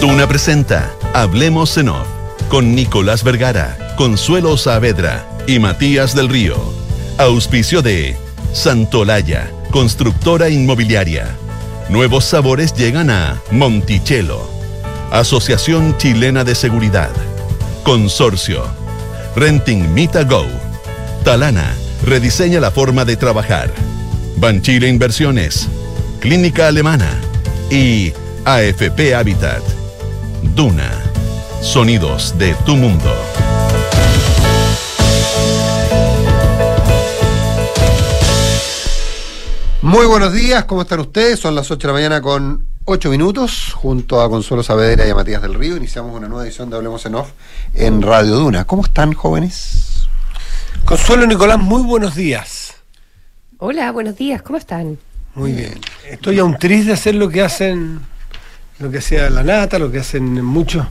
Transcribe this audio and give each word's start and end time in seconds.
Duna 0.00 0.28
presenta 0.28 0.94
Hablemos 1.12 1.76
en 1.76 1.88
Off 1.88 2.06
con 2.48 2.76
Nicolás 2.76 3.24
Vergara, 3.24 3.94
Consuelo 3.96 4.56
Saavedra 4.56 5.28
y 5.48 5.58
Matías 5.58 6.14
del 6.14 6.28
Río. 6.28 6.56
Auspicio 7.18 7.82
de 7.82 8.16
Santolaya, 8.52 9.50
constructora 9.72 10.50
inmobiliaria. 10.50 11.36
Nuevos 11.88 12.24
sabores 12.24 12.74
llegan 12.74 13.10
a 13.10 13.42
Monticello. 13.50 14.48
Asociación 15.10 15.96
Chilena 15.98 16.44
de 16.44 16.54
Seguridad. 16.54 17.10
Consorcio. 17.82 18.62
Renting 19.34 19.92
Mita 19.94 20.22
Go. 20.22 20.46
Talana. 21.24 21.74
Rediseña 22.06 22.60
la 22.60 22.70
forma 22.70 23.04
de 23.04 23.16
trabajar. 23.16 23.68
Banchile 24.36 24.88
Inversiones. 24.88 25.68
Clínica 26.20 26.68
Alemana. 26.68 27.10
Y 27.68 28.12
AFP 28.44 29.14
Habitat. 29.16 29.77
Duna. 30.58 30.90
Sonidos 31.62 32.36
de 32.36 32.52
tu 32.66 32.74
mundo. 32.74 33.14
Muy 39.82 40.04
buenos 40.06 40.32
días, 40.32 40.64
¿cómo 40.64 40.82
están 40.82 40.98
ustedes? 40.98 41.38
Son 41.38 41.54
las 41.54 41.70
8 41.70 41.78
de 41.78 41.86
la 41.86 41.92
mañana 41.92 42.20
con 42.20 42.66
8 42.86 43.08
minutos. 43.08 43.72
Junto 43.72 44.20
a 44.20 44.28
Consuelo 44.28 44.64
Saavedra 44.64 45.06
y 45.06 45.10
a 45.10 45.14
Matías 45.14 45.40
del 45.42 45.54
Río 45.54 45.76
iniciamos 45.76 46.12
una 46.16 46.26
nueva 46.26 46.44
edición 46.44 46.68
de 46.70 46.74
Hablemos 46.74 47.06
en 47.06 47.14
Off 47.14 47.30
en 47.74 48.02
Radio 48.02 48.34
Duna. 48.34 48.64
¿Cómo 48.64 48.82
están, 48.82 49.12
jóvenes? 49.12 50.08
Consuelo 50.84 51.24
Nicolás, 51.28 51.60
muy 51.60 51.82
buenos 51.82 52.16
días. 52.16 52.74
Hola, 53.58 53.92
buenos 53.92 54.16
días, 54.16 54.42
¿cómo 54.42 54.58
están? 54.58 54.98
Muy 55.36 55.52
bien. 55.52 55.80
Estoy 56.10 56.40
aún 56.40 56.58
triste 56.58 56.88
de 56.88 56.94
hacer 56.94 57.14
lo 57.14 57.28
que 57.28 57.42
hacen, 57.42 58.00
lo 58.80 58.90
que 58.90 58.98
hacía 58.98 59.28
la 59.30 59.42
nata, 59.42 59.78
lo 59.78 59.90
que 59.90 59.98
hacen 59.98 60.44
muchos 60.44 60.86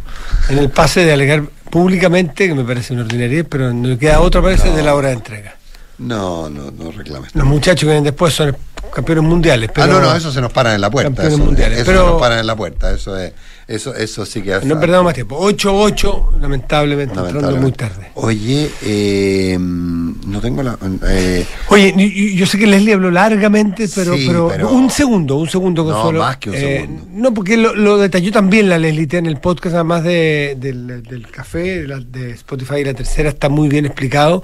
en 0.50 0.58
el 0.58 0.70
pase 0.70 1.06
de 1.06 1.14
alegar 1.14 1.44
públicamente, 1.70 2.48
que 2.48 2.54
me 2.54 2.64
parece 2.64 2.94
una 2.94 3.04
ordinaria, 3.04 3.44
pero 3.44 3.74
no 3.74 3.98
queda 3.98 4.20
otra 4.20 4.42
parece 4.42 4.72
de 4.72 4.84
la 4.84 4.96
hora 4.96 5.10
de 5.10 5.16
entrega. 5.16 5.56
No, 5.98 6.50
no, 6.50 6.70
no 6.72 6.92
reclames. 6.92 7.34
Los 7.34 7.46
muchachos 7.46 7.82
que 7.82 7.86
vienen 7.88 8.04
después 8.04 8.34
son 8.34 8.56
campeones 8.94 9.24
mundiales. 9.24 9.72
Pero 9.74 9.86
ah, 9.86 9.88
no, 9.88 10.00
no, 10.00 10.16
eso 10.16 10.32
se 10.32 10.42
nos 10.42 10.52
paran 10.54 10.76
en 10.76 10.82
la 10.82 10.92
puerta. 10.92 11.10
Campeones 11.10 11.34
Eso, 11.34 11.44
mundiales, 11.44 11.78
eso 11.80 11.86
pero- 11.88 12.06
se 12.06 12.12
nos 12.12 12.20
paran 12.22 12.40
en 12.40 12.48
la 12.48 12.56
puerta. 12.56 12.92
Eso 12.92 13.18
es, 13.18 13.34
eso, 13.68 13.94
eso 13.96 14.26
sí 14.26 14.42
que 14.42 14.60
No 14.64 14.80
perdamos 14.80 15.06
más 15.06 15.14
tiempo. 15.14 15.38
8-8, 15.40 16.40
lamentablemente, 16.40 17.20
entrando 17.20 17.58
muy 17.58 17.74
tarde. 17.74 18.12
Oye, 18.16 18.70
eh, 18.84 19.58
no 19.60 20.40
tengo 20.40 20.64
la. 20.64 20.78
eh, 21.10 21.46
Oye, 21.70 22.34
yo 22.36 22.46
sé 22.46 22.58
que 22.58 22.66
Leslie 22.66 22.94
habló 22.94 23.12
largamente, 23.12 23.88
pero, 23.94 24.16
Sí, 24.16 24.24
pero, 24.26 24.48
pero- 24.48 24.70
un 24.72 24.90
segundo, 24.90 25.36
un 25.36 25.50
segundo, 25.50 25.84
No, 25.84 25.92
Consuelo. 25.92 26.20
más 26.20 26.38
que 26.38 26.50
un 26.50 26.56
Eh, 26.56 26.60
segundo. 26.82 27.04
no, 27.12 27.34
porque 27.34 27.58
lo, 27.58 27.76
lo 27.76 27.98
detalló 27.98 28.32
también 28.32 28.70
la 28.70 28.78
Leslie 28.78 29.08
en 29.12 29.26
el 29.26 29.38
podcast, 29.42 29.76
además 29.76 30.04
de, 30.04 30.56
del, 30.58 31.04
del 31.04 31.28
café, 31.30 31.82
de, 31.82 31.88
la- 31.88 32.00
de 32.00 32.32
Spotify 32.32 32.76
y 32.80 32.84
la 32.86 32.94
tercera, 32.94 33.30
está 33.30 33.50
muy 33.50 33.68
bien 33.68 33.86
explicado, 33.86 34.44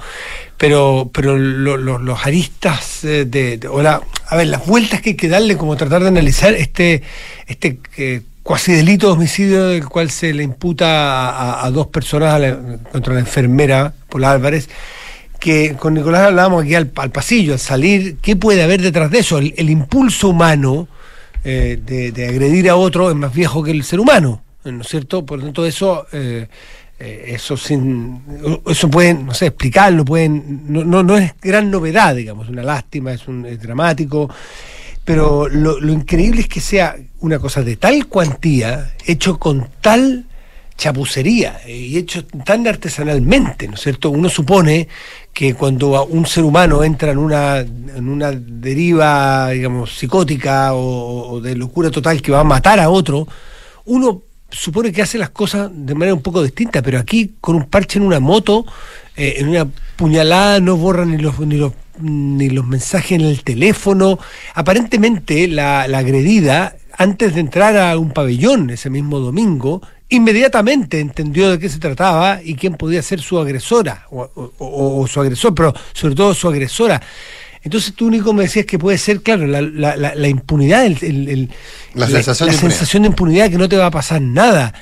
pero, 0.58 1.10
pero 1.14 1.38
lo- 1.38 1.78
lo- 1.78 1.98
los 1.98 2.26
aristas 2.26 3.06
eh, 3.06 3.24
de, 3.26 3.58
de- 3.58 3.68
o 3.70 3.82
la- 3.82 4.02
a 4.28 4.36
ver, 4.36 4.48
las 4.48 4.66
vueltas 4.66 5.02
que 5.02 5.12
hay 5.12 5.16
que 5.16 5.30
darle, 5.30 5.56
como 5.58 5.78
tratar 5.78 6.02
de 6.02 6.10
analizar 6.10 6.54
este, 6.54 7.04
este 7.48 7.80
eh, 7.98 8.22
cuasi 8.44 8.74
delito 8.74 9.08
de 9.08 9.14
homicidio 9.14 9.66
del 9.68 9.88
cual 9.88 10.12
se 10.12 10.34
le 10.34 10.44
imputa 10.44 11.64
a, 11.66 11.72
dos 11.72 11.88
personas 11.88 12.34
a 12.34 12.40
la- 12.40 12.78
contra 12.92 13.14
la 13.14 13.22
enfermera 13.22 13.94
Paula 14.10 14.32
Álvarez 14.32 14.70
que 15.40 15.76
con 15.76 15.94
Nicolás 15.94 16.28
hablábamos 16.28 16.64
aquí 16.64 16.74
al, 16.74 16.88
pasillo, 16.88 17.52
al 17.52 17.60
salir, 17.60 18.16
¿qué 18.22 18.38
puede 18.38 18.64
haber 18.64 18.82
detrás 18.82 19.12
de 19.12 19.20
eso? 19.20 19.40
El, 19.40 19.70
impulso 19.70 20.30
humano 20.30 20.88
eh, 21.44 21.78
de, 21.86 22.14
de 22.14 22.28
agredir 22.30 22.70
a 22.70 22.78
otro 22.78 23.10
es 23.10 23.16
más 23.18 23.34
viejo 23.34 23.62
que 23.62 23.72
el 23.72 23.84
ser 23.84 24.00
humano, 24.00 24.42
¿no 24.64 24.82
es 24.82 24.88
cierto? 24.88 25.26
Por 25.26 25.40
lo 25.40 25.46
tanto, 25.46 25.66
eso, 25.66 26.08
eh, 26.14 26.48
eh, 26.98 27.26
eso 27.28 27.58
sin, 27.58 28.22
eso 28.66 28.90
pueden, 28.90 29.26
no 29.26 29.34
sé, 29.34 29.48
explicarlo, 29.48 30.06
pueden, 30.06 30.62
no, 30.70 30.86
no, 30.86 31.04
no 31.04 31.18
es 31.18 31.34
gran 31.42 31.70
novedad, 31.70 32.16
digamos, 32.16 32.48
una 32.48 32.64
lástima, 32.64 33.12
es, 33.12 33.28
un, 33.28 33.46
es 33.46 33.62
dramático, 33.62 34.30
pero 35.06 35.50
lo, 35.50 35.78
increíble 35.92 36.42
es 36.42 36.48
que 36.48 36.62
sea 36.62 36.96
una 37.20 37.40
cosa 37.40 37.62
de 37.62 37.76
tal 37.76 38.08
cuantía, 38.08 38.94
hecho 39.06 39.38
con 39.38 39.68
tal 39.82 40.26
chapucería 40.78 41.62
eh, 41.66 41.78
y 41.78 41.98
hecho 41.98 42.26
tan 42.26 42.66
artesanalmente, 42.68 43.68
¿no 43.68 43.76
es 43.76 43.82
cierto? 43.82 44.10
Uno 44.10 44.30
supone 44.30 44.88
que 45.32 45.54
cuando 45.54 46.06
un 46.06 46.26
ser 46.26 46.44
humano 46.44 46.84
entra 46.84 47.12
en 47.12 47.18
una, 47.18 47.60
en 47.60 48.10
una 48.10 48.32
deriva, 48.32 49.50
digamos, 49.50 49.96
psicótica 49.98 50.74
o, 50.74 51.40
de 51.42 51.56
locura 51.56 51.92
total 51.92 52.22
que 52.22 52.32
va 52.32 52.40
a 52.40 52.46
matar 52.46 52.80
a 52.80 52.90
otro, 52.90 53.28
uno 53.86 54.22
supone 54.50 54.92
que 54.92 55.02
hace 55.02 55.18
las 55.18 55.32
cosas 55.32 55.70
de 55.74 55.96
manera 55.96 56.14
un 56.14 56.22
poco 56.22 56.44
distinta, 56.44 56.82
pero 56.82 57.00
aquí 57.00 57.36
con 57.42 57.56
un 57.56 57.66
parche 57.66 58.00
en 58.00 58.06
una 58.06 58.20
moto, 58.20 58.66
eh, 59.16 59.36
en 59.38 59.50
una 59.50 59.68
puñalada 59.96 60.60
no 60.60 60.78
borran 60.78 61.12
ni 61.12 61.18
los, 61.18 61.40
ni 61.40 61.58
los 61.58 61.74
ni 62.00 62.50
los 62.50 62.66
mensajes 62.66 63.12
en 63.20 63.22
el 63.22 63.44
teléfono. 63.44 64.20
Aparentemente 64.56 65.48
la, 65.48 65.88
la 65.88 66.00
agredida, 66.00 66.76
antes 66.98 67.34
de 67.36 67.42
entrar 67.42 67.76
a 67.78 67.98
un 67.98 68.12
pabellón 68.12 68.70
ese 68.70 68.90
mismo 68.90 69.20
domingo, 69.20 69.82
inmediatamente 70.10 71.00
entendió 71.00 71.50
de 71.52 71.60
qué 71.60 71.70
se 71.70 71.80
trataba 71.80 72.40
y 72.44 72.56
quién 72.56 72.76
podía 72.76 73.02
ser 73.02 73.20
su 73.22 73.40
agresora 73.40 74.06
o, 74.12 74.22
o- 74.36 74.54
o- 74.60 75.02
o 75.02 75.08
su 75.08 75.20
agresor, 75.20 75.54
pero 75.56 75.74
sobre 75.94 76.16
todo 76.16 76.34
su 76.34 76.48
agresora. 76.48 77.02
Entonces 77.64 77.94
tú 77.96 78.08
único 78.08 78.34
me 78.34 78.44
decías 78.44 78.66
que 78.66 78.78
puede 78.78 78.98
ser, 78.98 79.22
claro, 79.22 79.48
la, 79.48 79.62
la- 79.62 79.96
la- 79.96 80.16
la 80.16 80.28
impunidad, 80.28 80.86
el- 80.86 80.98
el- 81.02 81.30
el- 81.30 81.50
La 81.94 82.08
sensación 82.08 82.50
de 82.50 82.56
impunidad. 82.56 82.78
sensación 82.78 83.04
de 83.04 83.08
impunidad 83.10 83.50
que 83.50 83.58
no 83.58 83.70
te 83.70 83.78
va 83.78 83.86
a 83.88 83.92
pasar 83.92 84.22
nada. 84.22 84.74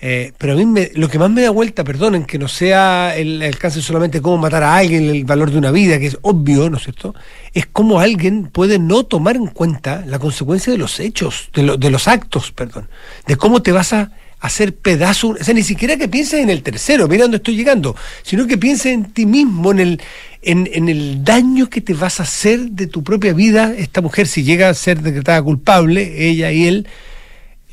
Eh, 0.00 0.32
pero 0.38 0.52
a 0.52 0.56
mí 0.56 0.64
me- 0.64 0.90
lo 0.94 1.08
que 1.08 1.18
más 1.18 1.28
me 1.28 1.42
da 1.42 1.50
vuelta, 1.50 1.82
perdonen, 1.82 2.24
que 2.24 2.38
no 2.38 2.46
sea 2.46 3.16
el 3.16 3.42
alcance 3.42 3.82
solamente 3.82 4.22
cómo 4.22 4.38
matar 4.38 4.62
a 4.62 4.76
alguien, 4.76 5.10
el 5.10 5.24
valor 5.24 5.50
de 5.50 5.58
una 5.58 5.72
vida, 5.72 5.98
que 5.98 6.06
es 6.06 6.18
obvio, 6.22 6.70
¿no 6.70 6.76
es 6.76 6.84
cierto? 6.84 7.14
Es 7.52 7.66
cómo 7.66 7.98
alguien 7.98 8.44
puede 8.46 8.78
no 8.78 9.04
tomar 9.04 9.34
en 9.34 9.48
cuenta 9.48 10.04
la 10.06 10.20
consecuencia 10.20 10.72
de 10.72 10.78
los 10.78 11.00
hechos, 11.00 11.50
de, 11.52 11.76
de 11.76 11.90
los 11.90 12.06
actos, 12.06 12.52
perdón, 12.52 12.88
de 13.26 13.34
cómo 13.36 13.60
te 13.60 13.72
vas 13.72 13.92
a 13.92 14.12
hacer 14.40 14.76
pedazo, 14.76 15.30
o 15.30 15.42
sea, 15.42 15.52
ni 15.52 15.64
siquiera 15.64 15.96
que 15.96 16.06
pienses 16.06 16.40
en 16.44 16.48
el 16.50 16.62
tercero, 16.62 17.08
mira 17.08 17.22
dónde 17.24 17.38
estoy 17.38 17.56
llegando, 17.56 17.96
sino 18.22 18.46
que 18.46 18.56
pienses 18.56 18.92
en 18.92 19.06
ti 19.06 19.26
mismo, 19.26 19.72
en 19.72 19.80
el, 19.80 20.02
en, 20.42 20.70
en 20.72 20.88
el 20.88 21.24
daño 21.24 21.68
que 21.68 21.80
te 21.80 21.92
vas 21.92 22.20
a 22.20 22.22
hacer 22.22 22.70
de 22.70 22.86
tu 22.86 23.02
propia 23.02 23.32
vida, 23.32 23.74
esta 23.76 24.00
mujer, 24.00 24.28
si 24.28 24.44
llega 24.44 24.68
a 24.68 24.74
ser 24.74 25.02
decretada 25.02 25.42
culpable, 25.42 26.28
ella 26.30 26.52
y 26.52 26.68
él, 26.68 26.86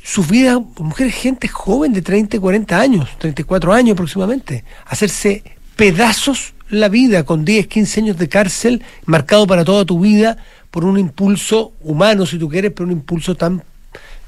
su 0.06 0.22
vida, 0.22 0.60
mujer, 0.78 1.10
gente 1.10 1.48
joven 1.48 1.92
de 1.92 2.00
30 2.00 2.36
y 2.36 2.38
40 2.38 2.78
años, 2.78 3.08
34 3.18 3.72
años 3.72 3.94
aproximadamente, 3.94 4.62
hacerse 4.86 5.42
pedazos 5.74 6.54
la 6.70 6.88
vida 6.88 7.24
con 7.24 7.44
10, 7.44 7.66
15 7.66 8.00
años 8.00 8.16
de 8.16 8.28
cárcel, 8.28 8.84
marcado 9.04 9.48
para 9.48 9.64
toda 9.64 9.84
tu 9.84 9.98
vida 9.98 10.36
por 10.70 10.84
un 10.84 10.96
impulso 10.96 11.72
humano, 11.80 12.24
si 12.24 12.38
tú 12.38 12.48
quieres, 12.48 12.70
pero 12.70 12.86
un 12.86 12.92
impulso 12.92 13.34
tan 13.34 13.64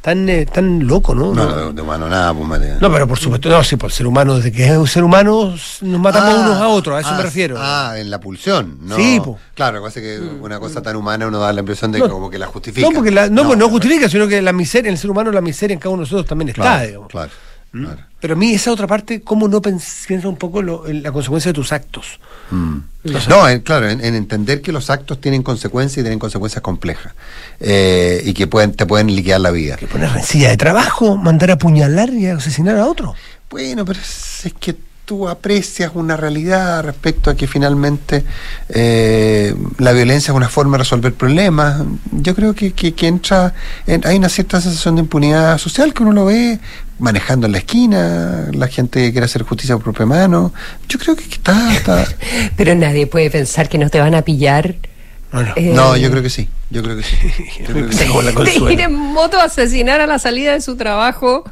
tan 0.00 0.28
eh, 0.28 0.46
tan 0.46 0.86
loco, 0.86 1.14
¿no? 1.14 1.34
no, 1.34 1.44
No, 1.44 1.56
no, 1.56 1.72
de 1.72 1.82
mano 1.82 2.08
nada, 2.08 2.32
pues 2.32 2.60
no, 2.80 2.92
pero 2.92 3.06
por 3.08 3.18
supuesto, 3.18 3.48
no, 3.48 3.62
sí, 3.64 3.76
por 3.76 3.90
el 3.90 3.94
ser 3.94 4.06
humano, 4.06 4.36
desde 4.36 4.52
que 4.52 4.64
es 4.66 4.76
un 4.76 4.86
ser 4.86 5.02
humano 5.04 5.54
nos 5.82 6.00
matamos 6.00 6.34
Ah, 6.34 6.40
unos 6.40 6.56
a 6.56 6.68
otros, 6.68 6.96
a 6.96 7.00
eso 7.00 7.08
ah, 7.12 7.16
me 7.16 7.22
refiero. 7.22 7.56
Ah, 7.58 7.94
en 7.96 8.10
la 8.10 8.20
pulsión. 8.20 8.78
No, 8.82 8.96
Sí, 8.96 9.20
po. 9.22 9.38
Claro, 9.54 9.82
pasa 9.82 10.00
que 10.00 10.18
una 10.18 10.60
cosa 10.60 10.80
tan 10.82 10.94
humana 10.96 11.26
uno 11.26 11.38
da 11.40 11.52
la 11.52 11.60
impresión 11.60 11.90
de 11.92 11.98
No, 11.98 12.04
que 12.06 12.10
como 12.10 12.30
que 12.30 12.38
la 12.38 12.46
justifica. 12.46 12.86
No, 12.88 12.94
porque 12.94 13.10
la, 13.10 13.28
no, 13.28 13.44
pues 13.44 13.58
no 13.58 13.64
pero- 13.66 13.70
justifica, 13.70 14.08
sino 14.08 14.28
que 14.28 14.40
la 14.40 14.52
miseria, 14.52 14.88
en 14.88 14.94
el 14.94 14.98
ser 14.98 15.10
humano, 15.10 15.32
la 15.32 15.40
miseria 15.40 15.74
en 15.74 15.80
cada 15.80 15.90
uno 15.90 16.00
de 16.02 16.06
nosotros 16.06 16.26
también 16.26 16.50
está, 16.50 16.62
Claro, 16.62 16.86
digamos. 16.86 17.08
claro, 17.08 17.30
¿Mm? 17.72 17.84
claro. 17.84 18.02
Pero 18.20 18.34
a 18.34 18.36
mí 18.36 18.52
esa 18.52 18.72
otra 18.72 18.86
parte, 18.88 19.20
¿cómo 19.22 19.46
no 19.46 19.62
piensa 19.62 20.28
un 20.28 20.36
poco 20.36 20.60
lo- 20.60 20.88
en 20.88 21.02
la 21.04 21.12
consecuencia 21.12 21.50
de 21.50 21.54
tus 21.54 21.70
actos? 21.72 22.18
Mm. 22.50 22.78
Entonces- 23.04 23.28
No, 23.28 23.48
en- 23.48 23.60
claro, 23.60 23.88
en, 23.88 24.04
en 24.04 24.14
entender 24.16 24.60
que 24.60 24.72
los 24.72 24.90
actos 24.90 25.20
tienen 25.20 25.42
consecuencias 25.44 25.98
y 25.98 26.02
tienen 26.02 26.18
consecuencias 26.18 26.60
complejas 26.62 27.12
eh, 27.60 28.20
y 28.24 28.32
que 28.34 28.46
pueden 28.48 28.72
te 28.72 28.86
pueden 28.86 29.14
liquidar 29.14 29.40
la 29.40 29.50
vida. 29.52 29.76
Que 29.76 29.86
poner 29.86 30.10
rencilla 30.10 30.48
de 30.48 30.56
trabajo, 30.56 31.16
mandar 31.16 31.50
a 31.50 31.54
apuñalar 31.54 32.10
y 32.10 32.26
asesinar 32.26 32.76
a 32.76 32.86
otro. 32.86 33.14
Bueno, 33.50 33.84
pero 33.84 34.00
es, 34.00 34.46
es 34.46 34.52
que 34.54 34.74
tú 35.08 35.26
aprecias 35.26 35.90
una 35.94 36.18
realidad 36.18 36.84
respecto 36.84 37.30
a 37.30 37.34
que 37.34 37.46
finalmente 37.46 38.24
eh, 38.68 39.54
la 39.78 39.92
violencia 39.92 40.32
es 40.32 40.36
una 40.36 40.50
forma 40.50 40.76
de 40.76 40.82
resolver 40.84 41.14
problemas. 41.14 41.80
Yo 42.12 42.34
creo 42.34 42.54
que, 42.54 42.72
que, 42.74 42.92
que 42.92 43.06
entra, 43.06 43.54
en- 43.86 44.06
hay 44.06 44.18
una 44.18 44.28
cierta 44.28 44.60
sensación 44.60 44.96
de 44.96 45.00
impunidad 45.00 45.56
social 45.56 45.94
que 45.94 46.02
uno 46.02 46.12
lo 46.12 46.26
ve 46.26 46.58
manejando 46.98 47.46
en 47.46 47.52
la 47.52 47.58
esquina, 47.58 48.48
la 48.52 48.68
gente 48.68 49.00
que 49.00 49.12
quiere 49.12 49.24
hacer 49.24 49.44
justicia 49.44 49.76
por 49.76 49.84
propia 49.84 50.04
mano. 50.04 50.52
Yo 50.90 50.98
creo 50.98 51.16
que 51.16 51.24
está... 51.24 51.72
está- 51.72 52.06
Pero 52.58 52.74
nadie 52.74 53.06
puede 53.06 53.30
pensar 53.30 53.70
que 53.70 53.78
no 53.78 53.88
te 53.88 54.00
van 54.00 54.14
a 54.14 54.20
pillar. 54.20 54.74
Bueno, 55.32 55.54
eh, 55.56 55.72
No, 55.74 55.96
yo 55.96 56.10
creo 56.10 56.22
que 56.22 56.28
sí, 56.30 56.50
yo 56.68 56.82
creo 56.82 56.98
que 56.98 57.02
sí. 57.02 57.16
Yo 57.60 57.64
creo 57.72 57.88
que 58.44 58.72
ir 58.74 58.80
en 58.82 58.92
moto 58.94 59.40
a 59.40 59.44
asesinar 59.44 60.02
a 60.02 60.06
la 60.06 60.18
salida 60.18 60.52
de 60.52 60.60
su 60.60 60.76
trabajo 60.76 61.44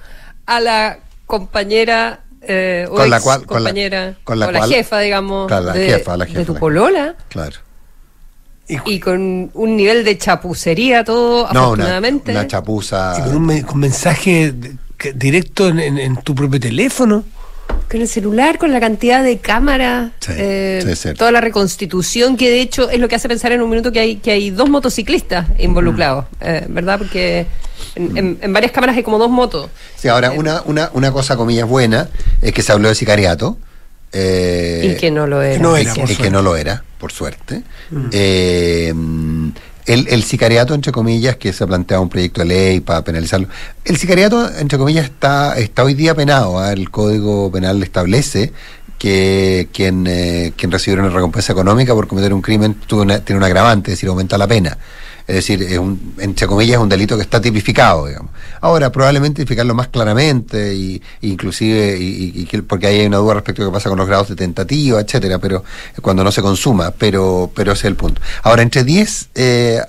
a 0.44 0.60
la 0.60 0.98
compañera 1.24 2.20
eh, 2.48 2.86
o 2.90 2.94
Con 2.94 3.10
la 3.10 3.20
cual- 3.20 3.46
con 3.46 3.62
la- 3.62 3.70
compañera 3.70 4.14
con 4.24 4.38
la 4.38 4.46
o 4.46 4.50
la 4.52 4.58
cual- 4.60 4.70
jefa, 4.70 4.98
digamos, 5.00 5.46
Claro, 5.48 5.66
la 5.66 5.72
de, 5.72 5.86
jefa, 5.90 6.16
la 6.16 6.24
de 6.24 6.44
tu 6.44 6.54
la- 6.54 6.60
polola 6.60 7.14
Claro. 7.28 7.56
y 8.68 8.98
con 9.00 9.50
un 9.54 9.76
nivel 9.76 10.04
de 10.04 10.18
chapucería 10.18 11.04
todo 11.04 11.44
No, 11.44 11.50
una, 11.50 11.60
afortunadamente. 11.62 12.32
una 12.32 12.46
chapuza. 12.46 13.14
Y 13.18 13.22
con 13.22 13.36
un 13.36 13.46
me- 13.46 13.62
con 13.64 13.78
mensaje 13.78 14.52
de- 14.52 14.76
que- 14.98 15.12
directo 15.12 15.68
en, 15.68 15.78
en- 15.78 15.98
en 15.98 16.16
tu 16.18 16.34
propio 16.34 16.58
teléfono. 16.58 17.24
Con 17.90 18.00
el 18.00 18.08
celular, 18.08 18.58
con 18.58 18.72
la 18.72 18.80
cantidad 18.80 19.22
de 19.22 19.38
cámaras, 19.38 20.10
Sí, 20.20 20.32
eh, 20.36 20.94
sí, 20.96 21.14
toda 21.14 21.30
la 21.30 21.40
reconstitución, 21.40 22.36
que 22.36 22.50
de 22.50 22.60
hecho 22.60 22.90
es 22.90 22.98
lo 22.98 23.06
que 23.08 23.14
hace 23.14 23.28
pensar 23.28 23.52
en 23.52 23.62
un 23.62 23.70
minuto 23.70 23.92
que 23.92 24.00
hay, 24.00 24.16
que 24.16 24.32
hay 24.32 24.50
dos 24.50 24.68
motociclistas 24.68 25.46
involucrados, 25.58 26.24
Mm. 26.40 26.44
eh, 26.44 26.64
¿verdad? 26.68 26.98
Porque 26.98 27.46
en, 27.94 28.16
en- 28.16 28.38
en 28.42 28.52
varias 28.52 28.72
cámaras 28.72 28.96
hay 28.96 29.04
como 29.04 29.18
dos 29.18 29.30
motos. 29.30 29.70
Sí, 29.96 30.08
ahora, 30.08 30.32
una, 30.32 30.62
una, 30.66 30.90
una 30.94 31.12
cosa, 31.12 31.36
comillas, 31.36 31.68
buena 31.68 32.08
es 32.42 32.52
que 32.52 32.62
se 32.62 32.72
habló 32.72 32.88
de 32.88 32.94
sicariato. 32.96 33.56
eh, 34.12 34.92
y 34.94 35.00
que 35.00 35.10
no 35.10 35.26
lo 35.26 35.42
era. 35.42 35.60
no 35.62 35.78
y 35.78 35.84
que- 35.84 36.26
y 36.26 36.30
no 36.30 36.40
lo 36.42 36.56
era, 36.56 36.82
por 36.98 37.12
suerte. 37.12 37.62
Eh, 38.12 38.92
el, 39.86 40.08
el 40.08 40.22
sicariato, 40.24 40.74
entre 40.74 40.92
comillas, 40.92 41.36
que 41.36 41.52
se 41.52 41.64
ha 41.64 41.66
planteado 41.66 42.02
un 42.02 42.08
proyecto 42.08 42.40
de 42.40 42.46
ley 42.46 42.80
para 42.80 43.02
penalizarlo. 43.02 43.48
El 43.84 43.96
sicariato, 43.96 44.50
entre 44.58 44.78
comillas, 44.78 45.04
está, 45.04 45.56
está 45.58 45.84
hoy 45.84 45.94
día 45.94 46.14
penado. 46.14 46.58
¿ah? 46.58 46.72
El 46.72 46.90
Código 46.90 47.50
Penal 47.50 47.82
establece 47.82 48.52
que 48.98 49.68
quien, 49.72 50.06
eh, 50.06 50.52
quien 50.56 50.72
recibiera 50.72 51.02
una 51.02 51.14
recompensa 51.14 51.52
económica 51.52 51.94
por 51.94 52.08
cometer 52.08 52.32
un 52.34 52.42
crimen 52.42 52.74
tiene 52.86 53.36
un 53.36 53.42
agravante, 53.44 53.92
es 53.92 53.98
decir, 53.98 54.08
aumenta 54.08 54.36
la 54.38 54.46
pena. 54.46 54.76
Es 55.26 55.34
decir, 55.34 55.62
es 55.62 55.76
un, 55.78 56.14
entre 56.18 56.46
comillas, 56.46 56.76
es 56.76 56.82
un 56.82 56.88
delito 56.88 57.16
que 57.16 57.22
está 57.22 57.40
tipificado, 57.40 58.06
digamos. 58.06 58.30
Ahora, 58.60 58.92
probablemente 58.92 59.42
tipificarlo 59.42 59.74
más 59.74 59.88
claramente, 59.88 60.74
y, 60.74 61.02
inclusive, 61.22 61.98
y, 61.98 62.04
y- 62.36 62.42
y 62.42 62.44
que- 62.46 62.62
porque 62.62 62.86
hay 62.86 63.04
una 63.06 63.16
duda 63.16 63.34
respecto 63.34 63.62
a 63.62 63.66
qué 63.66 63.72
pasa 63.72 63.88
con 63.88 63.98
los 63.98 64.06
grados 64.06 64.28
de 64.28 64.36
tentativa, 64.36 65.00
etcétera, 65.00 65.38
pero 65.38 65.64
cuando 66.00 66.22
no 66.22 66.30
se 66.30 66.42
consuma, 66.42 66.92
pero, 66.92 67.50
pero 67.54 67.72
ese 67.72 67.80
es 67.80 67.84
el 67.86 67.96
punto. 67.96 68.20
Ahora, 68.42 68.62
entre 68.62 68.84
10, 68.84 69.28
eh, 69.34 69.80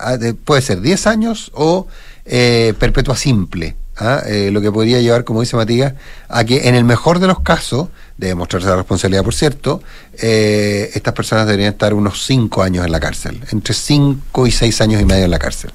puede 0.44 0.60
ser 0.62 0.80
10 0.80 1.06
años 1.06 1.50
o 1.54 1.86
eh, 2.24 2.74
perpetua 2.78 3.16
simple. 3.16 3.76
¿ah? 3.96 4.22
Eh, 4.26 4.50
lo 4.52 4.60
que 4.60 4.70
podría 4.70 5.00
llevar, 5.00 5.24
como 5.24 5.40
dice 5.40 5.56
Matías, 5.56 5.94
a 6.28 6.44
que 6.44 6.68
en 6.68 6.74
el 6.74 6.84
mejor 6.84 7.20
de 7.20 7.26
los 7.28 7.40
casos, 7.40 7.88
de 8.18 8.26
demostrarse 8.28 8.68
la 8.68 8.76
responsabilidad, 8.76 9.22
por 9.24 9.32
cierto, 9.34 9.80
eh, 10.20 10.90
estas 10.94 11.14
personas 11.14 11.46
deberían 11.46 11.72
estar 11.72 11.94
unos 11.94 12.24
5 12.26 12.62
años 12.62 12.84
en 12.84 12.92
la 12.92 13.00
cárcel, 13.00 13.40
entre 13.52 13.72
5 13.72 14.46
y 14.46 14.50
6 14.50 14.80
años 14.80 15.00
y 15.00 15.04
medio 15.04 15.24
en 15.24 15.30
la 15.30 15.38
cárcel, 15.38 15.70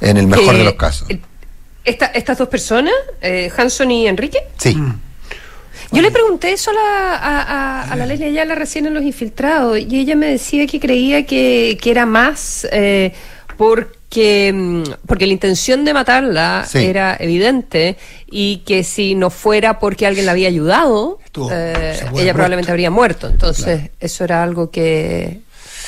en 0.00 0.16
el 0.16 0.26
mejor 0.28 0.56
de 0.56 0.64
los 0.64 0.74
casos. 0.74 1.10
eh, 1.10 1.20
esta- 1.84 2.06
estas 2.06 2.38
dos 2.38 2.48
personas, 2.48 2.94
eh, 3.20 3.50
Hanson 3.56 3.90
y 3.90 4.06
Enrique, 4.06 4.38
Sí, 4.56 4.76
Yo 5.92 6.02
le 6.02 6.12
pregunté 6.12 6.52
eso 6.52 6.70
a 6.70 6.74
la, 6.74 7.16
a, 7.16 7.42
a- 7.42 7.92
a 7.92 7.96
la 7.96 8.06
Leslie 8.06 8.28
Ayala 8.28 8.54
recién 8.54 8.86
en 8.86 8.94
Los 8.94 9.02
Infiltrados 9.02 9.76
y 9.80 9.98
ella 9.98 10.14
me 10.14 10.26
decía 10.26 10.64
que 10.68 10.78
creía 10.78 11.26
que, 11.26 11.76
que 11.82 11.90
era 11.90 12.06
más 12.06 12.64
eh, 12.70 13.12
porque, 13.56 13.98
mm, 14.52 14.82
porque 15.06 15.26
la 15.26 15.32
intención 15.32 15.84
de 15.84 15.94
matarla 15.94 16.64
Sí. 16.68 16.78
era 16.78 17.16
evidente 17.20 17.96
y 18.30 18.58
que 18.66 18.82
si 18.84 19.14
no 19.14 19.30
fuera 19.30 19.78
porque 19.78 20.06
alguien 20.06 20.26
la 20.26 20.32
había 20.32 20.48
ayudado, 20.48 21.18
Estuvo- 21.24 21.50
eh, 21.52 21.94
ella 21.96 22.10
muerto. 22.10 22.32
probablemente 22.34 22.70
habría 22.72 22.90
muerto. 22.90 23.28
Entonces 23.28 23.90
eso 24.00 24.24
era 24.24 24.42
algo 24.42 24.70
que, 24.70 25.40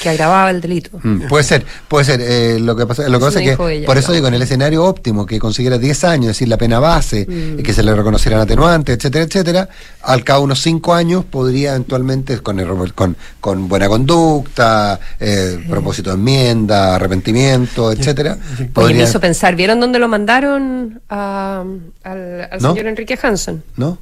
que 0.02 0.08
agravaba 0.10 0.50
el 0.50 0.60
delito. 0.60 0.98
Mm, 1.02 1.28
puede 1.28 1.44
ser, 1.44 1.64
puede 1.88 2.04
ser. 2.04 2.20
Eh, 2.20 2.58
lo 2.60 2.74
que 2.74 2.84
pasa, 2.86 3.08
lo 3.08 3.18
que 3.18 3.24
pasa 3.26 3.40
es 3.40 3.56
que, 3.56 3.72
ella, 3.76 3.86
por 3.86 3.96
eso 3.96 4.12
digo, 4.12 4.26
en 4.28 4.34
el 4.34 4.42
escenario 4.42 4.84
óptimo, 4.84 5.24
que 5.24 5.38
consiguiera 5.38 5.78
10 5.78 6.04
años, 6.04 6.22
es 6.30 6.36
decir, 6.36 6.48
la 6.48 6.56
pena 6.58 6.80
base, 6.80 7.24
Mm. 7.28 7.60
y 7.60 7.62
que 7.62 7.72
se 7.72 7.82
le 7.82 7.94
reconocieran 7.94 8.40
atenuantes, 8.40 8.96
etcétera, 8.96 9.24
etcétera, 9.24 9.68
al 10.02 10.24
cabo 10.24 10.40
de 10.40 10.44
unos 10.46 10.60
5 10.60 10.92
años 10.94 11.24
podría 11.24 11.70
eventualmente, 11.70 12.38
con, 12.40 12.58
error- 12.58 12.92
con, 12.94 13.16
con 13.40 13.68
buena 13.68 13.88
conducta, 13.88 14.98
eh, 15.20 15.64
propósito 15.70 16.10
de 16.10 16.16
enmienda, 16.16 16.96
arrepentimiento, 16.96 17.92
etcétera, 17.92 18.32
Oye, 18.56 18.64
me 18.64 18.68
podría- 18.70 19.04
hizo 19.04 19.20
pensar, 19.20 19.54
¿vieron 19.54 19.78
dónde 19.80 19.98
lo 19.98 20.08
mandaron 20.08 21.00
a- 21.08 21.62
al, 22.02 22.48
al 22.50 22.60
¿No? 22.60 22.70
señor 22.72 22.86
Enrique 22.88 23.18
Hanson? 23.22 23.62
¿no? 23.76 23.98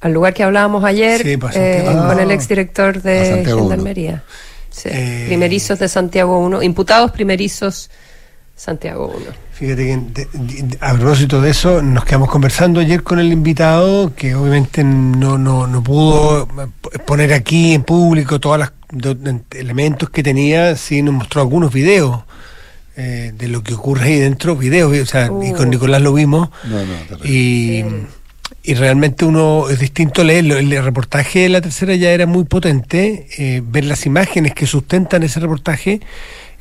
Al 0.00 0.12
lugar 0.12 0.34
que 0.34 0.42
hablábamos 0.42 0.82
ayer 0.82 1.22
Sí, 1.22 1.36
pues, 1.36 1.54
eh, 1.54 1.84
con 2.08 2.18
el 2.18 2.30
Ah. 2.30 2.34
exdirector 2.34 3.00
de. 3.02 3.44
Gendarmería. 3.46 4.24
Sí, 4.72 4.88
Eh. 4.90 5.24
Primerizos 5.28 5.78
de 5.78 5.88
Santiago 5.88 6.38
1, 6.40 6.62
imputados 6.62 7.10
primerizos 7.12 7.90
Santiago 8.56 9.12
1. 9.16 9.26
Fíjate 9.52 9.84
que 9.86 9.96
de- 9.96 10.28
de- 10.62 10.78
a 10.80 10.94
propósito 10.94 11.40
de 11.40 11.50
eso, 11.50 11.82
nos 11.82 12.04
quedamos 12.04 12.28
conversando 12.30 12.80
ayer 12.80 13.02
con 13.02 13.18
el 13.18 13.32
invitado, 13.32 14.14
que 14.14 14.34
obviamente 14.34 14.82
no, 14.82 15.36
no, 15.38 15.66
no 15.66 15.82
pudo 15.82 16.48
poner 17.06 17.32
aquí 17.32 17.74
en 17.74 17.82
público 17.84 18.40
todos 18.40 18.58
los 18.92 19.16
elementos 19.52 20.10
que 20.10 20.22
tenía, 20.22 20.74
sí 20.76 21.02
nos 21.02 21.14
mostró 21.14 21.40
algunos 21.42 21.72
videos 21.72 22.22
eh, 22.96 23.32
de 23.36 23.48
lo 23.48 23.62
que 23.62 23.72
ocurre 23.74 24.04
ahí 24.06 24.18
dentro, 24.18 24.54
videos, 24.54 24.92
o 25.00 25.06
sea, 25.06 25.26
y 25.26 25.52
con 25.52 25.68
Uh. 25.68 25.70
Nicolás 25.70 26.02
lo 26.02 26.12
vimos. 26.12 26.50
No, 26.64 26.76
no. 26.78 27.24
Y, 27.24 27.82
Sí. 27.82 27.84
Y 28.62 28.74
realmente 28.74 29.24
uno 29.24 29.68
es 29.68 29.78
distinto 29.80 30.22
leerlo. 30.24 30.56
El 30.56 30.70
reportaje 30.84 31.40
de 31.40 31.48
la 31.48 31.60
tercera 31.60 31.94
ya 31.96 32.10
era 32.12 32.26
muy 32.26 32.44
potente. 32.44 33.26
eh, 33.38 33.62
ver 33.64 33.84
las 33.84 34.06
imágenes 34.06 34.54
que 34.54 34.66
sustentan 34.66 35.22
ese 35.22 35.40
reportaje 35.40 36.00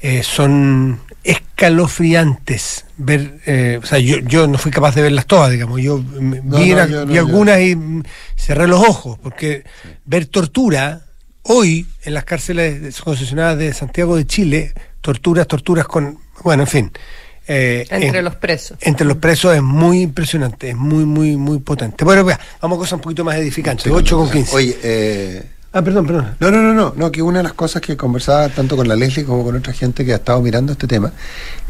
eh, 0.01 0.23
son 0.23 0.99
escalofriantes. 1.23 2.85
Ver, 2.97 3.39
eh, 3.45 3.79
o 3.81 3.85
sea, 3.85 3.99
yo, 3.99 4.17
yo 4.19 4.47
no 4.47 4.57
fui 4.57 4.71
capaz 4.71 4.95
de 4.95 5.01
verlas 5.03 5.25
todas, 5.25 5.51
digamos. 5.51 5.81
Yo 5.81 5.97
No, 5.99 6.59
vi, 6.59 6.69
no, 6.69 6.73
una- 6.75 6.87
yo 6.87 6.99
no, 7.01 7.05
vi 7.07 7.13
yo- 7.15 7.21
algunas 7.21 7.59
y 7.61 7.77
cerré 8.35 8.67
los 8.67 8.79
ojos, 8.81 9.17
porque 9.21 9.63
ver 10.05 10.25
tortura 10.25 11.01
hoy 11.43 11.87
en 12.03 12.13
las 12.13 12.23
cárceles 12.25 12.99
concesionadas 13.01 13.57
de 13.57 13.73
Santiago 13.73 14.15
de 14.15 14.25
Chile, 14.25 14.73
torturas, 15.01 15.47
torturas 15.47 15.85
con, 15.87 16.17
bueno, 16.43 16.63
en 16.63 16.67
fin. 16.67 16.91
Eh, 17.53 17.85
Entre 17.89 18.21
los 18.21 18.35
presos. 18.35 18.77
entre 18.81 19.05
los 19.05 19.17
presos 19.17 19.53
es 19.53 19.61
muy 19.61 20.01
impresionante, 20.03 20.69
es 20.69 20.75
muy, 20.77 21.03
muy, 21.03 21.35
muy 21.35 21.59
potente. 21.59 22.05
Bueno, 22.05 22.23
vea, 22.23 22.39
vamos 22.61 22.77
a 22.77 22.79
cosas 22.79 22.93
un 22.93 23.01
poquito 23.01 23.25
más 23.25 23.35
edificantes. 23.35 23.83
Sí, 23.83 23.89
8 23.91 24.17
con 24.17 24.27
no, 24.27 24.31
15. 24.31 24.55
Oye, 24.55 24.77
eh, 24.81 25.43
ah, 25.73 25.81
perdón, 25.81 26.05
perdón. 26.07 26.35
No, 26.39 26.49
no, 26.49 26.61
no, 26.61 26.73
no, 26.73 26.93
no, 26.95 27.11
que 27.11 27.21
una 27.21 27.39
de 27.39 27.43
las 27.43 27.53
cosas 27.53 27.81
que 27.81 27.97
conversaba 27.97 28.47
tanto 28.47 28.77
con 28.77 28.87
la 28.87 28.95
Leslie 28.95 29.25
como 29.25 29.43
con 29.43 29.57
otra 29.57 29.73
gente 29.73 30.05
que 30.05 30.13
ha 30.13 30.15
estado 30.15 30.41
mirando 30.41 30.71
este 30.71 30.87
tema, 30.87 31.11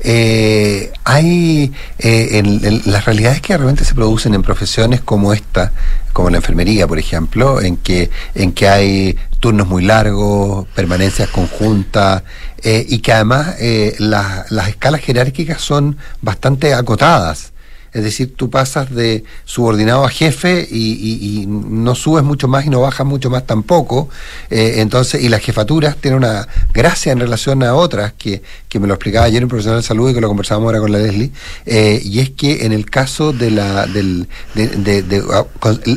eh, 0.03 0.91
hay 1.03 1.73
eh, 1.97 2.29
en, 2.37 2.63
en 2.63 2.81
las 2.85 3.05
realidades 3.05 3.41
que 3.41 3.57
realmente 3.57 3.83
se 3.83 3.95
producen 3.95 4.35
en 4.35 4.43
profesiones 4.43 5.01
como 5.01 5.33
esta, 5.33 5.71
como 6.13 6.29
la 6.29 6.37
enfermería, 6.37 6.87
por 6.87 6.99
ejemplo, 6.99 7.59
en 7.59 7.77
que, 7.77 8.11
en 8.35 8.51
que 8.51 8.67
hay 8.69 9.17
turnos 9.39 9.67
muy 9.67 9.83
largos, 9.83 10.67
permanencias 10.75 11.27
conjuntas, 11.29 12.21
eh, 12.63 12.85
y 12.87 12.99
que 12.99 13.13
además 13.13 13.55
eh, 13.59 13.95
las- 13.99 14.51
las 14.51 14.67
escalas 14.69 15.01
jerárquicas 15.01 15.61
son 15.61 15.97
bastante 16.21 16.73
acotadas. 16.73 17.51
Es 17.93 18.03
decir, 18.03 18.33
tú 18.35 18.49
pasas 18.49 18.89
de 18.93 19.23
subordinado 19.45 20.05
a 20.05 20.09
jefe 20.09 20.67
y, 20.71 20.93
y- 21.41 21.45
no 21.47 21.93
subes 21.95 22.23
mucho 22.23 22.47
más 22.47 22.65
y 22.65 22.69
no 22.69 22.79
bajas 22.81 23.05
mucho 23.05 23.29
más 23.29 23.45
tampoco. 23.45 24.07
Eh, 24.49 24.75
entonces, 24.77 25.21
y 25.21 25.29
las 25.29 25.41
jefaturas 25.41 25.97
tienen 25.97 26.19
una 26.19 26.47
gracia 26.73 27.11
en 27.11 27.19
relación 27.19 27.63
a 27.63 27.73
otras, 27.75 28.13
que, 28.13 28.41
que 28.69 28.79
me 28.79 28.87
lo 28.87 28.93
explicaba 28.93 29.25
ayer 29.25 29.43
un 29.43 29.49
profesional 29.49 29.81
de 29.81 29.87
salud 29.87 30.09
y 30.09 30.13
que 30.13 30.21
lo 30.21 30.27
conversábamos 30.27 30.67
ahora 30.67 30.79
con 30.79 30.91
la 30.91 30.99
Leslie, 30.99 31.31
eh, 31.65 32.01
y 32.03 32.19
es 32.19 32.29
que 32.29 32.65
en 32.65 32.71
el 32.71 32.85
caso 32.89 33.33
de 33.33 33.51
la 33.51 33.85
del 33.87 34.27
de, 34.55 34.67
de- 35.03 35.23
ah, 35.33 35.45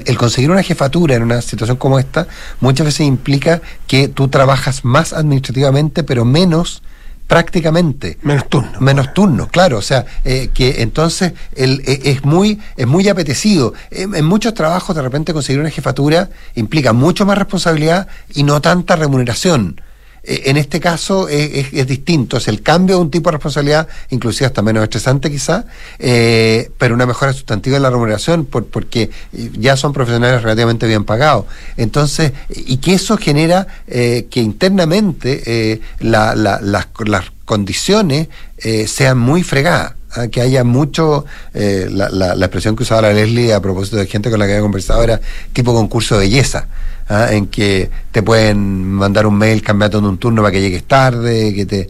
el 0.07 0.17
conseguir 0.19 0.51
una 0.51 0.63
jefatura 0.63 1.15
en 1.15 1.23
una 1.23 1.41
situación 1.43 1.77
como 1.77 1.99
esta, 1.99 2.27
muchas 2.61 2.87
veces 2.87 3.07
implica 3.07 3.63
que 3.87 4.09
tú 4.09 4.29
trabajas 4.29 4.85
más 4.85 5.13
administrativamente, 5.13 6.03
pero 6.03 6.25
menos 6.25 6.83
prácticamente 7.27 8.19
Menos 8.23 8.49
turno. 8.49 8.81
menos 8.81 9.15
turnos, 9.15 9.49
claro, 9.49 9.79
o 9.79 9.83
sea, 9.83 10.05
eh, 10.25 10.51
que 10.53 10.83
entonces 10.83 11.33
el, 11.57 11.83
eh, 11.87 12.01
es 12.05 12.25
muy 12.25 12.61
es 12.77 12.87
muy 12.87 13.09
apetecido. 13.09 13.75
En, 13.91 14.15
en 14.15 14.25
muchos 14.25 14.55
trabajos 14.55 14.95
de 14.95 15.03
repente 15.03 15.33
conseguir 15.33 15.61
una 15.61 15.71
jefatura 15.71 16.29
implica 16.55 16.93
mucho 16.93 17.27
más 17.27 17.39
responsabilidad 17.39 18.09
y 18.35 18.43
no 18.43 18.61
tanta 18.61 18.97
remuneración. 18.97 19.81
Eh, 20.27 20.43
en 20.47 20.57
este 20.57 20.81
caso 20.81 21.29
es, 21.29 21.51
es- 21.55 21.73
es 21.73 21.87
distinto, 21.87 22.37
es 22.39 22.49
el 22.49 22.63
cambio 22.63 22.97
de 22.97 23.03
un 23.03 23.11
tipo 23.11 23.29
de 23.31 23.33
responsabilidad, 23.37 23.87
inclusive 24.11 24.47
hasta 24.47 24.63
menos 24.63 24.83
estresante 24.83 25.31
quizá, 25.31 25.67
eh, 25.99 26.71
pero 26.79 26.95
una 26.95 27.07
mejora 27.07 27.33
sustantiva 27.33 27.77
en 27.77 27.83
la 27.83 27.91
remuneración 27.91 28.45
por- 28.47 28.67
porque 28.67 29.11
eh, 29.33 29.51
ya 29.59 29.77
son 29.77 29.93
profesionales 29.93 30.43
relativamente 30.43 30.87
bien 30.87 31.05
pagados. 31.05 31.45
Entonces, 31.77 32.33
y 32.49 32.79
que 32.79 32.95
eso 32.95 33.17
genera 33.19 33.67
eh, 33.87 34.27
que 34.31 34.41
internamente 34.41 35.43
eh, 35.47 35.81
la- 36.01 36.35
la- 36.35 36.61
las, 36.61 36.87
las 37.07 37.25
condiciones 37.45 38.29
eh, 38.59 38.87
sean 38.87 39.19
muy 39.19 39.43
fregadas. 39.43 39.95
ah, 40.17 40.29
Que 40.29 40.41
haya 40.41 40.65
mucho, 40.65 41.25
eh, 41.55 41.89
la, 41.91 42.09
la- 42.09 42.35
la 42.35 42.47
expresión 42.47 42.77
que 42.77 42.85
usaba 42.85 43.03
la 43.03 43.13
Leslie 43.13 43.53
a 43.53 43.61
propósito 43.61 43.97
de 43.97 44.07
gente 44.07 44.31
con 44.31 44.39
la 44.39 44.47
que 44.47 44.53
había 44.53 44.63
conversado 44.63 45.03
era 45.03 45.21
tipo 45.53 45.75
concurso 45.75 46.15
de 46.19 46.27
belleza, 46.27 46.69
ah, 47.09 47.29
en 47.33 47.47
que 47.47 47.91
te 48.13 48.23
pueden 48.23 48.85
mandar 48.93 49.27
un 49.27 49.37
mail 49.37 49.63
cambiando 49.63 49.99
un 50.01 50.19
turno 50.19 50.43
para 50.43 50.53
que 50.53 50.61
llegues 50.61 50.85
tarde, 50.85 51.55
que 51.55 51.67
te, 51.67 51.89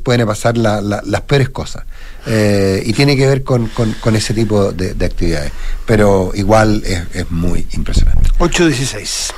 pueden 0.00 0.26
pasar 0.26 0.56
la- 0.56 0.80
la- 0.80 1.02
las 1.04 1.20
peores 1.22 1.48
cosas. 1.50 1.84
Eh, 2.26 2.82
y 2.84 2.92
tiene 2.92 3.16
que 3.16 3.26
ver 3.26 3.42
con, 3.42 3.68
con- 3.68 3.92
con 4.00 4.14
ese 4.16 4.34
tipo 4.34 4.72
de, 4.72 4.94
de 4.94 5.06
actividades. 5.06 5.52
Pero 5.86 6.32
igual 6.34 6.82
es, 6.84 7.02
es 7.14 7.30
muy 7.30 7.66
impresionante. 7.72 8.30
8-16. 8.38 9.32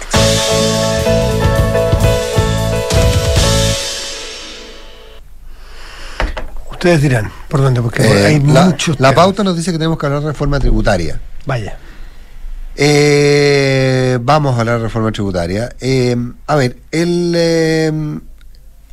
Ustedes 6.71 7.03
dirán, 7.03 7.31
¿por 7.49 7.61
dónde? 7.61 7.83
Porque 7.83 8.03
Eh, 8.03 8.27
hay 8.27 8.41
la, 8.41 8.65
muchos. 8.67 8.99
la 9.00 9.15
pauta 9.15 9.45
nos 9.45 9.57
dice 9.57 9.71
que 9.71 9.79
tenemos 9.79 9.99
que 9.99 10.07
hablar 10.07 10.23
de 10.23 10.29
reforma 10.29 10.59
tributaria. 10.59 11.21
Vaya. 11.47 11.77
Eh, 12.83 14.19
vamos 14.23 14.59
a 14.59 14.65
la 14.65 14.79
reforma 14.79 15.13
tributaria. 15.13 15.69
Eh, 15.83 16.17
a 16.47 16.57
ver, 16.57 16.79
el, 16.91 17.35
eh, 17.37 17.93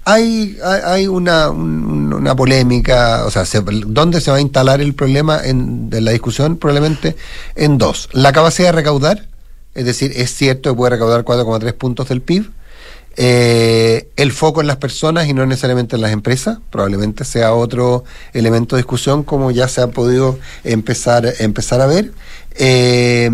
hay, 0.04 0.58
hay, 0.62 1.08
una, 1.08 1.50
un- 1.50 2.14
una 2.14 2.36
polémica, 2.36 3.24
o 3.26 3.32
sea, 3.32 3.46
se- 3.46 3.62
¿dónde 3.62 4.20
se 4.20 4.30
va 4.30 4.38
a 4.38 4.42
instalar 4.42 4.82
el 4.82 4.94
problema 4.94 5.40
en, 5.42 5.90
de 5.90 6.02
la 6.02 6.12
discusión? 6.12 6.58
Probablemente 6.58 7.16
en 7.56 7.78
dos. 7.78 8.10
La 8.12 8.34
capacidad 8.34 8.68
de 8.70 8.74
recaudar, 8.74 9.26
es 9.74 9.86
decir, 9.86 10.12
es 10.18 10.34
cierto 10.36 10.72
que 10.72 10.76
puede 10.76 10.90
recaudar 10.92 11.24
4,3 11.24 11.72
puntos 11.74 12.10
del 12.10 12.22
PIB. 12.22 12.52
Eh, 13.20 14.10
el 14.18 14.32
foco 14.34 14.60
en 14.60 14.68
las 14.68 14.78
personas 14.78 15.28
y 15.30 15.34
no 15.34 15.46
necesariamente 15.46 15.96
en 15.96 16.02
las 16.02 16.12
empresas, 16.12 16.60
probablemente 16.70 17.24
sea 17.24 17.54
otro 17.54 18.04
elemento 18.34 18.76
de 18.76 18.82
discusión 18.82 19.24
como 19.24 19.50
ya 19.50 19.70
se 19.70 19.82
ha 19.82 19.88
podido 19.88 20.38
empezar, 20.66 21.34
empezar 21.40 21.80
a 21.80 21.88
ver. 21.88 22.12
Eh, 22.56 23.32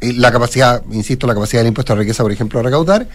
la 0.00 0.32
capacidad, 0.32 0.82
insisto, 0.92 1.26
la 1.26 1.34
capacidad 1.34 1.60
del 1.60 1.68
impuesto 1.68 1.92
a 1.92 1.96
riqueza, 1.96 2.22
por 2.22 2.32
ejemplo, 2.32 2.60
a 2.60 2.62
recaudar, 2.62 3.06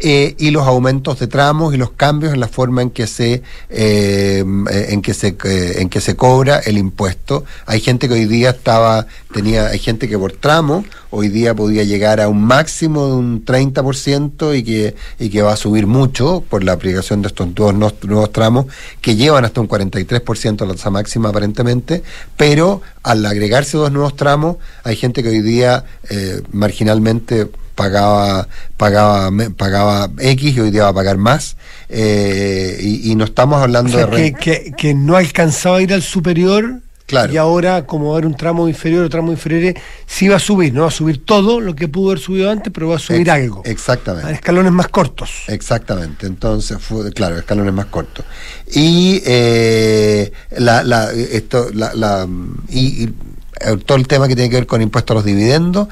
eh, 0.00 0.36
y 0.38 0.50
los 0.50 0.66
aumentos 0.66 1.18
de 1.18 1.26
tramos 1.26 1.74
y 1.74 1.76
los 1.76 1.90
cambios 1.90 2.32
en 2.32 2.40
la 2.40 2.48
forma 2.48 2.82
en 2.82 2.90
que 2.90 3.06
se 3.06 3.42
eh, 3.68 4.44
en 4.88 5.02
que 5.02 5.12
se 5.12 5.36
eh, 5.44 5.80
en 5.80 5.88
que 5.88 6.00
se 6.00 6.14
cobra 6.14 6.58
el 6.58 6.78
impuesto. 6.78 7.44
Hay 7.66 7.80
gente 7.80 8.06
que 8.08 8.14
hoy 8.14 8.26
día 8.26 8.50
estaba 8.50 9.06
tenía 9.32 9.66
hay 9.66 9.78
gente 9.78 10.08
que 10.08 10.16
por 10.16 10.32
tramo 10.32 10.84
hoy 11.10 11.28
día 11.28 11.54
podía 11.54 11.84
llegar 11.84 12.20
a 12.20 12.28
un 12.28 12.44
máximo 12.44 13.06
de 13.06 13.12
un 13.14 13.44
30% 13.44 14.56
y 14.56 14.62
que 14.62 14.94
y 15.18 15.30
que 15.30 15.42
va 15.42 15.54
a 15.54 15.56
subir 15.56 15.86
mucho 15.86 16.44
por 16.48 16.62
la 16.62 16.72
aplicación 16.72 17.22
de 17.22 17.28
estos 17.28 17.54
dos 17.54 17.74
nuevos 17.74 18.32
tramos 18.32 18.66
que 19.00 19.16
llevan 19.16 19.44
hasta 19.44 19.60
un 19.60 19.68
43% 19.68 20.66
la 20.66 20.74
tasa 20.74 20.90
máxima 20.90 21.30
aparentemente, 21.30 22.02
pero 22.36 22.82
al 23.02 23.24
agregarse 23.26 23.76
dos 23.76 23.90
nuevos 23.90 24.16
tramos 24.16 24.58
hay 24.84 24.96
gente 24.96 25.22
que 25.22 25.30
hoy 25.30 25.40
día 25.40 25.84
eh, 26.08 26.42
marginalmente 26.52 27.48
pagaba 27.78 28.48
pagaba 28.76 29.30
pagaba 29.56 30.10
X 30.18 30.56
y 30.56 30.60
hoy 30.60 30.70
día 30.72 30.82
va 30.82 30.88
a 30.88 30.94
pagar 30.94 31.16
más 31.16 31.56
eh, 31.88 32.76
y, 32.82 33.12
y 33.12 33.14
no 33.14 33.24
estamos 33.24 33.60
O 33.60 33.62
hablando 33.62 33.92
sea, 33.92 34.06
de 34.06 34.32
que, 34.32 34.32
que, 34.34 34.72
que 34.76 34.94
no 34.94 35.16
alcanzaba 35.16 35.76
a 35.78 35.82
ir 35.82 35.92
al 35.94 36.02
superior 36.02 36.80
Claro. 37.06 37.32
y 37.32 37.38
ahora, 37.38 37.86
como 37.86 38.08
va 38.08 38.10
a 38.10 38.14
haber 38.18 38.26
un 38.26 38.36
tramo 38.36 38.68
inferior 38.68 39.02
o 39.02 39.08
tramo 39.08 39.32
inferiores, 39.32 39.76
sí 40.06 40.28
va 40.28 40.36
a 40.36 40.38
subir, 40.38 40.74
no 40.74 40.82
va 40.82 40.88
a 40.88 40.90
subir 40.90 41.24
todo 41.24 41.58
lo 41.58 41.74
que 41.74 41.88
pudo 41.88 42.10
haber 42.10 42.18
subido 42.22 42.50
antes, 42.50 42.70
pero 42.70 42.88
va 42.88 42.96
a 42.96 42.98
subir 42.98 43.22
Ex- 43.22 43.30
algo. 43.30 43.62
exactamente 43.64 44.28
A 44.28 44.32
escalones 44.32 44.72
más 44.72 44.88
cortos. 44.88 45.30
Exactamente, 45.46 46.26
entonces 46.26 46.76
fue, 46.78 47.10
claro, 47.14 47.38
escalones 47.38 47.72
más 47.72 47.86
cortos. 47.86 48.26
Y 48.74 49.22
eh, 49.24 50.30
la, 50.58 50.82
la, 50.82 51.10
esto, 51.12 51.70
la, 51.72 51.94
la- 51.94 52.28
y, 52.68 53.04
y, 53.04 53.14
eh, 53.62 53.76
todo 53.86 53.96
el 53.96 54.06
tema 54.06 54.28
que 54.28 54.34
tiene 54.36 54.50
que 54.50 54.56
ver 54.56 54.66
con 54.66 54.82
impuestos 54.82 55.14
a 55.14 55.18
los 55.20 55.24
dividendos 55.24 55.88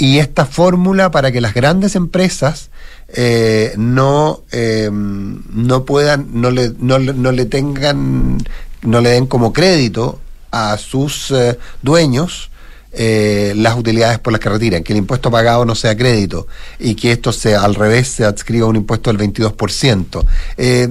y 0.00 0.18
esta 0.18 0.46
fórmula 0.46 1.10
para 1.10 1.30
que 1.30 1.42
las 1.42 1.52
grandes 1.52 1.94
empresas 1.94 2.70
eh, 3.08 3.74
no, 3.76 4.40
eh, 4.50 4.88
no 4.90 5.84
puedan, 5.84 6.28
no 6.40 6.50
le, 6.50 6.72
no, 6.78 6.98
no 6.98 7.32
le 7.32 7.44
tengan, 7.44 8.38
no 8.80 9.00
le 9.02 9.10
den 9.10 9.26
como 9.26 9.52
crédito 9.52 10.18
a 10.50 10.78
sus 10.78 11.30
eh, 11.32 11.58
dueños 11.82 12.50
eh, 12.92 13.52
las 13.56 13.76
utilidades 13.76 14.18
por 14.18 14.32
las 14.32 14.40
que 14.40 14.48
retiran, 14.48 14.82
que 14.82 14.94
el 14.94 14.98
impuesto 14.98 15.30
pagado 15.30 15.64
no 15.64 15.74
sea 15.74 15.96
crédito 15.96 16.48
y 16.78 16.96
que 16.96 17.12
esto 17.12 17.30
sea 17.30 17.62
al 17.62 17.74
revés, 17.74 18.08
se 18.08 18.24
adscriba 18.24 18.66
un 18.66 18.76
impuesto 18.76 19.12
del 19.12 19.32
22%. 19.32 20.24
Eh, 20.56 20.88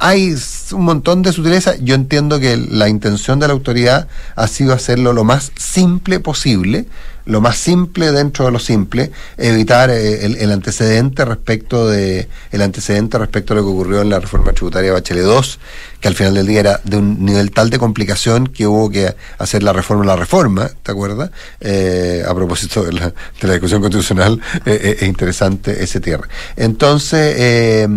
hay 0.00 0.34
un 0.72 0.84
montón 0.84 1.22
de 1.22 1.32
sutilezas. 1.32 1.78
Yo 1.80 1.94
entiendo 1.94 2.40
que 2.40 2.56
la 2.56 2.88
intención 2.88 3.38
de 3.38 3.48
la 3.48 3.52
autoridad 3.52 4.08
ha 4.36 4.46
sido 4.48 4.72
hacerlo 4.72 5.12
lo 5.12 5.24
más 5.24 5.52
simple 5.56 6.20
posible, 6.20 6.86
lo 7.24 7.40
más 7.40 7.56
simple 7.56 8.10
dentro 8.10 8.46
de 8.46 8.50
lo 8.50 8.58
simple, 8.58 9.12
evitar 9.36 9.90
eh, 9.90 10.24
el, 10.24 10.36
el 10.36 10.50
antecedente 10.50 11.24
respecto 11.24 11.88
de 11.88 12.28
el 12.50 12.62
antecedente 12.62 13.16
respecto 13.16 13.52
a 13.52 13.56
lo 13.56 13.62
que 13.62 13.68
ocurrió 13.68 14.02
en 14.02 14.10
la 14.10 14.18
reforma 14.18 14.52
tributaria 14.52 14.88
de 14.90 14.94
Bachelet 14.94 15.24
2, 15.24 15.58
que 16.00 16.08
al 16.08 16.14
final 16.14 16.34
del 16.34 16.46
día 16.46 16.60
era 16.60 16.80
de 16.82 16.96
un 16.96 17.24
nivel 17.24 17.52
tal 17.52 17.70
de 17.70 17.78
complicación 17.78 18.48
que 18.48 18.66
hubo 18.66 18.90
que 18.90 19.14
hacer 19.38 19.62
la 19.62 19.72
reforma 19.72 20.04
la 20.04 20.16
reforma, 20.16 20.70
¿te 20.82 20.90
acuerdas? 20.90 21.30
Eh, 21.60 22.24
a 22.26 22.34
propósito 22.34 22.82
de 22.82 22.92
la, 22.92 23.08
de 23.08 23.46
la 23.48 23.52
discusión 23.52 23.80
constitucional, 23.80 24.40
eh, 24.66 24.80
eh, 24.82 24.96
es 25.00 25.08
interesante 25.08 25.82
ese 25.82 26.00
tierra. 26.00 26.28
Entonces, 26.56 27.88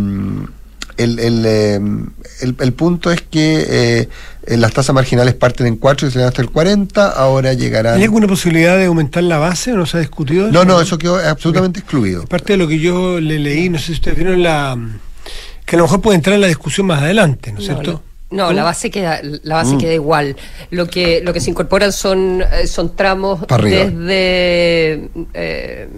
el, 0.97 1.19
el, 1.19 1.43
eh, 1.45 1.75
el, 2.41 2.55
el 2.59 2.73
punto 2.73 3.11
es 3.11 3.21
que 3.21 3.65
eh, 3.67 4.09
eh, 4.47 4.57
las 4.57 4.71
tasas 4.73 4.93
marginales 4.95 5.33
parten 5.33 5.67
en 5.67 5.75
4 5.77 6.07
y 6.07 6.11
se 6.11 6.19
dan 6.19 6.27
hasta 6.29 6.41
el 6.41 6.49
40, 6.49 7.09
ahora 7.11 7.53
llegarán... 7.53 7.95
¿Hay 7.97 8.03
alguna 8.03 8.27
posibilidad 8.27 8.77
de 8.77 8.85
aumentar 8.85 9.23
la 9.23 9.37
base 9.37 9.73
o 9.73 9.75
no 9.75 9.85
se 9.85 9.97
ha 9.97 9.99
discutido? 9.99 10.51
No, 10.51 10.63
no, 10.65 10.79
eso 10.81 10.97
quedó 10.97 11.17
absolutamente 11.17 11.79
excluido. 11.79 12.25
Parte 12.25 12.53
de 12.53 12.57
lo 12.57 12.67
que 12.67 12.79
yo 12.79 13.19
le 13.19 13.39
leí, 13.39 13.69
no 13.69 13.77
sé 13.79 13.87
si 13.87 13.91
ustedes 13.93 14.17
vieron 14.17 14.41
la. 14.43 14.77
que 15.65 15.75
a 15.75 15.79
lo 15.79 15.85
mejor 15.85 16.01
puede 16.01 16.15
entrar 16.17 16.35
en 16.35 16.41
la 16.41 16.47
discusión 16.47 16.87
más 16.87 17.01
adelante, 17.01 17.51
¿no 17.51 17.59
es 17.59 17.67
No, 17.67 17.73
cierto? 17.73 18.03
No, 18.31 18.51
la 18.51 18.63
base 18.63 18.89
queda, 18.89 19.19
la 19.43 19.55
base 19.55 19.75
Mm. 19.75 19.77
queda 19.77 19.93
igual. 19.93 20.35
Lo 20.71 20.87
que, 20.87 21.21
lo 21.23 21.31
que 21.31 21.39
se 21.39 21.49
incorporan 21.51 21.91
son, 21.93 22.41
eh, 22.41 22.67
son 22.67 22.95
tramos 22.95 23.41
desde, 23.47 25.09
eh, 25.33 25.89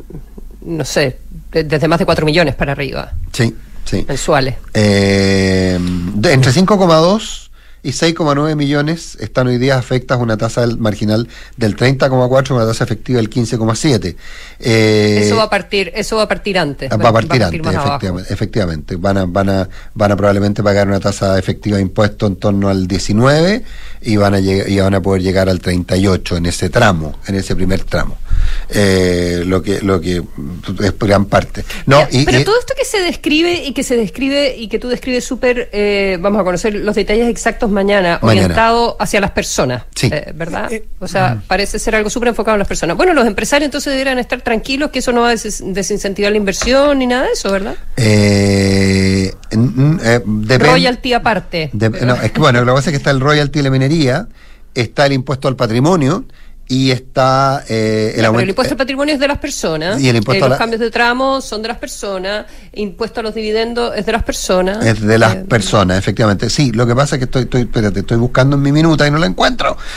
no 0.62 0.86
sé, 0.86 1.18
de- 1.52 1.64
desde 1.64 1.88
más 1.88 2.00
de 2.00 2.06
4 2.06 2.26
millones 2.26 2.56
para 2.56 2.74
arriba, 2.74 3.14
Sí, 3.32 3.56
sí. 3.88 4.06
mensuales. 4.08 4.56
Eh, 4.74 5.74
entre 5.76 6.52
5,2 6.52 7.47
y 7.88 7.92
6,9 7.92 8.56
millones 8.56 9.18
están 9.22 9.48
hoy 9.48 9.58
día 9.58 9.78
afectas 9.78 10.18
a 10.20 10.22
una 10.22 10.36
tasa 10.38 10.62
del- 10.62 10.78
marginal 10.78 11.28
del 11.56 11.76
30,4 11.78 12.50
y 12.50 12.54
una 12.58 12.66
tasa 12.66 12.84
efectiva 12.84 13.18
del 13.18 13.30
15,7. 13.30 14.16
Eh, 14.60 15.22
eso 15.24 15.38
va 15.38 15.44
a 15.44 15.50
partir, 15.50 15.92
eso 15.96 16.18
va 16.18 16.24
a 16.24 16.28
partir 16.28 16.58
antes. 16.60 16.92
Va 16.92 16.96
a 17.10 17.14
partir 17.14 17.42
antes, 17.44 17.62
efectivamente, 17.66 18.34
efectivamente. 18.34 18.96
Van 18.98 19.18
a, 19.18 19.26
van 19.26 19.50
a, 19.50 19.70
van 19.94 20.12
a 20.12 20.16
probablemente 20.18 20.62
pagar 20.64 20.88
una 20.88 21.00
tasa 21.00 21.40
efectiva 21.40 21.78
de 21.78 21.84
impuesto 21.84 22.28
en 22.28 22.36
torno 22.36 22.68
al 22.70 22.88
19 22.88 23.64
y 24.02 24.16
van 24.18 24.34
a 24.36 24.40
y 24.40 24.80
van 24.80 24.94
a 24.94 25.02
poder 25.02 25.22
llegar 25.22 25.48
al 25.50 25.60
38 25.60 26.38
en 26.38 26.46
ese 26.46 26.70
tramo, 26.70 27.18
en 27.28 27.36
ese 27.36 27.56
primer 27.56 27.84
tramo. 27.84 28.18
Eh, 28.70 29.44
lo 29.46 29.62
que, 29.62 29.82
lo 29.82 30.00
que 30.02 30.18
es 30.84 31.00
gran 31.00 31.26
parte. 31.26 31.64
No, 31.86 32.02
y, 32.12 32.26
pero 32.26 32.40
y- 32.40 32.44
todo 32.44 32.60
esto 32.60 32.74
que 32.78 32.86
se 32.86 33.00
describe 33.00 33.64
y 33.66 33.74
que 33.74 33.84
se 33.84 33.96
describe 33.96 34.56
y 34.58 34.68
que 34.68 34.78
tú 34.80 34.90
describes 34.90 35.24
súper, 35.26 35.70
eh, 35.72 36.18
vamos 36.22 36.42
a 36.42 36.44
conocer 36.44 36.76
los 36.76 36.96
detalles 36.96 37.28
exactos 37.30 37.70
mañana, 37.78 38.20
Mañana. 38.22 38.46
orientado 38.46 38.98
hacia 39.00 39.22
las 39.22 39.32
personas, 39.32 39.84
Sí. 39.96 40.10
eh, 40.12 40.32
¿verdad? 40.36 40.72
Eh, 40.72 40.86
O 41.00 41.08
sea, 41.08 41.42
parece 41.48 41.80
ser 41.80 41.96
algo 41.96 42.10
súper 42.10 42.28
enfocado 42.30 42.56
en 42.56 42.60
las 42.60 42.68
personas. 42.68 42.98
Bueno, 42.98 43.14
los 43.14 43.26
empresarios 43.26 43.68
entonces 43.68 43.94
deberían 43.94 44.20
estar 44.20 44.42
tranquilos 44.42 44.92
que 44.92 45.00
eso 45.00 45.12
no 45.14 45.22
va 45.22 45.28
a 45.30 45.32
des- 45.32 45.64
desincentivar 45.66 46.32
la 46.32 46.38
inversión 46.38 47.00
ni 47.00 47.08
nada 47.08 47.24
de 47.28 47.32
eso, 47.34 47.52
¿verdad? 47.52 47.76
eh, 47.98 49.34
n- 49.52 49.98
eh, 50.04 50.58
Royalty 50.58 51.14
aparte. 51.14 51.70
de- 51.74 51.90
no, 51.90 52.16
es 52.16 52.32
que 52.32 52.40
bueno, 52.40 52.60
lo 52.66 52.74
que 52.74 52.78
pasa 52.78 52.90
es 52.90 52.94
que 52.94 52.98
está 52.98 53.12
el 53.12 53.20
royalty 53.20 53.60
de 53.60 53.64
la 53.64 53.70
minería, 53.70 54.28
está 54.74 55.06
el 55.06 55.14
impuesto 55.14 55.48
al 55.48 55.56
patrimonio 55.56 56.26
y 56.70 56.92
está 56.92 57.64
eh, 57.70 58.08
el 58.10 58.16
Pero 58.16 58.28
aumento. 58.28 58.44
el 58.44 58.50
impuesto 58.50 58.74
al 58.74 58.78
patrimonio 58.78 59.14
es 59.14 59.20
de 59.22 59.28
las 59.30 59.38
personas. 59.38 60.02
Y 60.02 60.10
el 60.10 60.18
impuesto 60.18 60.44
eh, 60.44 60.48
a 60.48 60.50
los 60.50 60.58
cambios 60.58 60.82
de 60.82 60.92
tramo 60.92 61.40
son 61.40 61.62
de 61.62 61.70
las 61.70 61.78
personas. 61.78 62.46
Impuesto 62.74 63.22
a 63.22 63.24
los 63.24 63.34
dividendos 63.34 63.94
es 63.96 64.06
de 64.06 64.12
las 64.12 64.24
personas. 64.24 64.86
Es 64.86 65.00
de 65.02 65.18
las 65.18 65.36
Eh, 65.36 65.46
personas, 65.48 65.98
efectivamente. 65.98 66.50
Sí, 66.50 66.72
lo 66.74 66.86
que 66.86 66.94
pasa 66.94 67.16
es 67.16 67.20
que 67.20 67.26
estoy, 67.26 67.44
estoy, 67.44 67.62
espérate, 67.62 68.02
estoy 68.02 68.18
buscando 68.18 68.58
en 68.58 68.62
mi 68.64 68.72
minuta 68.74 69.08
y 69.08 69.12
no 69.12 69.18
la 69.18 69.28
encuentro. 69.28 69.78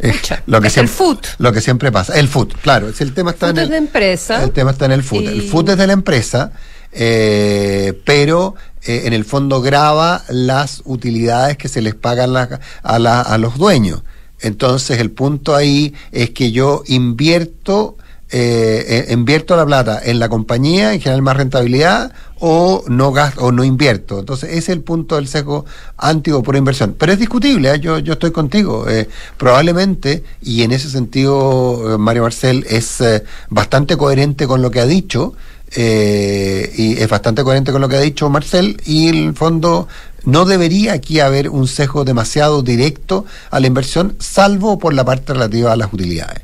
Eh, 0.00 0.12
lo 0.46 0.60
que 0.60 0.66
es 0.68 0.76
el 0.78 0.88
siempre, 0.88 0.94
food. 1.16 1.18
Lo 1.38 1.52
que 1.52 1.60
siempre 1.60 1.92
pasa. 1.92 2.18
El 2.18 2.26
food, 2.26 2.52
claro. 2.62 2.92
Si 2.92 3.04
el 3.04 3.14
tema 3.14 3.30
está 3.30 3.46
Food 3.48 3.58
en 3.58 3.58
es 3.58 3.64
el, 3.64 3.70
de 3.70 3.76
empresa. 3.76 4.42
El 4.42 4.50
tema 4.50 4.70
está 4.72 4.86
en 4.86 4.92
el 4.92 5.02
food. 5.04 5.22
Y- 5.22 5.26
El 5.28 5.42
food 5.42 5.70
es 5.70 5.76
de 5.76 5.86
la 5.86 5.92
empresa, 5.92 6.50
eh, 6.92 8.00
pero 8.04 8.54
eh, 8.84 9.02
en 9.04 9.12
el 9.12 9.24
fondo 9.24 9.60
graba 9.60 10.22
las 10.28 10.82
utilidades 10.84 11.56
que 11.56 11.68
se 11.68 11.80
les 11.82 11.94
pagan 11.94 12.32
la- 12.32 12.60
a, 12.82 12.98
la- 12.98 13.20
a 13.22 13.38
los 13.38 13.56
dueños. 13.58 14.02
Entonces 14.42 15.00
el 15.00 15.10
punto 15.10 15.54
ahí 15.54 15.94
es 16.12 16.30
que 16.30 16.52
yo 16.52 16.82
invierto 16.86 17.96
eh, 18.34 19.06
eh, 19.08 19.12
invierto 19.12 19.54
la 19.56 19.66
plata 19.66 20.00
en 20.02 20.18
la 20.18 20.30
compañía 20.30 20.94
y 20.94 21.00
generar 21.00 21.20
más 21.20 21.36
rentabilidad 21.36 22.12
o 22.40 22.82
no 22.88 23.12
gasto 23.12 23.42
o 23.42 23.52
no 23.52 23.62
invierto. 23.62 24.20
Entonces 24.20 24.48
ese 24.48 24.58
es 24.58 24.68
el 24.70 24.80
punto 24.80 25.16
del 25.16 25.28
sesgo 25.28 25.66
anti 25.98 26.30
o 26.30 26.42
por 26.42 26.56
inversión. 26.56 26.96
Pero 26.98 27.12
es 27.12 27.18
discutible, 27.18 27.74
¿eh? 27.74 27.78
yo, 27.78 27.98
yo 27.98 28.14
estoy 28.14 28.30
contigo. 28.30 28.88
Eh, 28.88 29.06
probablemente, 29.36 30.24
y 30.40 30.62
en 30.62 30.72
ese 30.72 30.88
sentido 30.88 31.98
Mario 31.98 32.22
Marcel 32.22 32.64
es 32.70 33.04
bastante 33.50 33.98
coherente 33.98 34.46
con 34.46 34.62
lo 34.62 34.70
que 34.70 34.80
ha 34.80 34.86
dicho, 34.86 35.34
y 35.76 36.98
es 36.98 37.08
bastante 37.08 37.44
coherente 37.44 37.70
con 37.70 37.82
lo 37.82 37.88
que 37.88 37.96
ha 37.96 38.00
dicho 38.00 38.30
Marcel, 38.30 38.80
y 38.86 39.08
en 39.08 39.16
el 39.16 39.34
fondo 39.34 39.88
no 40.24 40.44
debería 40.44 40.92
aquí 40.94 41.20
haber 41.20 41.48
un 41.48 41.66
sesgo 41.68 42.04
demasiado 42.04 42.62
directo 42.62 43.24
a 43.50 43.60
la 43.60 43.66
inversión, 43.66 44.16
salvo 44.18 44.78
por 44.78 44.94
la 44.94 45.04
parte 45.04 45.32
relativa 45.32 45.72
a 45.72 45.76
las 45.76 45.92
utilidades. 45.92 46.42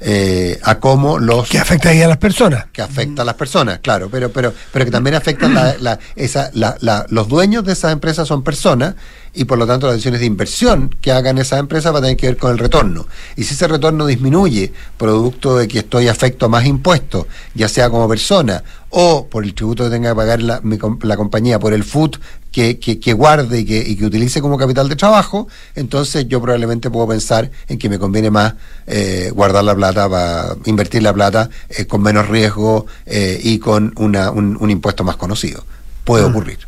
eh, 0.00 0.60
a 0.62 0.78
cómo 0.78 1.18
los 1.18 1.48
que 1.48 1.58
afecta 1.58 1.88
ahí 1.88 2.00
a 2.02 2.06
las 2.06 2.18
personas 2.18 2.66
que 2.72 2.82
afecta 2.82 3.22
a 3.22 3.24
las 3.24 3.34
personas, 3.34 3.80
claro, 3.80 4.08
pero 4.08 4.30
pero 4.30 4.54
pero 4.72 4.84
que 4.84 4.92
también 4.92 5.16
afectan 5.16 5.52
la, 5.54 5.74
la- 5.80 5.98
esa, 6.14 6.52
la- 6.54 7.04
los 7.08 7.26
dueños 7.26 7.64
de 7.64 7.72
esas 7.72 7.92
empresas 7.92 8.28
son 8.28 8.44
personas 8.44 8.94
y 9.34 9.44
por 9.44 9.58
lo 9.58 9.66
tanto 9.66 9.86
las 9.88 9.96
decisiones 9.96 10.20
de 10.20 10.26
inversión 10.26 10.94
que 11.00 11.10
hagan 11.10 11.38
esas 11.38 11.58
empresas 11.58 11.92
va 11.92 11.98
a 11.98 12.02
tener 12.02 12.16
que 12.16 12.28
ver 12.28 12.36
con 12.36 12.52
el 12.52 12.58
retorno. 12.58 13.06
Y 13.36 13.42
si 13.42 13.54
ese 13.54 13.66
retorno 13.66 14.06
disminuye 14.06 14.72
producto 14.96 15.56
de 15.56 15.66
que 15.66 15.80
estoy 15.80 16.06
afecto 16.06 16.46
a 16.46 16.48
más 16.48 16.64
impuestos, 16.64 17.26
ya 17.54 17.68
sea 17.68 17.90
como 17.90 18.08
persona 18.08 18.62
o 18.90 19.26
por 19.26 19.42
el 19.44 19.52
tributo 19.52 19.82
que 19.84 19.90
tenga 19.90 20.10
que 20.10 20.16
pagar 20.16 20.40
la, 20.42 20.60
mi 20.62 20.78
la 21.02 21.16
compañía, 21.16 21.58
por 21.58 21.72
el 21.74 21.82
food 21.82 22.16
que, 22.50 22.78
que, 22.78 22.98
que 22.98 23.12
guarde 23.12 23.60
y 23.60 23.64
que, 23.64 23.78
y 23.78 23.96
que 23.96 24.06
utilice 24.06 24.40
como 24.40 24.56
capital 24.56 24.88
de 24.88 24.96
trabajo, 24.96 25.48
entonces 25.74 26.26
yo 26.28 26.40
probablemente 26.40 26.90
puedo 26.90 27.06
pensar 27.08 27.50
en 27.68 27.78
que 27.78 27.88
me 27.88 27.98
conviene 27.98 28.30
más 28.30 28.54
eh, 28.86 29.30
guardar 29.34 29.64
la 29.64 29.74
plata, 29.74 30.08
para 30.08 30.56
invertir 30.64 31.02
la 31.02 31.12
plata 31.12 31.50
eh, 31.68 31.84
con 31.86 32.02
menos 32.02 32.28
riesgo 32.28 32.86
eh, 33.06 33.38
y 33.42 33.58
con 33.58 33.92
una, 33.96 34.30
un, 34.30 34.56
un 34.58 34.70
impuesto 34.70 35.04
más 35.04 35.16
conocido. 35.16 35.64
Puede 36.04 36.24
ocurrir, 36.24 36.58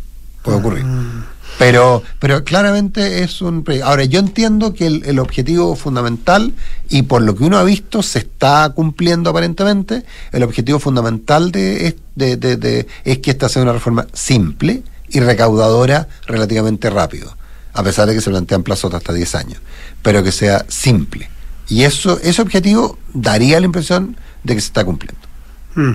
puede 0.42 0.58
ocurrir. 0.58 0.84
Pero, 1.58 2.02
pero 2.18 2.42
claramente 2.44 3.22
es 3.22 3.42
un... 3.42 3.64
Ahora, 3.84 4.04
yo 4.04 4.20
entiendo 4.20 4.72
que 4.72 4.87
el, 4.87 5.02
el 5.04 5.18
objetivo 5.18 5.76
fundamental, 5.76 6.54
y 6.88 7.02
por 7.02 7.20
lo 7.22 7.34
que 7.34 7.44
uno 7.44 7.58
ha 7.58 7.64
visto, 7.64 8.02
se 8.02 8.20
está 8.20 8.70
cumpliendo 8.75 9.28
aparentemente, 9.30 10.04
el 10.32 10.42
objetivo 10.42 10.78
fundamental 10.78 11.50
de, 11.52 11.96
de, 12.14 12.37
de- 12.37 12.56
de- 12.56 12.87
es 13.04 13.18
que 13.18 13.32
esta 13.32 13.49
sea 13.49 13.62
una 13.62 13.72
reforma 13.72 14.06
simple 14.14 14.82
y 15.11 15.21
recaudadora 15.21 16.09
relativamente 16.26 16.90
rápido, 16.90 17.37
a 17.73 17.83
pesar 17.83 18.09
de 18.09 18.14
que 18.14 18.21
se 18.21 18.31
plantean 18.31 18.62
plazos 18.62 18.93
hasta 18.95 19.12
10 19.12 19.35
años, 19.35 19.61
pero 20.02 20.23
que 20.23 20.33
sea 20.33 20.64
simple. 20.69 21.29
Y 21.69 21.85
eso, 21.85 22.19
ese 22.23 22.43
objetivo 22.43 22.99
daría 23.14 23.61
la 23.61 23.67
impresión 23.67 24.17
de 24.43 24.55
que 24.55 24.61
se 24.61 24.69
está 24.69 24.85
cumpliendo. 24.85 25.21
Mm. 25.75 25.93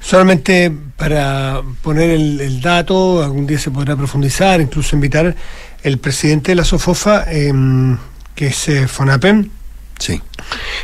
Solamente 0.00 0.70
para 0.96 1.62
poner 1.82 2.10
el, 2.10 2.60
dato, 2.60 3.22
algún 3.22 3.46
día 3.46 3.58
se 3.58 3.70
podrá 3.70 3.96
profundizar, 3.96 4.60
incluso 4.60 4.96
invitar 4.96 5.34
el 5.82 5.98
presidente 5.98 6.52
de 6.52 6.56
la 6.56 6.64
SOFOFA, 6.64 7.24
em, 7.30 7.96
que 8.34 8.48
es 8.48 8.68
eh, 8.68 8.86
Fonapen, 8.86 9.50
Sí. 9.98 10.20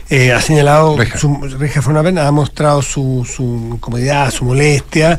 eh, 0.08 0.32
ha 0.32 0.40
señalado, 0.40 0.96
Reja. 0.96 1.18
su, 1.18 1.36
Reja 1.58 1.80
ha 1.80 2.30
mostrado 2.32 2.80
su, 2.80 3.28
su 3.28 3.72
incomodidad, 3.74 4.30
su 4.30 4.44
molestia, 4.44 5.16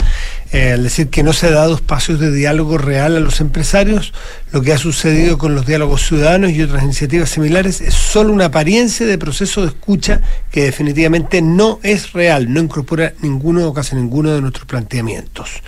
eh, 0.51 0.71
al 0.74 0.83
decir 0.83 1.10
que 1.10 1.24
no 1.24 1.33
se 1.33 1.48
ha 1.48 1.51
dado 1.51 1.75
espacios 1.75 2.19
de 2.19 2.31
diálogo 2.31 2.77
real 2.77 3.15
a 3.15 3.19
los 3.19 3.41
empresarios. 3.41 4.13
Lo 4.51 4.62
que 4.62 4.74
ha 4.74 4.77
sucedido 4.77 5.38
con 5.38 5.55
los 5.55 5.65
diálogos 5.65 6.05
ciudadanos 6.07 6.51
y 6.51 6.62
otras 6.62 6.83
iniciativas 6.83 7.29
similares 7.29 7.81
es 7.81 7.93
solo 7.93 8.33
una 8.33 8.45
apariencia 8.45 9.05
de 9.05 9.17
proceso 9.17 9.62
de 9.62 9.67
escucha 9.67 10.21
que 10.51 10.63
definitivamente 10.63 11.41
no 11.41 11.79
es 11.83 12.13
real, 12.13 12.51
no 12.51 12.60
incorpora 12.60 13.13
ninguno 13.21 13.67
o 13.67 13.74
casi 13.74 13.95
ninguno 13.95 14.31
de 14.31 14.41
nuestros 14.41 14.65
planteamientos. 14.65 15.62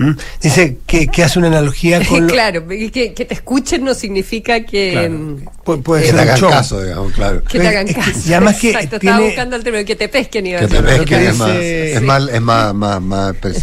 ¿Mm? 0.00 0.16
Dice 0.42 0.78
que, 0.86 1.06
que 1.08 1.22
hace 1.22 1.38
una 1.38 1.48
analogía 1.48 2.00
con... 2.08 2.26
lo- 2.26 2.32
claro, 2.32 2.66
que, 2.66 3.12
que 3.14 3.24
te 3.26 3.34
escuchen 3.34 3.84
no 3.84 3.92
significa 3.94 4.64
que, 4.64 4.92
Claro, 4.92 5.10
mm, 5.10 5.36
pu- 5.64 5.82
puede 5.82 6.02
Que 6.02 6.06
ser 6.08 6.16
te 6.16 6.22
hagan 6.22 6.38
show. 6.38 6.50
caso, 6.50 6.82
digamos, 6.82 7.12
claro. 7.12 7.42
que 7.44 7.58
te 7.60 7.68
hagan 7.68 7.86
caso. 7.88 8.10
y 8.26 8.32
además 8.32 8.56
que 8.58 8.70
Exacto, 8.70 8.98
tiene- 8.98 9.12
estaba 9.14 9.26
buscando 9.26 9.56
el 9.56 9.62
término, 9.62 9.84
que 9.84 9.96
te 9.96 10.08
pesquen 10.08 10.46
y 10.46 10.50
Que 10.52 10.56
te 10.56 10.62
Lo 10.62 10.82
que 10.82 10.96
pesquen 10.98 11.20
es, 11.20 11.26
dice- 11.32 11.38
más, 11.38 11.56
es, 11.56 11.98
Sí. 11.98 12.04
más, 12.04 12.28
es 12.32 12.40
más, 12.40 12.74
más, 12.74 13.00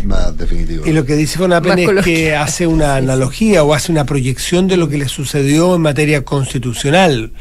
más, 0.03 0.38
definitivo. 0.38 0.86
Y 0.86 0.91
lo 0.94 1.06
que 1.06 1.15
dice 1.15 1.38
Fonapen 1.39 1.86
Más 1.86 1.98
es 1.98 2.06
que 2.06 2.36
hace 2.36 2.67
una 2.67 2.96
analogía 2.98 3.63
o 3.63 3.74
hace 3.74 3.91
una 3.91 4.06
proyección 4.06 4.67
de 4.67 4.77
lo 4.77 4.88
que 4.89 4.98
le 4.98 5.08
sucedió 5.08 5.75
en 5.75 5.82
materia 5.82 6.24
constitucional, 6.24 7.32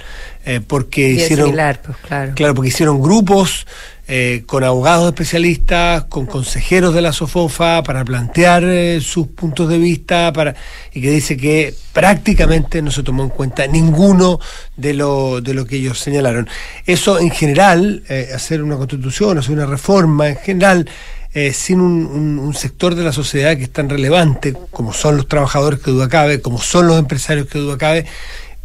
eh, 0.44 0.60
porque 0.66 1.08
Bien 1.08 1.16
hicieron, 1.20 1.46
similar, 1.46 1.82
pues 1.84 1.98
claro. 2.06 2.32
claro, 2.34 2.54
porque 2.54 2.68
hicieron 2.68 3.02
grupos 3.02 3.66
eh, 4.08 4.44
con 4.46 4.62
abogados 4.62 5.06
especialistas, 5.08 6.04
con 6.04 6.26
consejeros 6.26 6.94
de 6.94 7.02
la 7.02 7.12
SOFOFA 7.12 7.82
para 7.82 8.04
plantear 8.04 8.62
eh, 8.64 9.00
sus 9.00 9.26
puntos 9.28 9.68
de 9.68 9.78
vista, 9.78 10.32
para 10.32 10.54
y 10.92 11.00
que 11.00 11.10
dice 11.10 11.36
que 11.36 11.74
prácticamente 11.92 12.82
no 12.82 12.90
se 12.90 13.02
tomó 13.02 13.24
en 13.24 13.30
cuenta 13.30 13.66
ninguno 13.66 14.38
de 14.76 14.94
lo, 14.94 15.40
de 15.40 15.54
lo 15.54 15.64
que 15.66 15.76
ellos 15.76 15.98
señalaron. 15.98 16.48
Eso 16.86 17.18
en 17.18 17.30
general, 17.30 18.04
eh, 18.08 18.30
hacer 18.34 18.62
una 18.62 18.76
constitución, 18.76 19.38
hacer 19.38 19.52
una 19.52 19.66
reforma 19.66 20.28
en 20.28 20.36
general, 20.36 20.88
sin 21.52 21.82
un, 21.82 22.06
un- 22.06 22.38
un 22.38 22.54
sector 22.54 22.94
de 22.94 23.04
la 23.04 23.12
sociedad 23.12 23.54
que 23.58 23.64
es 23.64 23.70
tan 23.70 23.90
relevante 23.90 24.54
como 24.70 24.94
son 24.94 25.18
los 25.18 25.28
trabajadores 25.28 25.80
que 25.80 25.90
duda 25.90 26.08
cabe, 26.08 26.40
como 26.40 26.56
son 26.58 26.86
los 26.86 26.98
empresarios 26.98 27.46
que 27.46 27.58
duda 27.58 27.76
cabe, 27.76 28.06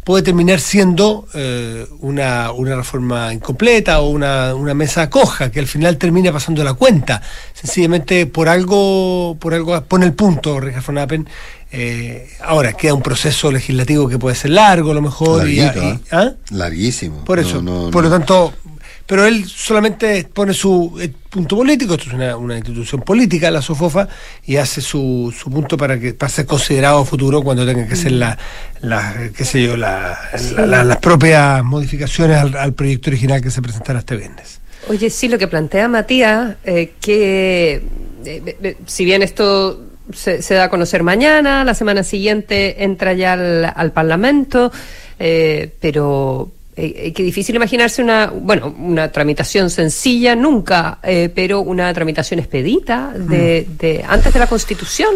puede 0.04 0.22
terminar 0.24 0.58
siendo 0.60 1.26
eh, 1.34 1.86
una, 2.00 2.50
una 2.52 2.74
reforma 2.76 3.32
incompleta 3.32 4.00
o 4.00 4.08
una, 4.10 4.54
una 4.54 4.74
mesa 4.74 5.08
coja 5.08 5.50
que 5.50 5.60
al 5.60 5.66
final 5.66 5.96
termina 5.96 6.32
pasando 6.32 6.64
la 6.64 6.74
cuenta. 6.74 7.22
Sencillamente 7.54 8.26
por 8.26 8.48
algo, 8.48 9.36
por 9.38 9.54
algo 9.54 9.80
pone 9.84 10.06
el 10.06 10.14
punto, 10.14 10.58
Richard 10.60 10.84
von 10.84 10.98
Appen. 10.98 11.28
Eh, 11.74 12.28
ahora 12.44 12.74
queda 12.74 12.92
un 12.92 13.00
proceso 13.00 13.50
legislativo 13.50 14.06
que 14.06 14.18
puede 14.18 14.36
ser 14.36 14.50
largo 14.50 14.90
a 14.90 14.94
lo 14.94 15.00
mejor. 15.02 15.48
y- 15.48 15.60
¿eh? 15.60 15.98
¿ah? 16.10 16.32
Larguísimo. 16.50 17.24
Por 17.24 17.40
No, 17.40 17.48
eso, 17.48 17.62
no, 17.62 17.90
por 17.90 18.02
no. 18.04 18.10
lo 18.10 18.16
tanto, 18.16 18.52
pero 19.06 19.26
él 19.26 19.44
solamente 19.46 20.24
pone 20.32 20.54
su 20.54 20.98
eh, 21.00 21.10
punto 21.30 21.56
político, 21.56 21.94
esto 21.94 22.08
es 22.08 22.14
una, 22.14 22.36
una 22.36 22.56
institución 22.56 23.02
política, 23.02 23.50
la 23.50 23.60
SOFOFA, 23.62 24.08
y 24.46 24.56
hace 24.56 24.80
su, 24.80 25.34
su 25.36 25.50
punto 25.50 25.76
para 25.76 25.98
que 25.98 26.14
para 26.14 26.30
ser 26.30 26.46
considerado 26.46 27.04
futuro 27.04 27.42
cuando 27.42 27.64
tenga 27.66 27.86
que 27.86 27.94
hacer 27.94 28.12
la, 28.12 28.38
la 28.80 29.30
qué 29.36 29.44
sé 29.44 29.62
yo, 29.62 29.76
la, 29.76 30.18
la- 30.56 30.66
la- 30.66 30.84
las 30.84 30.96
propias 30.98 31.62
modificaciones 31.64 32.38
al, 32.38 32.56
al 32.56 32.72
proyecto 32.74 33.10
original 33.10 33.40
que 33.40 33.50
se 33.50 33.60
presentará 33.62 33.98
este 34.00 34.16
viernes. 34.16 34.60
Oye, 34.88 35.10
sí, 35.10 35.28
lo 35.28 35.38
que 35.38 35.46
plantea 35.48 35.86
Matías, 35.88 36.56
eh, 36.64 36.92
que 37.00 37.82
eh, 38.24 38.76
si 38.86 39.04
bien 39.04 39.22
esto 39.22 39.80
se, 40.12 40.42
se 40.42 40.54
da 40.54 40.64
a 40.64 40.68
conocer 40.70 41.02
mañana, 41.04 41.64
la 41.64 41.74
semana 41.74 42.02
siguiente 42.02 42.82
entra 42.84 43.12
ya 43.12 43.34
al, 43.34 43.72
al 43.74 43.92
Parlamento, 43.92 44.72
eh, 45.20 45.72
pero 45.80 46.50
eh, 46.86 47.12
qué 47.12 47.22
difícil 47.22 47.54
imaginarse 47.56 48.02
una, 48.02 48.26
bueno, 48.26 48.74
una 48.78 49.10
tramitación 49.12 49.70
sencilla, 49.70 50.34
nunca, 50.34 50.98
eh, 51.02 51.30
pero 51.34 51.60
una 51.60 51.92
tramitación 51.92 52.40
expedita 52.40 53.12
de, 53.16 53.66
de 53.78 54.04
antes 54.06 54.32
de 54.32 54.38
la 54.38 54.46
Constitución. 54.46 55.10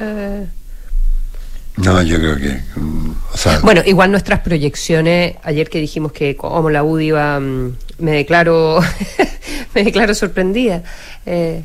Eh, 0.00 0.46
No, 1.76 2.02
yo 2.02 2.18
creo 2.18 2.36
que. 2.36 2.60
mm, 2.76 3.10
o 3.32 3.36
sea, 3.36 3.58
Bueno, 3.60 3.82
igual 3.86 4.10
nuestras 4.10 4.40
proyecciones, 4.40 5.36
ayer 5.42 5.70
que 5.70 5.78
dijimos 5.78 6.12
que 6.12 6.36
como 6.36 6.68
la 6.70 6.82
UDI 6.84 7.06
iba, 7.06 7.40
mm, 7.40 7.76
me 7.98 8.10
declaro, 8.12 8.80
me 9.74 9.84
declaro 9.84 10.14
sorprendida 10.14 10.82
eh, 11.24 11.62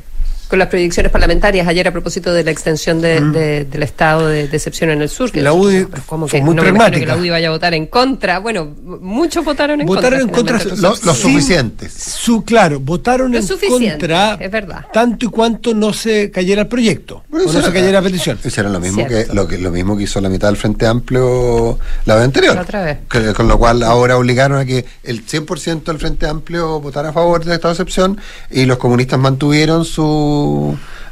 con 0.48 0.58
las 0.58 0.68
proyecciones 0.68 1.12
parlamentarias 1.12 1.66
ayer 1.68 1.86
a 1.86 1.92
propósito 1.92 2.32
de 2.32 2.42
la 2.44 2.50
extensión 2.50 3.00
de- 3.00 3.20
de- 3.20 3.64
del 3.66 3.82
estado 3.82 4.26
de, 4.28 4.48
de 4.48 4.56
excepción 4.56 4.90
en 4.90 5.02
el 5.02 5.08
sur. 5.08 5.30
que 5.30 5.42
La 5.42 5.52
UDI 5.52 5.86
como 6.06 6.26
fue 6.26 6.38
que 6.40 6.44
muy 6.44 6.54
no 6.54 6.62
que 6.62 7.06
la 7.06 7.16
UDI 7.16 7.30
vaya 7.30 7.48
a 7.48 7.50
votar 7.50 7.74
en 7.74 7.86
contra. 7.86 8.38
Bueno, 8.38 8.74
muchos 8.82 9.44
votaron 9.44 9.80
en 9.80 9.86
Votaron 9.86 10.20
en 10.20 10.28
contra. 10.28 10.58
contra. 10.58 10.76
Lo- 10.76 10.88
los 10.90 10.98
sin- 11.00 11.32
suficientes. 11.32 11.92
Su, 11.92 12.44
claro, 12.44 12.80
votaron 12.80 13.30
Lo 13.32 13.38
en 13.38 13.46
suficiente, 13.46 13.90
contra 13.98 14.34
es 14.40 14.50
verdad. 14.50 14.86
tanto 14.92 15.26
y 15.26 15.28
cuanto 15.28 15.74
no 15.74 15.92
se 15.92 16.30
cayera 16.30 16.62
el 16.62 16.68
proyecto, 16.68 17.22
Bueno, 17.28 17.48
o 17.48 17.52
no 17.52 17.62
se 17.62 17.72
cayera 17.72 18.00
la 18.00 18.02
petición. 18.02 18.38
Hicieron 18.44 18.72
lo 18.72 18.80
mismo 18.80 19.06
que 19.06 19.26
lo 19.32 19.46
que 19.46 19.58
lo 19.58 19.70
mismo 19.70 19.96
que 19.96 20.04
hizo 20.04 20.20
la 20.20 20.28
mitad 20.28 20.48
del 20.48 20.56
Frente 20.56 20.86
Amplio 20.86 21.78
la 22.06 22.14
vez 22.14 22.24
anterior. 22.24 22.54
La 22.54 22.62
otra 22.62 22.84
vez. 22.84 22.98
Que- 23.10 23.32
con 23.34 23.48
lo 23.48 23.58
cual 23.58 23.82
ahora 23.82 24.16
obligaron 24.16 24.58
a 24.58 24.64
que 24.64 24.84
el 25.04 25.24
100% 25.26 25.92
del 25.92 26.00
Frente 26.00 26.26
Amplio 26.26 26.80
votara 26.80 27.10
a 27.10 27.12
favor 27.12 27.44
del 27.44 27.54
estado 27.54 27.74
de 27.74 27.82
excepción 27.82 28.18
y 28.50 28.64
los 28.64 28.78
comunistas 28.78 29.18
mantuvieron 29.18 29.84
su 29.84 30.37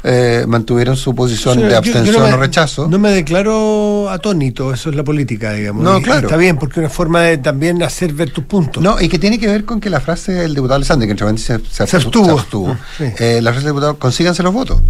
eh, 0.03 0.45
mantuvieron 0.47 0.95
su 0.95 1.13
posición 1.15 1.57
de 1.57 1.63
yo- 1.63 1.69
yo 1.69 1.77
abstención 1.77 2.15
no 2.21 2.27
me- 2.27 2.33
o 2.33 2.37
rechazo. 2.37 2.87
No 2.87 2.97
me 2.99 3.11
declaro 3.11 4.09
atónito, 4.09 4.73
eso 4.73 4.89
es 4.89 4.95
la 4.95 5.03
política, 5.03 5.51
digamos. 5.53 5.83
No, 5.83 5.97
Y- 5.97 6.01
y 6.01 6.03
claro. 6.03 6.27
Está 6.27 6.37
bien, 6.37 6.57
porque 6.57 6.73
es 6.73 6.77
una 6.79 6.89
forma 6.89 7.21
de 7.23 7.37
también 7.39 7.81
hacer 7.83 8.13
ver 8.13 8.31
tus 8.31 8.45
puntos. 8.45 8.81
No, 8.83 9.01
y 9.01 9.09
que 9.09 9.19
tiene 9.19 9.37
que 9.39 9.47
ver 9.47 9.65
con 9.65 9.79
que 9.81 9.89
la 9.89 9.99
frase 9.99 10.31
del 10.33 10.53
diputado 10.55 10.75
Alessandri, 10.75 11.07
que 11.07 11.11
entre 11.11 11.27
se, 11.37 11.59
se 11.59 11.59
Se 11.59 11.83
abstu- 11.83 11.95
abstuvo. 12.05 12.25
se 12.25 12.31
abstuvo, 12.31 12.77
Sí. 12.97 13.03
eh, 13.19 13.39
la 13.41 13.51
frase 13.51 13.65
del 13.65 13.73
diputado, 13.73 13.97
consíganse 13.99 14.43
los 14.43 14.53
votos. 14.53 14.81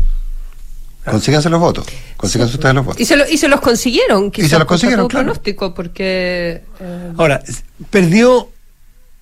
Consíganse 1.09 1.49
los 1.49 1.61
votos. 1.61 1.85
Consíganse 2.17 2.55
ustedes 2.55 2.75
los 2.75 2.83
votos. 2.85 2.99
Y 3.01 3.05
se, 3.05 3.15
lo- 3.15 3.27
y 3.29 3.37
se 3.37 3.47
los 3.47 3.61
consiguieron, 3.61 4.29
quizás 4.29 4.49
se 4.49 4.59
los 4.59 4.67
consiguieron, 4.67 5.07
claro. 5.07 5.25
pronóstico, 5.27 5.73
porque... 5.73 6.63
eh, 6.81 7.11
Ahora, 7.17 7.41
perdió 7.89 8.49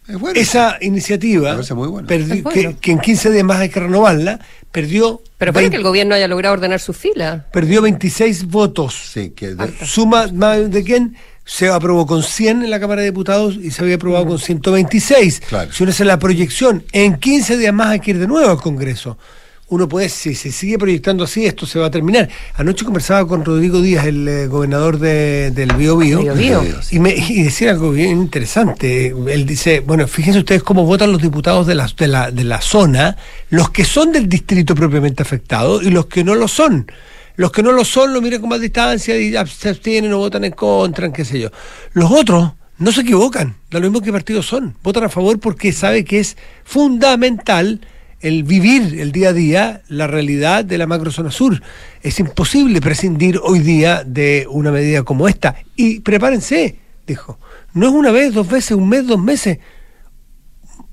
Es 0.07 0.19
bueno. 0.19 0.39
esa 0.39 0.77
iniciativa, 0.81 1.49
Me 1.49 1.55
parece 1.55 1.73
muy 1.73 1.87
bueno. 1.87 2.07
perdi- 2.07 2.37
Es 2.37 2.43
bueno. 2.43 2.51
que, 2.71 2.75
que 2.77 2.91
en 2.91 2.99
15 2.99 3.31
días 3.31 3.43
más 3.43 3.59
hay 3.59 3.69
que 3.69 3.79
renovarla, 3.79 4.39
perdió, 4.71 5.21
pero 5.37 5.51
20 5.51 5.71
que 5.71 5.77
el 5.77 5.83
gobierno 5.83 6.13
haya 6.15 6.27
logrado 6.27 6.53
ordenar 6.53 6.79
su 6.79 6.93
fila. 6.93 7.47
perdió 7.51 7.81
26 7.81 8.45
votos. 8.47 8.93
Sí, 9.13 9.31
que 9.31 9.55
de- 9.55 9.85
Suma 9.85 10.27
más 10.33 10.69
de 10.69 10.83
quién 10.83 11.15
se 11.43 11.69
aprobó 11.69 12.05
con 12.05 12.23
100 12.23 12.63
en 12.63 12.69
la 12.69 12.79
Cámara 12.79 13.01
de 13.01 13.07
Diputados 13.07 13.55
y 13.55 13.71
se 13.71 13.81
había 13.83 13.95
aprobado 13.95 14.25
con 14.27 14.39
126. 14.39 15.41
Claro. 15.47 15.71
Si 15.71 15.83
uno 15.83 15.91
hace 15.91 16.05
la 16.05 16.19
proyección, 16.19 16.83
en 16.91 17.17
15 17.17 17.57
días 17.57 17.73
más 17.73 17.87
hay 17.89 17.99
que 17.99 18.11
ir 18.11 18.19
de 18.19 18.27
nuevo 18.27 18.49
al 18.51 18.61
Congreso. 18.61 19.17
Uno 19.67 19.89
puede, 19.89 20.09
si 20.09 20.35
se 20.35 20.51
sigue 20.51 20.77
proyectando 20.77 21.23
así, 21.23 21.45
esto 21.45 21.65
se 21.65 21.79
va 21.79 21.87
a 21.87 21.91
terminar. 21.91 22.29
Anoche 22.53 22.85
conversaba 22.85 23.27
con 23.27 23.43
Rodrigo 23.43 23.81
Díaz, 23.81 24.05
el 24.05 24.27
eh, 24.27 24.47
gobernador 24.47 24.99
de, 24.99 25.49
del 25.51 25.73
Bío 25.73 25.97
Bío, 25.97 26.21
y, 26.91 26.99
me, 26.99 27.15
y 27.15 27.43
decía 27.43 27.71
algo 27.71 27.91
bien 27.91 28.11
interesante. 28.11 29.07
Él 29.07 29.45
dice, 29.47 29.79
bueno, 29.79 30.07
fíjense 30.07 30.39
ustedes 30.39 30.61
cómo 30.61 30.85
votan 30.85 31.11
los 31.11 31.21
diputados 31.21 31.65
de 31.65 31.73
la, 31.73 31.89
de 31.97 32.07
la, 32.07 32.29
de 32.29 32.43
la 32.43 32.61
zona, 32.61 33.17
los 33.49 33.71
que 33.71 33.85
son 33.85 34.11
del 34.11 34.29
distrito 34.29 34.75
propiamente 34.75 35.23
afectado 35.23 35.81
y 35.81 35.89
los 35.89 36.05
que 36.05 36.23
no 36.23 36.35
lo 36.35 36.47
son. 36.47 36.85
Los 37.35 37.51
que 37.51 37.63
no 37.63 37.71
lo 37.71 37.83
son 37.83 38.13
lo 38.13 38.21
miran 38.21 38.41
con 38.41 38.49
más 38.49 38.61
distancia 38.61 39.17
y 39.17 39.33
se 39.47 39.69
abstienen 39.69 40.13
o 40.13 40.19
votan 40.19 40.45
en 40.45 40.51
contra, 40.51 41.11
qué 41.11 41.25
sé 41.25 41.39
yo. 41.39 41.49
Los 41.93 42.11
otros 42.11 42.51
no 42.77 42.91
se 42.91 43.01
equivocan, 43.01 43.55
da 43.71 43.79
lo 43.79 43.89
mismo 43.89 44.01
que 44.01 44.11
partidos 44.11 44.45
son. 44.45 44.75
Votan 44.83 45.05
a 45.05 45.09
favor 45.09 45.39
porque 45.39 45.73
sabe 45.73 46.05
que 46.05 46.19
es 46.19 46.37
fundamental 46.63 47.81
el 48.21 48.43
vivir 48.43 48.99
el 48.99 49.11
día 49.11 49.29
a 49.29 49.33
día 49.33 49.81
la 49.87 50.07
realidad 50.07 50.65
de 50.65 50.77
la 50.77 50.87
macrozona 50.87 51.31
sur. 51.31 51.61
Es 52.01 52.19
imposible 52.19 52.81
prescindir 52.81 53.39
hoy 53.43 53.59
día 53.59 54.03
de 54.03 54.47
una 54.49 54.71
medida 54.71 55.03
como 55.03 55.27
esta. 55.27 55.55
Y 55.75 55.99
prepárense, 55.99 56.79
dijo. 57.05 57.39
No 57.73 57.87
es 57.87 57.93
una 57.93 58.11
vez, 58.11 58.33
dos 58.33 58.47
veces, 58.47 58.71
un 58.71 58.87
mes, 58.89 59.05
dos 59.05 59.19
meses. 59.19 59.59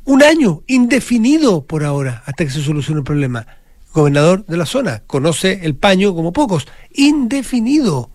Un 0.04 0.22
año, 0.22 0.62
indefinido 0.66 1.64
por 1.64 1.84
ahora, 1.84 2.22
hasta 2.26 2.44
que 2.44 2.50
se 2.50 2.62
solucione 2.62 2.98
el 2.98 3.04
problema 3.04 3.46
gobernador 3.92 4.44
de 4.46 4.56
la 4.56 4.66
zona, 4.66 5.02
conoce 5.06 5.60
el 5.62 5.76
paño 5.76 6.14
como 6.14 6.32
pocos, 6.32 6.66
indefinido. 6.92 8.10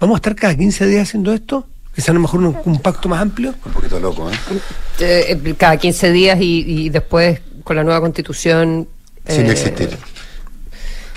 ¿Vamos 0.00 0.14
a 0.14 0.18
estar 0.18 0.34
cada 0.34 0.56
15 0.56 0.86
días 0.86 1.08
haciendo 1.08 1.32
esto? 1.32 1.66
Quizá 1.94 2.12
a 2.12 2.14
lo 2.14 2.20
mejor 2.20 2.40
un, 2.40 2.78
pacto 2.78 3.08
más 3.08 3.22
amplio. 3.22 3.54
Un 3.64 3.72
poquito 3.72 3.98
loco, 3.98 4.30
¿eh? 4.30 4.34
eh, 5.00 5.40
eh 5.44 5.54
cada 5.56 5.78
15 5.78 6.12
días 6.12 6.38
y, 6.40 6.90
después 6.90 7.40
con 7.66 7.74
la 7.74 7.82
nueva 7.82 8.00
constitución. 8.00 8.86
Sin 9.26 9.46
eh, 9.46 9.50
existir. 9.50 9.98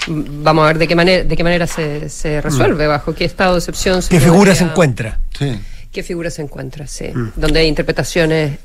Vamos 0.08 0.64
a 0.64 0.68
ver 0.68 0.80
de 0.80 0.88
qué 0.88 0.96
manera, 0.96 1.24
de 1.24 1.38
qué 1.38 1.44
manera 1.44 1.68
se, 1.68 2.10
se 2.10 2.42
resuelve, 2.42 2.88
mm. 2.88 2.90
bajo 2.90 3.14
qué 3.14 3.26
estado 3.26 3.54
de 3.54 3.60
excepción 3.60 4.02
¿Qué 4.10 4.20
figura 4.20 4.56
se 4.56 4.64
encuentra? 4.64 5.20
Sí. 5.38 5.60
¿Qué 5.92 6.02
figura 6.02 6.32
se 6.32 6.42
encuentra? 6.42 6.88
Sí. 6.88 7.10
Mm. 7.14 7.34
Donde 7.36 7.60
hay 7.60 7.68
interpretaciones 7.68 8.58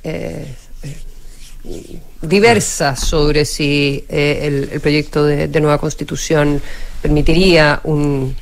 diversas 2.23 3.01
sobre 3.01 3.45
si 3.45 4.07
eh, 4.09 4.69
el, 4.73 4.81
proyecto 4.81 5.25
de, 5.25 5.61
nueva 5.61 5.77
constitución 5.77 6.63
permitiría 7.03 7.81
un, 7.85 8.35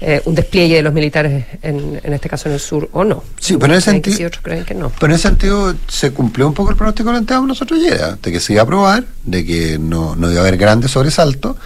eh, 0.00 0.22
un 0.24 0.34
despliegue 0.34 0.76
de 0.76 0.82
los 0.82 0.92
militares, 0.92 1.44
en, 1.62 2.00
en, 2.02 2.12
este 2.12 2.28
caso 2.28 2.48
en 2.48 2.54
el 2.54 2.60
sur, 2.60 2.88
o 2.92 3.04
no. 3.04 3.22
Sí, 3.38 3.56
pero 3.58 3.72
en 3.72 3.78
ese 3.78 3.90
sentido. 3.90 4.28
otros 4.28 4.42
creen 4.42 4.64
que 4.64 4.74
no. 4.74 4.90
Pero 4.98 5.12
en 5.12 5.16
ese 5.16 5.28
sentido 5.28 5.74
se 5.88 6.12
cumplió 6.12 6.46
un 6.46 6.54
poco 6.54 6.70
el 6.70 6.76
pronóstico 6.76 7.10
que 7.10 7.14
planteábamos 7.14 7.48
nosotros 7.48 7.80
ayer, 7.80 8.16
de 8.18 8.32
que 8.32 8.40
se 8.40 8.54
iba 8.54 8.62
a 8.62 8.64
aprobar, 8.64 9.04
de 9.24 9.44
que 9.44 9.78
no, 9.78 10.16
no 10.16 10.30
iba 10.30 10.40
a 10.40 10.42
haber 10.42 10.56
grandes 10.56 10.92
sobresaltos, 10.92 11.56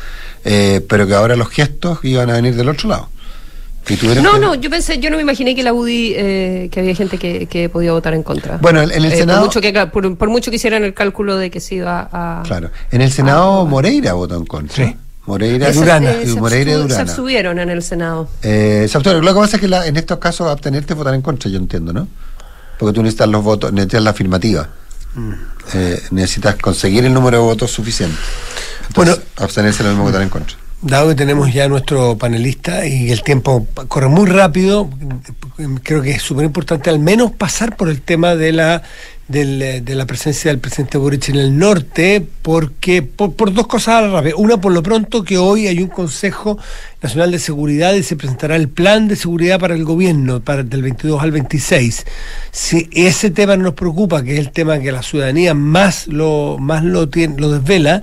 eh, 0.44 0.84
pero 0.88 1.06
que 1.06 1.14
ahora 1.14 1.36
los 1.36 1.48
gestos 1.48 1.98
iban 2.02 2.30
a 2.30 2.34
venir 2.34 2.54
del 2.56 2.68
otro 2.68 2.88
lado. 2.88 3.08
No, 4.22 4.38
no, 4.38 4.54
yo 4.54 4.70
pensé, 4.70 4.98
yo 4.98 5.10
no 5.10 5.16
me 5.16 5.22
imaginé 5.22 5.54
que 5.54 5.62
la 5.62 5.74
UDI, 5.74 6.14
eh, 6.16 6.68
que 6.72 6.80
había 6.80 6.94
gente 6.94 7.18
que, 7.18 7.46
que, 7.46 7.68
podía 7.68 7.92
votar 7.92 8.14
en 8.14 8.22
contra. 8.22 8.56
Bueno, 8.56 8.80
en 8.80 8.90
el 8.90 9.04
eh, 9.04 9.16
Senado. 9.16 9.40
Por 9.40 9.46
mucho, 9.48 9.60
que, 9.60 9.86
por, 10.16 10.28
mucho 10.30 10.50
que 10.50 10.56
hicieran 10.56 10.84
el 10.84 10.94
cálculo 10.94 11.36
de 11.36 11.50
que 11.50 11.60
se 11.60 11.76
iba 11.76 12.08
a. 12.10 12.42
Claro, 12.46 12.70
en 12.90 13.02
el 13.02 13.12
Senado 13.12 13.66
Moreira 13.66 14.14
votó 14.14 14.36
en 14.36 14.46
contra. 14.46 14.86
Sí. 14.86 14.96
Moreira, 15.26 15.72
Durana, 15.72 16.12
Moreira 16.36 16.70
y 16.72 16.74
Durana. 16.74 16.94
Se 16.94 17.00
abstuvieron 17.00 17.58
en 17.58 17.70
el 17.70 17.82
Senado. 17.82 18.28
Eh, 18.42 18.86
se 18.88 18.96
abstuvieron. 18.96 19.24
Lo 19.24 19.32
que 19.32 19.40
pasa 19.40 19.56
es 19.56 19.60
que 19.60 19.88
en 19.88 19.96
estos 19.96 20.18
casos 20.18 20.48
abstenerte 20.48 20.92
es 20.92 20.96
votar 20.96 21.14
en 21.14 21.22
contra, 21.22 21.50
yo 21.50 21.58
entiendo, 21.58 21.92
¿no? 21.92 22.06
Porque 22.78 22.92
tú 22.92 23.02
necesitas 23.02 23.28
los 23.28 23.42
votos, 23.42 23.72
necesitas 23.72 24.02
la 24.02 24.10
afirmativa. 24.10 24.68
Mm. 25.14 25.32
Eh, 25.74 26.02
necesitas 26.10 26.56
conseguir 26.56 27.04
el 27.04 27.14
número 27.14 27.38
de 27.38 27.44
votos 27.44 27.70
suficiente. 27.70 28.16
bueno, 28.94 29.16
abstenerse 29.36 29.82
es 29.82 29.84
lo 29.86 29.90
mismo 29.90 30.04
que 30.04 30.10
votar 30.10 30.22
en 30.22 30.28
contra 30.28 30.56
dado 30.84 31.08
que 31.08 31.14
tenemos 31.14 31.52
ya 31.52 31.66
nuestro 31.66 32.18
panelista 32.18 32.86
y 32.86 33.10
el 33.10 33.22
tiempo 33.22 33.66
corre 33.88 34.08
muy 34.08 34.26
rápido, 34.26 34.90
creo 35.82 36.02
que 36.02 36.12
es 36.12 36.22
súper 36.22 36.44
importante 36.44 36.90
al 36.90 36.98
menos 36.98 37.32
pasar 37.32 37.76
por 37.76 37.88
el 37.88 38.02
tema 38.02 38.34
de 38.34 38.52
la 38.52 38.82
de 39.28 39.82
la 39.94 40.06
presencia 40.06 40.50
del 40.50 40.60
presidente 40.60 40.98
Boric 40.98 41.30
en 41.30 41.36
el 41.36 41.58
norte, 41.58 42.24
porque 42.42 43.02
por, 43.02 43.52
dos 43.52 43.66
cosas 43.66 43.96
a 43.96 44.00
la 44.02 44.20
vez. 44.20 44.34
Una, 44.36 44.60
por 44.60 44.72
lo 44.72 44.82
pronto, 44.82 45.24
que 45.24 45.38
hoy 45.38 45.66
hay 45.66 45.80
un 45.80 45.88
Consejo 45.88 46.58
Nacional 47.04 47.32
de 47.32 47.38
Seguridad 47.38 47.92
y 47.92 48.02
se 48.02 48.16
presentará 48.16 48.56
el 48.56 48.70
plan 48.70 49.08
de 49.08 49.16
seguridad 49.16 49.60
para 49.60 49.74
el 49.74 49.84
gobierno 49.84 50.40
para 50.40 50.62
del 50.62 50.80
22 50.80 51.22
al 51.22 51.32
26. 51.32 52.06
Si 52.50 52.88
ese 52.92 53.30
tema 53.30 53.58
no 53.58 53.64
nos 53.64 53.74
preocupa, 53.74 54.24
que 54.24 54.32
es 54.32 54.38
el 54.38 54.52
tema 54.52 54.78
que 54.78 54.90
la 54.90 55.02
ciudadanía 55.02 55.52
más 55.52 56.06
lo 56.06 56.56
más 56.58 56.82
lo 56.82 57.10
tiene, 57.10 57.38
lo 57.38 57.50
desvela, 57.52 58.02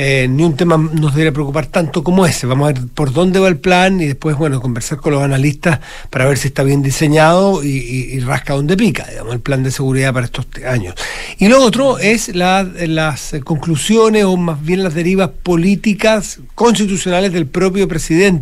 eh, 0.00 0.28
ni 0.30 0.44
un 0.44 0.56
tema 0.56 0.76
nos 0.76 1.12
debería 1.12 1.32
preocupar 1.32 1.66
tanto 1.66 2.04
como 2.04 2.24
ese. 2.24 2.46
Vamos 2.46 2.70
a 2.70 2.72
ver 2.72 2.82
por 2.94 3.12
dónde 3.12 3.40
va 3.40 3.48
el 3.48 3.56
plan 3.58 4.00
y 4.00 4.06
después, 4.06 4.36
bueno, 4.36 4.60
conversar 4.60 4.98
con 4.98 5.12
los 5.12 5.22
analistas 5.24 5.80
para 6.08 6.24
ver 6.24 6.38
si 6.38 6.46
está 6.46 6.62
bien 6.62 6.82
diseñado 6.82 7.64
y, 7.64 8.20
rasca 8.20 8.54
donde 8.54 8.76
pica, 8.76 9.04
digamos, 9.10 9.34
el 9.34 9.40
plan 9.40 9.64
de 9.64 9.72
seguridad 9.72 10.14
para 10.14 10.26
estos 10.26 10.46
años. 10.64 10.94
Y 11.38 11.48
lo 11.48 11.60
otro 11.60 11.98
es 11.98 12.34
las 12.34 13.34
conclusiones 13.42 14.24
o 14.24 14.36
más 14.36 14.64
bien 14.64 14.84
las 14.84 14.94
derivas 14.94 15.30
políticas 15.42 16.38
constitucionales 16.54 17.32
del 17.32 17.46
propio 17.46 17.88
presidente 17.88 18.37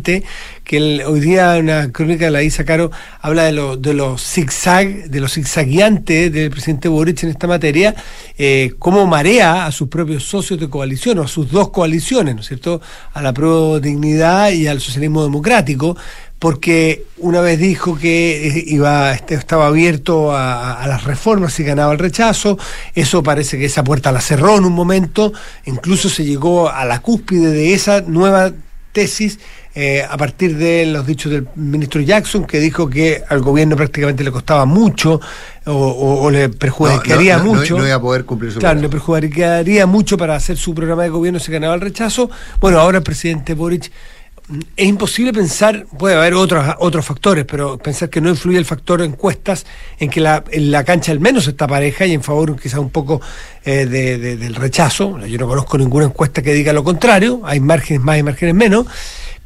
que 0.63 1.03
hoy 1.05 1.19
día 1.19 1.55
una 1.59 1.91
crónica 1.91 2.25
de 2.25 2.31
la 2.31 2.43
Isa 2.43 2.65
Caro 2.65 2.91
habla 3.21 3.43
de, 3.43 3.51
lo, 3.53 3.77
de 3.77 3.93
los 3.93 4.21
zigzag, 4.21 5.09
de 5.09 5.19
los 5.19 5.33
zigzagueantes 5.33 6.31
del 6.31 6.49
presidente 6.49 6.87
Boric 6.87 7.23
en 7.23 7.29
esta 7.29 7.47
materia, 7.47 7.95
eh, 8.37 8.73
cómo 8.79 9.05
marea 9.07 9.65
a 9.65 9.71
sus 9.71 9.87
propios 9.87 10.23
socios 10.23 10.59
de 10.59 10.69
coalición, 10.69 11.19
o 11.19 11.23
a 11.23 11.27
sus 11.27 11.51
dos 11.51 11.69
coaliciones, 11.69 12.35
¿no 12.35 12.41
es 12.41 12.47
cierto?, 12.47 12.81
a 13.13 13.21
la 13.21 13.33
Pro 13.33 13.79
Dignidad 13.79 14.51
y 14.51 14.67
al 14.67 14.81
socialismo 14.81 15.23
democrático, 15.23 15.97
porque 16.39 17.05
una 17.17 17.41
vez 17.41 17.59
dijo 17.59 17.97
que 17.97 18.47
eh, 18.47 18.63
iba 18.67 19.11
este, 19.13 19.35
estaba 19.35 19.67
abierto 19.67 20.31
a, 20.31 20.73
a, 20.73 20.87
las 20.87 21.03
reformas 21.03 21.59
y 21.59 21.63
ganaba 21.63 21.93
el 21.93 21.99
rechazo, 21.99 22.59
eso 22.93 23.23
parece 23.23 23.57
que 23.57 23.65
esa 23.65 23.83
puerta 23.83 24.11
la 24.11 24.21
cerró 24.21 24.57
en 24.57 24.65
un 24.65 24.73
momento, 24.73 25.33
incluso 25.65 26.09
se 26.09 26.25
llegó 26.25 26.69
a 26.69 26.85
la 26.85 26.99
cúspide 26.99 27.51
de 27.51 27.73
esa 27.73 28.01
nueva 28.01 28.53
tesis 28.91 29.39
eh, 29.79 30.03
a 30.09 30.17
partir 30.17 30.57
de 30.57 30.87
los 30.87 31.05
dichos 31.05 31.31
del 31.31 31.47
ministro 31.53 32.01
Jackson, 32.01 32.45
que 32.45 32.59
dijo 32.59 32.89
que 32.89 33.21
al 33.29 33.41
gobierno 33.41 33.75
prácticamente 33.75 34.23
le 34.23 34.31
costaba 34.31 34.65
mucho 34.65 35.21
o, 35.65 36.31
le 36.31 36.49
perjudicaría 36.49 37.37
mucho. 37.37 37.77
No, 37.77 37.85
iba 37.85 37.93
a 37.93 38.01
poder 38.01 38.25
cumplir 38.25 38.51
su 38.51 38.57
Claro, 38.57 38.81
le 38.81 38.89
perjudicaría 38.89 39.85
mucho 39.85 40.17
para 40.17 40.35
hacer 40.35 40.57
su 40.57 40.73
programa 40.73 41.03
de 41.03 41.09
gobierno 41.09 41.39
si 41.39 41.51
ganaba 41.51 41.75
el 41.75 41.81
rechazo. 41.81 42.27
Bueno, 42.59 42.79
ahora 42.79 42.97
el 42.97 43.03
presidente 43.03 43.53
Boric 43.53 43.91
mm, 44.47 44.59
es 44.77 44.87
imposible 44.87 45.31
pensar, 45.31 45.85
puede 45.95 46.15
haber 46.15 46.33
otros, 46.33 46.65
otros 46.79 47.05
factores, 47.05 47.45
pero 47.45 47.77
pensar 47.77 48.09
que 48.09 48.19
no 48.19 48.29
influye 48.29 48.57
el 48.57 48.65
factor 48.65 49.03
encuestas 49.03 49.67
en 49.99 50.09
que 50.09 50.21
la, 50.21 50.43
en 50.49 50.71
la 50.71 50.83
cancha 50.85 51.11
al 51.11 51.19
menos 51.19 51.47
está 51.47 51.67
pareja 51.67 52.07
y 52.07 52.13
en 52.13 52.23
favor 52.23 52.59
quizá 52.59 52.79
un 52.79 52.89
poco 52.89 53.21
eh, 53.63 53.85
del 53.85 54.55
rechazo. 54.55 55.23
Yo 55.27 55.37
no 55.37 55.47
conozco 55.47 55.77
ninguna 55.77 56.07
encuesta 56.07 56.41
que 56.41 56.51
diga 56.53 56.73
lo 56.73 56.83
contrario, 56.83 57.41
hay 57.45 57.59
márgenes 57.59 58.01
más 58.01 58.17
y 58.17 58.23
márgenes 58.23 58.55
menos 58.55 58.87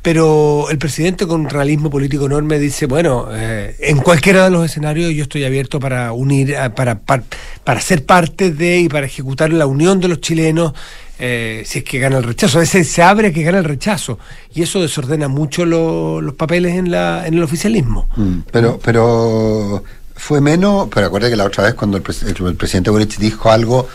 pero 0.01 0.69
el 0.71 0.79
presidente 0.79 1.27
con 1.27 1.41
un 1.41 1.49
realismo 1.49 1.89
político 1.91 2.25
enorme 2.25 2.57
dice, 2.57 2.87
bueno, 2.87 3.27
eh, 3.31 3.75
en 3.79 3.99
cualquiera 3.99 4.45
de 4.45 4.49
los 4.49 4.65
escenarios 4.65 5.13
yo 5.13 5.23
estoy 5.23 5.43
abierto 5.43 5.79
para 5.79 6.11
unir, 6.11 6.55
para, 6.75 6.99
para, 6.99 7.81
ser 7.81 8.05
parte 8.05 8.51
de 8.51 8.79
y 8.79 8.89
para 8.89 9.05
ejecutar 9.05 9.53
la 9.53 9.67
unión 9.67 9.99
de 9.99 10.07
los 10.07 10.19
chilenos 10.19 10.73
eh, 11.19 11.61
si 11.67 11.79
es 11.79 11.85
que 11.85 11.99
gana 11.99 12.17
el 12.17 12.23
rechazo. 12.23 12.57
A 12.57 12.61
veces 12.61 12.89
se 12.89 13.03
abre 13.03 13.31
que 13.31 13.43
gana 13.43 13.59
el 13.59 13.63
rechazo 13.63 14.17
y 14.55 14.63
eso 14.63 14.81
desordena 14.81 15.27
mucho 15.27 15.65
los 15.65 16.33
papeles 16.33 16.75
en, 16.75 16.89
la, 16.89 17.27
en 17.27 17.35
el 17.35 17.43
oficialismo. 17.43 18.09
Mm, 18.15 18.39
pero, 18.51 18.79
pero 18.83 19.83
fue 20.15 20.41
menos, 20.41 20.87
pero 20.91 21.07
acuérdate 21.07 21.31
que 21.31 21.37
la 21.37 21.45
otra 21.45 21.65
vez 21.65 21.75
cuando 21.75 21.97
el, 21.97 22.03
presidente 22.03 22.89
Boric 22.89 23.17
dijo 23.17 23.51
algo 23.51 23.87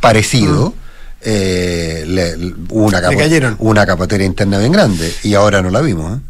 parecido, 0.00 0.70
mm 0.70 0.85
eh, 1.22 2.04
le, 2.06 2.54
una, 2.70 3.56
una 3.58 3.86
capatería 3.86 4.26
interna 4.26 4.58
bien 4.58 4.72
grande 4.72 5.12
y 5.22 5.34
ahora 5.34 5.62
no 5.62 5.70
la 5.70 5.80
vimos. 5.80 6.18
¿eh? 6.18 6.20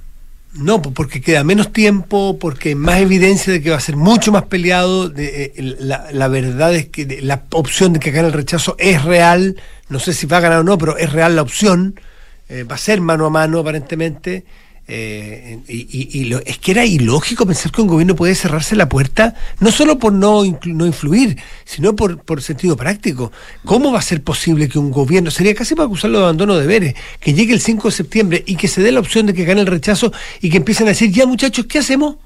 No, 0.59 0.81
porque 0.81 1.21
queda 1.21 1.45
menos 1.45 1.73
tiempo, 1.73 2.39
porque 2.39 2.71
hay 2.71 2.75
más 2.75 3.01
evidencia 3.01 3.53
de 3.53 3.61
que 3.61 3.71
va 3.71 3.77
a 3.77 3.81
ser 3.81 3.97
mucho 3.97 4.33
más 4.33 4.45
peleado. 4.45 5.11
De, 5.11 5.53
eh, 5.55 5.77
la, 5.79 6.29
verdad 6.29 6.75
es 6.75 6.89
que 6.89 7.21
la 7.23 7.43
opción 7.53 7.93
de 7.93 8.01
que 8.01 8.11
gane 8.11 8.29
el 8.29 8.33
rechazo 8.33 8.75
es 8.79 9.05
real. 9.05 9.57
No 9.89 9.99
sé 9.99 10.15
si 10.15 10.27
va 10.27 10.39
a 10.39 10.41
ganar 10.41 10.61
o 10.61 10.65
no, 10.65 10.79
pero 10.79 10.97
es 10.97 11.13
real 11.13 11.37
la 11.37 11.43
opción. 11.43 12.01
Eh, 12.49 12.63
va 12.63 12.77
a 12.77 12.79
ser 12.79 13.01
mano 13.01 13.27
a 13.27 13.31
mano 13.31 13.59
aparentemente. 13.61 14.45
Eh, 14.89 15.59
y, 15.67 16.33
es 16.45 16.59
que 16.59 16.71
era 16.71 16.85
ilógico 16.85 17.45
pensar 17.45 17.73
que 17.73 17.83
un 17.83 17.89
gobierno 17.89 18.15
puede 18.15 18.35
cerrarse 18.35 18.77
la 18.77 18.89
puerta, 18.89 19.35
no 19.59 19.73
solo 19.73 19.99
por 19.99 20.13
no, 20.13 20.43
no 20.65 20.87
influir, 20.87 21.37
sino 21.65 21.97
por, 21.97 22.23
por 22.23 22.41
sentido 22.41 22.77
práctico. 22.77 23.33
¿Cómo 23.65 23.93
va 23.93 23.99
a 23.99 24.03
ser 24.03 24.23
posible 24.23 24.69
que 24.69 24.79
un 24.79 24.91
gobierno, 24.91 25.31
sería 25.31 25.55
casi 25.55 25.75
para 25.75 25.87
acusarlo 25.87 26.19
de 26.19 26.25
abandono 26.25 26.55
de 26.55 26.61
deberes, 26.61 26.95
que 27.19 27.35
llegue 27.35 27.53
el 27.53 27.61
5 27.61 27.89
de 27.89 27.93
septiembre 27.93 28.45
y 28.47 28.57
que 28.57 28.69
se 28.69 28.83
dé 28.83 28.93
la 28.93 29.01
opción 29.01 29.27
de 29.27 29.35
que 29.35 29.45
gane 29.45 29.61
el 29.61 29.67
rechazo 29.67 30.13
y 30.41 30.51
que 30.51 30.59
empiecen 30.59 30.87
a 30.87 30.91
decir, 30.91 31.11
ya 31.11 31.27
muchachos, 31.27 31.67
¿qué 31.67 31.79
hacemos? 31.79 32.17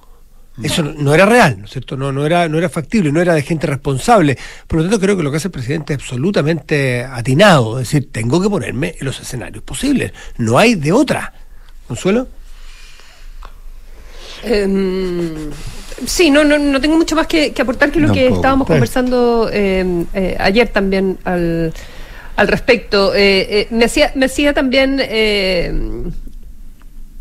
Eso 0.62 0.83
no, 0.83 1.14
era 1.14 1.25
real, 1.25 1.59
¿no 1.59 1.64
es 1.64 1.70
cierto? 1.70 1.96
No, 1.96 2.12
no, 2.12 2.27
era, 2.27 2.46
no 2.46 2.59
era 2.59 2.68
factible, 2.68 3.11
no 3.12 3.23
era 3.23 3.33
de 3.33 3.40
gente 3.40 3.66
responsable. 3.66 4.37
Por 4.66 4.79
lo 4.79 4.85
tanto, 4.85 5.01
creo 5.01 5.16
que 5.16 5.23
lo 5.23 5.31
que 5.31 5.38
hace 5.38 5.49
el 5.49 5.53
presidente 5.53 5.94
es 5.94 6.01
absolutamente 6.01 7.03
atinado. 7.03 7.81
Es 7.81 7.88
decir, 7.88 8.11
tengo 8.12 8.42
que 8.42 8.51
ponerme 8.51 8.94
en 8.99 9.07
los 9.07 9.18
escenarios 9.20 9.64
posibles. 9.64 10.12
No 10.37 10.59
hay 10.59 10.75
de 10.75 10.92
otra. 10.92 11.33
¿Consuelo? 11.88 12.29
Em, 14.42 15.50
sí, 16.07 16.31
no, 16.31 16.44
no, 16.44 16.59
no 16.59 16.81
tengo 16.81 16.96
mucho 16.96 17.16
más 17.16 17.26
que, 17.26 17.53
aportar 17.61 17.90
que 17.90 18.00
lo 18.00 18.12
que 18.12 18.29
estábamos 18.29 18.66
conversando 18.66 19.50
em, 19.53 20.07
eh, 20.14 20.37
ayer 20.38 20.68
también 20.68 21.18
al, 21.24 21.72
al 22.37 22.48
respecto. 22.48 23.14
Eh, 23.14 23.61
eh, 23.61 23.66
me, 23.70 23.85
hacía, 23.85 24.12
me 24.14 24.26
hacía 24.26 24.55
también 24.55 25.00
em, 25.00 26.12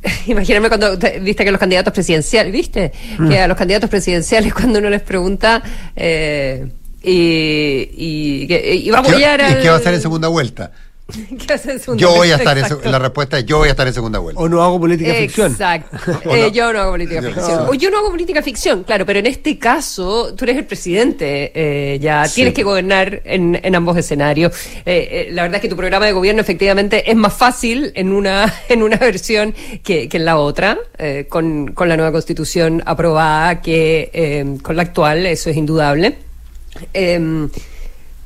Imagíname 0.27 0.69
cuando 0.69 0.97
viste 1.21 1.43
que 1.43 1.51
los 1.51 1.60
candidatos 1.60 1.93
presidenciales, 1.93 2.51
viste 2.53 2.91
que 3.27 3.39
a 3.39 3.47
los 3.47 3.58
candidatos 3.58 3.89
presidenciales 3.89 4.53
cuando 4.55 4.79
uno 4.79 4.89
les 4.89 5.01
pregunta 5.01 5.62
eh, 5.95 6.67
y, 7.01 8.45
y, 8.45 8.89
va 8.89 8.97
a 8.97 9.01
apoyar 9.01 9.41
¿Y 9.58 9.62
qué 9.62 9.69
va 9.69 9.75
a 9.75 9.77
hacer 9.77 9.93
en 9.93 10.01
segunda 10.01 10.27
vuelta? 10.27 10.71
yo 11.95 12.15
voy 12.15 12.32
a 12.32 12.36
estar 12.36 12.58
en, 12.58 12.91
la 12.91 13.00
respuesta 13.00 13.39
es 13.39 13.45
yo 13.45 13.58
voy 13.58 13.67
a 13.67 13.72
estar 13.72 13.88
en 13.88 13.93
segunda 13.93 14.19
vuelta. 14.19 14.41
O 14.41 14.48
no 14.48 14.63
hago 14.63 14.80
política 14.80 15.13
ficción. 15.13 15.52
Exacto. 15.52 15.98
Eh, 16.30 16.52
yo 16.52 16.72
no 16.72 16.80
hago 16.80 16.91
política 16.91 17.22
ficción. 17.22 17.67
O 17.67 17.74
yo 17.74 17.89
no 17.89 17.98
hago 17.98 18.12
política 18.12 18.41
ficción, 18.41 18.84
claro, 18.84 19.06
pero 19.06 19.19
en 19.19 19.26
este 19.26 19.58
caso 19.58 20.34
tú 20.36 20.45
eres 20.45 20.58
el 20.58 20.65
presidente, 20.65 21.52
eh, 21.56 22.00
ya 22.00 22.26
tienes 22.28 22.54
que 22.54 22.63
gobernar 22.63 23.22
en, 23.26 23.60
en 23.62 23.76
ambos 23.76 23.98
escenarios. 23.98 24.54
Eh, 24.86 25.30
la 25.32 25.43
verdad 25.43 25.58
es 25.58 25.62
que 25.62 25.69
tu 25.69 25.76
programa 25.76 26.06
de 26.06 26.12
gobierno 26.12 26.41
efectivamente 26.41 27.10
es 27.10 27.15
más 27.15 27.34
fácil 27.34 27.91
en 27.95 28.12
una, 28.12 28.54
en 28.69 28.84
una 28.84 28.98
versión 28.98 29.54
que, 29.84 30.08
que 30.08 30.17
en 30.17 30.26
la 30.26 30.38
otra, 30.38 30.78
con, 31.30 31.72
con 31.74 31.89
la 31.89 31.95
nueva 31.95 32.12
constitución 32.12 32.84
aprobada 32.86 33.62
que 33.62 34.58
con 34.62 34.76
la 34.76 34.84
actual, 34.84 35.26
eso 35.26 35.50
es 35.50 35.58
indudable. 35.58 36.17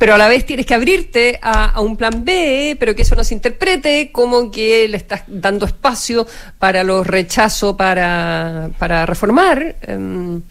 Pero 0.04 0.16
a 0.16 0.18
la 0.18 0.28
vez 0.28 0.46
tienes 0.46 0.66
que 0.66 0.74
abrirte 0.74 1.40
a, 1.42 1.80
un 1.80 1.96
plan 1.96 2.26
B, 2.26 2.76
pero 2.78 2.94
que 2.94 3.04
eso 3.04 3.16
no 3.16 3.24
se 3.24 3.36
interprete 3.36 4.12
como 4.12 4.52
que 4.52 4.86
le 4.90 4.98
estás 4.98 5.24
dando 5.28 5.66
espacio 5.66 6.28
para 6.60 6.84
los 6.84 7.08
rechazos 7.08 7.78
para, 7.78 8.70
para 8.78 9.06
reformar. 9.06 9.78
Em, 9.82 10.42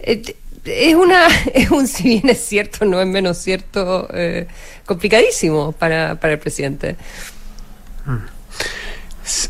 es 0.00 0.94
una 0.96 1.28
es 1.54 1.70
un 1.70 1.86
si 1.86 2.02
bien 2.02 2.30
es 2.30 2.44
cierto 2.44 2.84
no 2.84 3.00
es 3.00 3.06
menos 3.06 3.38
cierto 3.38 4.08
eh, 4.12 4.48
complicadísimo 4.84 5.70
para, 5.70 6.16
para 6.16 6.32
el 6.32 6.40
presidente. 6.40 6.96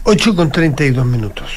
8 0.05 0.37
con 0.37 0.53
32 0.53 1.07
minutos 1.07 1.51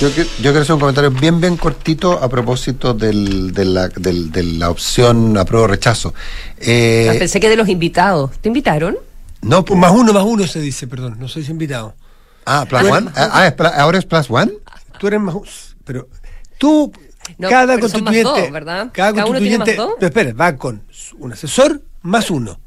Yo, 0.00 0.10
yo 0.10 0.24
quiero 0.38 0.60
hacer 0.60 0.74
un 0.74 0.80
comentario 0.80 1.10
bien, 1.10 1.40
bien 1.40 1.56
cortito 1.56 2.22
a 2.22 2.28
propósito 2.28 2.92
del, 2.92 3.52
de, 3.54 3.64
la, 3.64 3.88
del, 3.88 4.30
de 4.30 4.42
la 4.42 4.68
opción 4.68 5.38
apruebo 5.38 5.66
rechazo. 5.66 6.12
Eh, 6.58 7.08
ah, 7.10 7.14
pensé 7.18 7.40
que 7.40 7.48
de 7.48 7.56
los 7.56 7.68
invitados. 7.68 8.32
¿Te 8.40 8.48
invitaron? 8.48 8.98
No, 9.40 9.64
pues, 9.64 9.80
más 9.80 9.92
uno, 9.92 10.12
más 10.12 10.24
uno 10.24 10.46
se 10.46 10.60
dice, 10.60 10.86
perdón, 10.86 11.16
no 11.18 11.28
sois 11.28 11.48
invitado. 11.48 11.94
Ah, 12.44 12.66
plus 12.68 12.82
one. 12.82 13.10
Ah, 13.14 13.50
ahora 13.76 13.98
es 13.98 14.04
plus 14.04 14.30
one. 14.30 14.52
Tú 14.98 15.06
eres 15.06 15.20
más. 15.20 15.34
Pero 15.84 16.08
tú, 16.58 16.92
cada 17.40 17.78
constituyente. 17.78 18.50
¿verdad? 18.50 18.90
Cada, 18.92 19.22
constituyente. 19.22 19.78
espera, 20.00 20.32
va 20.34 20.56
con 20.56 20.82
un 21.18 21.32
asesor 21.32 21.80
más 22.02 22.30
uno. 22.30 22.60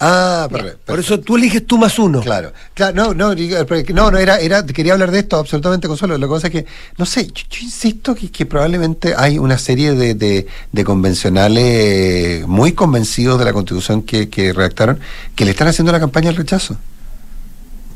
Ah, 0.00 0.48
perfecto. 0.50 0.80
Por 0.86 0.98
eso 0.98 1.20
tú 1.20 1.36
eliges 1.36 1.66
tú 1.66 1.78
más 1.78 1.98
uno. 1.98 2.20
Claro. 2.20 2.52
claro 2.74 2.94
no, 2.94 3.14
no, 3.14 3.34
no, 3.34 4.10
no, 4.10 4.18
era, 4.18 4.38
era, 4.38 4.66
quería 4.66 4.94
hablar 4.94 5.10
de 5.10 5.20
esto 5.20 5.36
absolutamente 5.36 5.88
Consuelo. 5.88 6.18
Lo 6.18 6.26
que 6.26 6.34
pasa 6.34 6.46
es 6.48 6.52
que, 6.52 6.66
no 6.98 7.06
sé, 7.06 7.26
yo, 7.26 7.44
insisto 7.62 8.14
que, 8.14 8.46
probablemente 8.46 9.14
hay 9.16 9.38
una 9.38 9.56
serie 9.56 9.94
de, 9.94 10.14
de, 10.14 10.84
convencionales 10.84 12.46
muy 12.46 12.72
convencidos 12.72 13.38
de 13.38 13.44
la 13.44 13.52
constitución 13.52 14.02
que, 14.02 14.28
que 14.28 14.52
redactaron 14.52 15.00
que 15.34 15.44
le 15.44 15.52
están 15.52 15.68
haciendo 15.68 15.92
la 15.92 16.00
campaña 16.00 16.30
al 16.30 16.36
rechazo. 16.36 16.76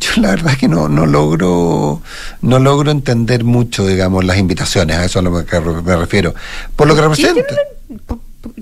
Yo 0.01 0.23
la 0.23 0.31
verdad 0.31 0.53
es 0.53 0.59
que 0.59 0.69
no, 0.69 0.89
no 0.89 1.07
logro 1.07 2.03
no 2.43 2.59
logro 2.61 2.91
entender 2.93 3.43
mucho, 3.43 3.85
digamos, 3.85 4.25
las 4.25 4.39
invitaciones, 4.39 4.97
a 4.97 5.05
eso 5.05 5.19
a 5.19 5.23
lo 5.23 5.45
que 5.45 5.61
me 5.61 5.97
refiero. 5.97 6.35
Por 6.77 6.87
lo 6.87 6.95
que 6.95 7.03
representa. 7.03 7.55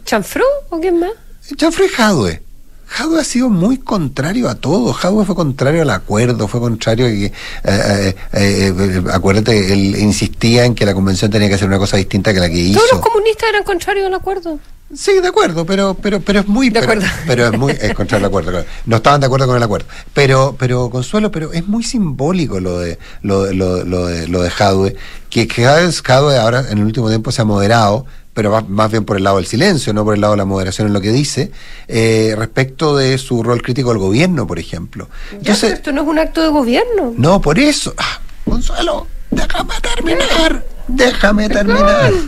¿Chanfrú 0.04 0.44
o 0.70 0.80
qué 0.80 0.90
más? 0.92 1.10
Chanfrú 1.56 1.84
y 1.84 1.88
Jadwe. 1.88 2.45
Jadwe 2.88 3.20
ha 3.20 3.24
sido 3.24 3.48
muy 3.48 3.78
contrario 3.78 4.48
a 4.48 4.54
todo. 4.54 4.92
Jadwe 4.92 5.24
fue 5.24 5.34
contrario 5.34 5.82
al 5.82 5.90
acuerdo, 5.90 6.48
fue 6.48 6.60
contrario 6.60 7.06
a 7.06 7.08
que, 7.08 7.24
eh, 7.26 7.32
eh, 7.64 8.14
eh, 8.32 9.02
acuérdate, 9.12 9.72
él 9.72 9.96
insistía 9.96 10.64
en 10.64 10.74
que 10.74 10.86
la 10.86 10.94
convención 10.94 11.30
tenía 11.30 11.48
que 11.48 11.54
hacer 11.54 11.68
una 11.68 11.78
cosa 11.78 11.96
distinta 11.96 12.32
que 12.32 12.40
la 12.40 12.48
que 12.48 12.56
hizo. 12.56 12.78
Todos 12.78 12.92
los 12.92 13.00
comunistas 13.00 13.48
eran 13.48 13.64
contrarios 13.64 14.06
al 14.06 14.14
acuerdo. 14.14 14.58
Sí, 14.94 15.18
de 15.20 15.26
acuerdo, 15.26 15.66
pero 15.66 15.94
pero 15.94 16.20
pero 16.20 16.40
es 16.40 16.46
muy 16.46 16.70
de 16.70 16.78
acuerdo. 16.78 17.04
Pero, 17.26 17.46
es 17.46 17.58
muy 17.58 17.72
es 17.72 17.92
contra 17.92 18.18
el 18.18 18.24
acuerdo, 18.24 18.52
claro. 18.52 18.66
No 18.84 18.96
estaban 18.96 19.20
de 19.20 19.26
acuerdo 19.26 19.48
con 19.48 19.56
el 19.56 19.62
acuerdo. 19.62 19.88
Pero 20.14 20.54
pero 20.56 20.90
Consuelo, 20.90 21.32
pero 21.32 21.52
es 21.52 21.66
muy 21.66 21.82
simbólico 21.82 22.60
lo 22.60 22.78
de 22.78 22.96
lo, 23.22 23.52
lo, 23.52 23.84
lo 23.84 24.06
de 24.06 24.28
lo 24.28 24.42
de 24.42 24.50
Jadwe, 24.50 24.94
que 25.28 25.48
Jadwe 25.48 26.38
ahora 26.38 26.66
en 26.70 26.78
el 26.78 26.84
último 26.84 27.08
tiempo 27.08 27.32
se 27.32 27.42
ha 27.42 27.44
moderado, 27.44 28.06
pero 28.36 28.62
más, 28.68 28.90
bien 28.90 29.06
por 29.06 29.16
el 29.16 29.24
lado 29.24 29.38
del 29.38 29.46
silencio, 29.46 29.94
no 29.94 30.04
por 30.04 30.14
el 30.14 30.20
lado 30.20 30.34
de 30.34 30.36
la 30.36 30.44
moderación 30.44 30.88
en 30.88 30.92
lo 30.92 31.00
que 31.00 31.10
dice, 31.10 31.50
eh, 31.88 32.34
respecto 32.36 32.94
de 32.94 33.16
su 33.16 33.42
rol 33.42 33.62
crítico 33.62 33.88
del 33.88 33.98
gobierno, 33.98 34.46
por 34.46 34.58
ejemplo. 34.58 35.08
Entonces, 35.32 35.72
esto 35.72 35.90
no 35.90 36.02
es 36.02 36.08
un 36.08 36.18
acto 36.18 36.42
de 36.42 36.48
gobierno. 36.48 37.14
No, 37.16 37.40
por 37.40 37.58
eso. 37.58 37.94
Ah, 37.96 38.20
Consuelo, 38.44 39.06
déjame 39.30 39.72
terminar. 39.80 40.62
Déjame 40.86 41.48
terminar. 41.48 42.12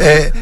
Eh, 0.00 0.32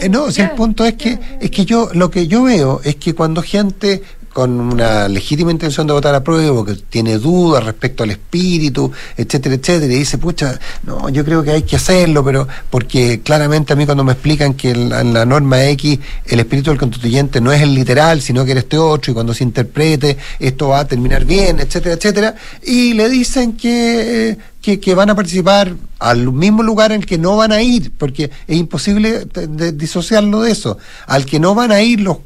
eh, 0.00 0.08
no, 0.08 0.30
si 0.30 0.42
el 0.42 0.50
punto 0.52 0.84
es 0.84 0.94
que 0.94 1.18
es 1.40 1.50
que 1.50 1.64
yo 1.64 1.90
lo 1.92 2.10
que 2.10 2.26
yo 2.26 2.44
veo 2.44 2.80
es 2.82 2.96
que 2.96 3.14
cuando 3.14 3.42
gente 3.42 4.02
con 4.32 4.60
una 4.60 5.08
legítima 5.08 5.50
intención 5.50 5.86
de 5.86 5.92
votar 5.92 6.14
a 6.14 6.22
prueba, 6.22 6.64
que 6.64 6.74
tiene 6.74 7.18
dudas 7.18 7.64
respecto 7.64 8.04
al 8.04 8.10
espíritu, 8.10 8.90
etcétera, 9.16 9.54
etcétera, 9.56 9.92
y 9.92 9.98
dice, 9.98 10.18
pucha, 10.18 10.58
no, 10.84 11.08
yo 11.08 11.24
creo 11.24 11.42
que 11.42 11.52
hay 11.52 11.62
que 11.62 11.76
hacerlo, 11.76 12.24
pero 12.24 12.46
porque 12.70 13.20
claramente 13.20 13.72
a 13.72 13.76
mí 13.76 13.84
cuando 13.86 14.04
me 14.04 14.12
explican 14.12 14.54
que 14.54 14.70
en 14.70 15.12
la, 15.12 15.24
norma 15.24 15.64
X 15.66 15.98
el 16.26 16.40
espíritu 16.40 16.70
del 16.70 16.78
constituyente 16.78 17.40
no 17.40 17.52
es 17.52 17.62
el 17.62 17.74
literal, 17.74 18.20
sino 18.20 18.44
que 18.44 18.52
era 18.52 18.60
este 18.60 18.78
otro, 18.78 19.10
y 19.10 19.14
cuando 19.14 19.34
se 19.34 19.44
interprete 19.44 20.16
esto 20.38 20.68
va 20.68 20.80
a 20.80 20.84
terminar 20.86 21.24
bien, 21.24 21.60
etcétera, 21.60 21.94
etcétera, 21.94 22.34
y 22.64 22.94
le 22.94 23.08
dicen 23.08 23.56
que 23.56 24.36
que, 24.60 24.94
van 24.94 25.08
a 25.08 25.14
participar 25.14 25.74
al 25.98 26.32
mismo 26.32 26.62
lugar 26.62 26.92
el 26.92 27.06
que 27.06 27.16
no 27.16 27.36
van 27.36 27.52
a 27.52 27.62
ir, 27.62 27.92
porque 27.96 28.30
es 28.46 28.56
imposible 28.56 29.26
disociarlo 29.74 30.42
de 30.42 30.50
eso, 30.50 30.78
al 31.06 31.24
que 31.24 31.40
no 31.40 31.54
van 31.54 31.72
a 31.72 31.80
ir 31.80 32.00
los, 32.00 32.18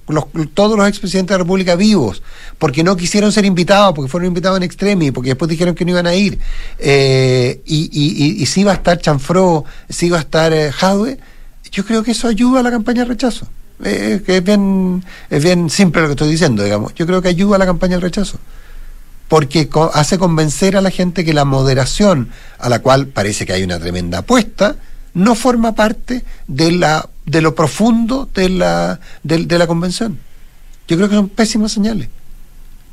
todos 0.55 0.77
los 0.77 0.89
expresidentes 0.89 1.29
de 1.29 1.39
la 1.39 1.45
República 1.45 1.77
vivos, 1.77 2.23
porque 2.59 2.83
no 2.83 2.97
quisieron 2.97 3.33
ser 3.33 3.45
invitados, 3.45 3.95
porque 3.95 4.11
fueron 4.11 4.29
invitados 4.29 4.57
en 4.57 4.63
extremi, 4.63 5.11
porque 5.11 5.31
después 5.31 5.49
dijeron 5.49 5.75
que 5.75 5.85
no 5.85 5.93
iban 5.93 6.07
a 6.07 6.15
ir, 6.15 6.39
eh, 6.79 7.61
y, 7.67 7.91
y, 7.93 8.43
y, 8.43 8.47
si 8.47 8.65
va 8.65 8.73
a 8.73 8.77
estar 8.77 8.99
Chanfro, 8.99 9.65
si 9.89 10.11
va 10.11 10.19
a 10.19 10.21
estar 10.21 10.53
eh, 10.53 10.73
Jadwe, 10.73 11.19
yo 11.71 11.85
creo 11.85 12.03
que 12.03 12.11
eso 12.11 12.29
ayuda 12.29 12.61
a 12.61 12.63
la 12.63 12.71
campaña 12.71 13.03
de 13.03 13.09
rechazo. 13.09 13.47
Eh, 13.85 14.23
que 14.25 14.37
es 14.37 14.45
bien, 14.45 15.03
es 15.29 15.43
bien 15.43 15.69
simple 15.69 16.03
lo 16.03 16.09
que 16.09 16.13
estoy 16.13 16.31
diciendo, 16.31 16.63
digamos. 16.63 16.95
Yo 16.95 17.05
creo 17.05 17.21
que 17.21 17.29
ayuda 17.29 17.57
a 17.57 17.59
la 17.59 17.67
campaña 17.67 17.97
de 17.97 18.01
rechazo 18.01 18.39
porque 19.33 19.67
hace 19.95 20.19
convencer 20.19 20.77
a 20.77 20.83
la 20.83 20.91
gente 20.91 21.25
que 21.25 21.33
la 21.33 21.47
moderación, 21.47 22.29
a 22.59 22.69
la 22.69 22.81
cual 22.81 23.07
parece 23.07 23.47
que 23.47 23.55
hay 23.55 23.63
una 23.63 23.79
tremenda 23.79 24.19
apuesta, 24.19 24.77
no 25.15 25.35
forma 25.35 25.75
parte 25.75 26.23
de, 26.49 26.71
la, 26.71 27.09
de 27.25 27.41
lo 27.41 27.55
profundo 27.55 28.29
de 28.35 28.51
la, 28.51 29.01
de, 29.23 29.59
la 29.59 29.67
convención. 29.67 30.19
Yo 30.87 30.99
creo 30.99 31.09
que 31.09 31.15
son 31.15 31.31
pésimas 31.31 31.73
señales. 31.73 32.11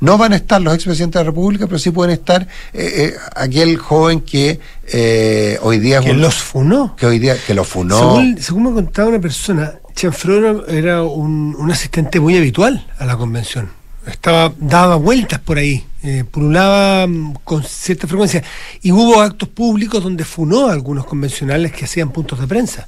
No 0.00 0.16
van 0.16 0.32
a 0.32 0.36
estar 0.36 0.62
los 0.62 0.74
expresidentes 0.74 1.18
de 1.18 1.24
la 1.24 1.30
República, 1.30 1.66
pero 1.66 1.78
sí 1.78 1.90
pueden 1.90 2.14
estar 2.14 2.48
eh, 2.72 2.90
eh, 3.12 3.14
aquel 3.36 3.76
joven 3.76 4.22
que 4.22 4.60
eh, 4.90 5.58
hoy 5.60 5.78
día... 5.78 6.00
Que 6.00 6.14
los 6.14 6.36
funó. 6.36 6.96
Que 6.96 7.04
hoy 7.04 7.18
día, 7.18 7.36
que 7.46 7.52
lo 7.52 7.64
funó. 7.64 8.18
Según, 8.38 8.62
me 8.62 8.72
contaba 8.72 9.10
una 9.10 9.20
persona, 9.20 9.74
Chanfro 9.94 10.66
era 10.68 11.02
un, 11.02 11.54
un 11.58 11.70
asistente 11.70 12.18
muy 12.18 12.34
habitual 12.38 12.90
a 12.98 13.04
la 13.04 13.18
convención 13.18 13.78
estaba 14.10 14.52
daba 14.58 14.96
vueltas 14.96 15.40
por 15.40 15.58
ahí, 15.58 15.84
eh, 16.02 16.24
pululaba 16.30 17.06
mm, 17.06 17.34
con 17.44 17.62
cierta 17.62 18.06
frecuencia 18.06 18.42
y 18.82 18.92
hubo 18.92 19.20
actos 19.20 19.48
públicos 19.48 20.02
donde 20.02 20.24
funó 20.24 20.68
a 20.68 20.72
algunos 20.72 21.06
convencionales 21.06 21.72
que 21.72 21.84
hacían 21.84 22.10
puntos 22.10 22.40
de 22.40 22.46
prensa. 22.46 22.86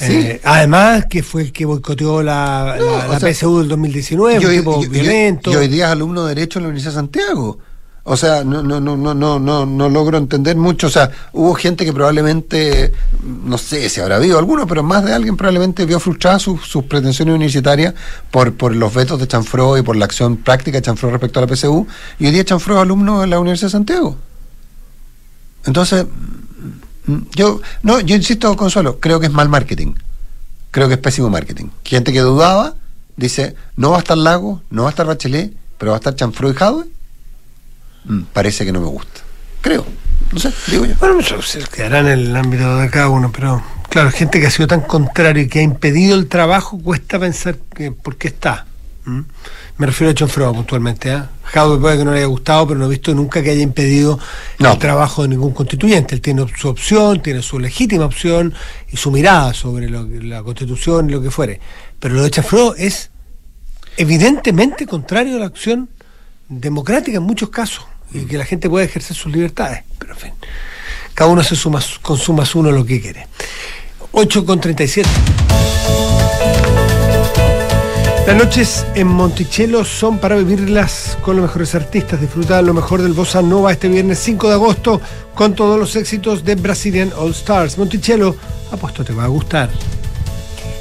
Eh, 0.00 0.40
además 0.44 1.06
que 1.06 1.22
fue 1.22 1.42
el 1.42 1.52
que 1.52 1.64
boicoteó 1.64 2.22
la, 2.22 2.76
PSU 3.18 3.60
del 3.60 3.68
2019, 3.68 4.46
un 4.46 4.56
tipo 4.56 4.80
violento. 4.80 5.50
Y 5.50 5.56
hoy 5.56 5.68
día 5.68 5.86
es 5.86 5.92
alumno 5.92 6.24
de 6.26 6.34
Derecho 6.34 6.58
en 6.58 6.64
la 6.64 6.68
Universidad 6.68 6.92
de 6.92 6.96
Santiago. 6.96 7.58
O 8.08 8.16
sea, 8.16 8.44
no, 8.44 8.62
no, 8.62 8.80
no, 8.80 8.96
no, 8.96 9.14
no, 9.40 9.66
no, 9.66 9.88
logro 9.88 10.16
entender 10.16 10.54
mucho. 10.54 10.86
O 10.86 10.90
sea, 10.90 11.10
hubo 11.32 11.54
gente 11.54 11.84
que 11.84 11.92
probablemente, 11.92 12.92
no 13.24 13.58
sé 13.58 13.88
si 13.88 14.00
habrá 14.00 14.14
habido 14.14 14.38
alguno, 14.38 14.64
pero 14.64 14.84
más 14.84 15.04
de 15.04 15.12
alguien 15.12 15.36
probablemente 15.36 15.84
vio 15.86 15.98
frustradas 15.98 16.42
sus, 16.42 16.84
pretensiones 16.88 17.34
universitarias 17.34 17.94
por, 18.30 18.54
por 18.54 18.76
los 18.76 18.94
vetos 18.94 19.18
de 19.18 19.26
Chanfro 19.26 19.76
y 19.76 19.82
por 19.82 19.96
la 19.96 20.04
acción 20.04 20.36
práctica 20.36 20.78
de 20.78 20.82
Chanfro 20.82 21.10
respecto 21.10 21.40
a 21.40 21.46
la 21.46 21.52
PSU. 21.52 21.88
Y 22.20 22.26
hoy 22.26 22.30
día 22.30 22.44
Chanfro 22.44 22.76
es 22.76 22.82
alumno 22.82 23.22
de 23.22 23.26
la 23.26 23.40
Universidad 23.40 23.70
de 23.70 23.72
Santiago. 23.72 24.16
Entonces, 25.64 26.06
mm, 27.06 27.18
yo, 27.34 27.60
no, 27.82 27.98
yo 27.98 28.14
insisto, 28.14 28.56
Consuelo, 28.56 29.00
creo 29.00 29.18
que 29.18 29.26
es 29.26 29.32
mal 29.32 29.48
marketing. 29.48 29.94
Creo 30.70 30.86
que 30.86 30.94
es 30.94 31.00
pésimo 31.00 31.28
marketing. 31.28 31.70
Gente 31.82 32.12
que 32.12 32.20
dudaba 32.20 32.74
dice, 33.16 33.56
no 33.74 33.90
va 33.90 33.96
a 33.96 33.98
estar 33.98 34.16
Lago, 34.16 34.62
no 34.70 34.82
va 34.82 34.90
a 34.90 34.92
estar 34.92 35.06
Bachelet, 35.06 35.52
pero 35.76 35.90
va 35.90 35.96
a 35.96 35.98
estar 35.98 36.14
Chanfro 36.14 36.48
y 36.50 36.54
Jadwe. 36.54 36.95
Mm, 38.06 38.22
parece 38.32 38.64
que 38.64 38.72
no 38.72 38.80
me 38.80 38.86
gusta. 38.86 39.20
Creo. 39.60 39.84
No 40.32 40.38
sé, 40.38 40.52
digo 40.68 40.84
yo. 40.84 40.94
Bueno, 40.98 41.20
se 41.22 41.58
quedará 41.60 42.00
en 42.00 42.06
el 42.08 42.36
ámbito 42.36 42.76
de 42.78 42.90
cada 42.90 43.08
uno, 43.08 43.30
pero 43.32 43.62
claro, 43.88 44.10
gente 44.10 44.40
que 44.40 44.46
ha 44.46 44.50
sido 44.50 44.66
tan 44.66 44.80
contrario 44.82 45.42
y 45.42 45.48
que 45.48 45.60
ha 45.60 45.62
impedido 45.62 46.16
el 46.16 46.28
trabajo, 46.28 46.78
cuesta 46.78 47.18
pensar 47.18 47.56
que 47.74 47.92
por 47.92 48.16
qué 48.16 48.28
está. 48.28 48.66
Me 49.78 49.86
refiero 49.86 50.10
a 50.10 50.14
Chanfro 50.14 50.52
puntualmente. 50.52 51.12
¿eh? 51.12 51.22
Puede 51.52 51.96
que 51.98 52.04
no 52.04 52.10
le 52.10 52.18
haya 52.18 52.26
gustado, 52.26 52.66
pero 52.66 52.80
no 52.80 52.86
he 52.86 52.88
visto 52.88 53.14
nunca 53.14 53.40
que 53.40 53.50
haya 53.50 53.62
impedido 53.62 54.18
No. 54.58 54.72
el 54.72 54.78
trabajo 54.80 55.22
de 55.22 55.28
ningún 55.28 55.52
constituyente. 55.52 56.16
Él 56.16 56.20
tiene 56.20 56.44
su 56.56 56.68
opción, 56.68 57.22
tiene 57.22 57.40
su 57.40 57.60
legítima 57.60 58.04
opción 58.04 58.52
y 58.90 58.96
su 58.96 59.12
mirada 59.12 59.54
sobre 59.54 59.88
lo 59.88 60.08
la 60.08 60.42
constitución 60.42 61.08
y 61.08 61.12
lo 61.12 61.22
que 61.22 61.30
fuere. 61.30 61.60
Pero 62.00 62.16
lo 62.16 62.24
de 62.24 62.30
Chanfro 62.32 62.74
es 62.74 63.10
evidentemente 63.96 64.86
contrario 64.86 65.36
a 65.36 65.38
la 65.40 65.46
acción 65.46 65.88
democrática 66.48 67.18
en 67.18 67.22
muchos 67.22 67.50
casos 67.50 67.84
y 68.12 68.24
que 68.24 68.38
la 68.38 68.44
gente 68.44 68.68
pueda 68.68 68.84
ejercer 68.84 69.16
sus 69.16 69.32
libertades. 69.32 69.82
Pero 69.98 70.12
en 70.12 70.18
fin, 70.18 70.32
cada 71.14 71.30
uno 71.30 71.42
se 71.42 71.56
suma, 71.56 71.80
consuma 72.02 72.44
uno 72.54 72.70
lo 72.72 72.84
que 72.84 73.00
quiere. 73.00 73.26
8 74.12 74.46
con 74.46 74.60
37. 74.60 75.08
Las 78.26 78.36
noches 78.36 78.86
en 78.96 79.06
Monticello 79.06 79.84
son 79.84 80.18
para 80.18 80.36
vivirlas 80.36 81.16
con 81.22 81.36
los 81.36 81.44
mejores 81.44 81.76
artistas. 81.76 82.20
Disfrutar 82.20 82.64
lo 82.64 82.74
mejor 82.74 83.00
del 83.00 83.12
Bossa 83.12 83.40
Nova 83.40 83.70
este 83.70 83.88
viernes 83.88 84.18
5 84.18 84.48
de 84.48 84.54
agosto 84.54 85.00
con 85.34 85.54
todos 85.54 85.78
los 85.78 85.94
éxitos 85.94 86.44
de 86.44 86.56
Brazilian 86.56 87.12
All 87.16 87.30
Stars. 87.30 87.78
Monticello, 87.78 88.34
apuesto 88.72 89.04
te 89.04 89.12
va 89.12 89.24
a 89.24 89.28
gustar. 89.28 89.70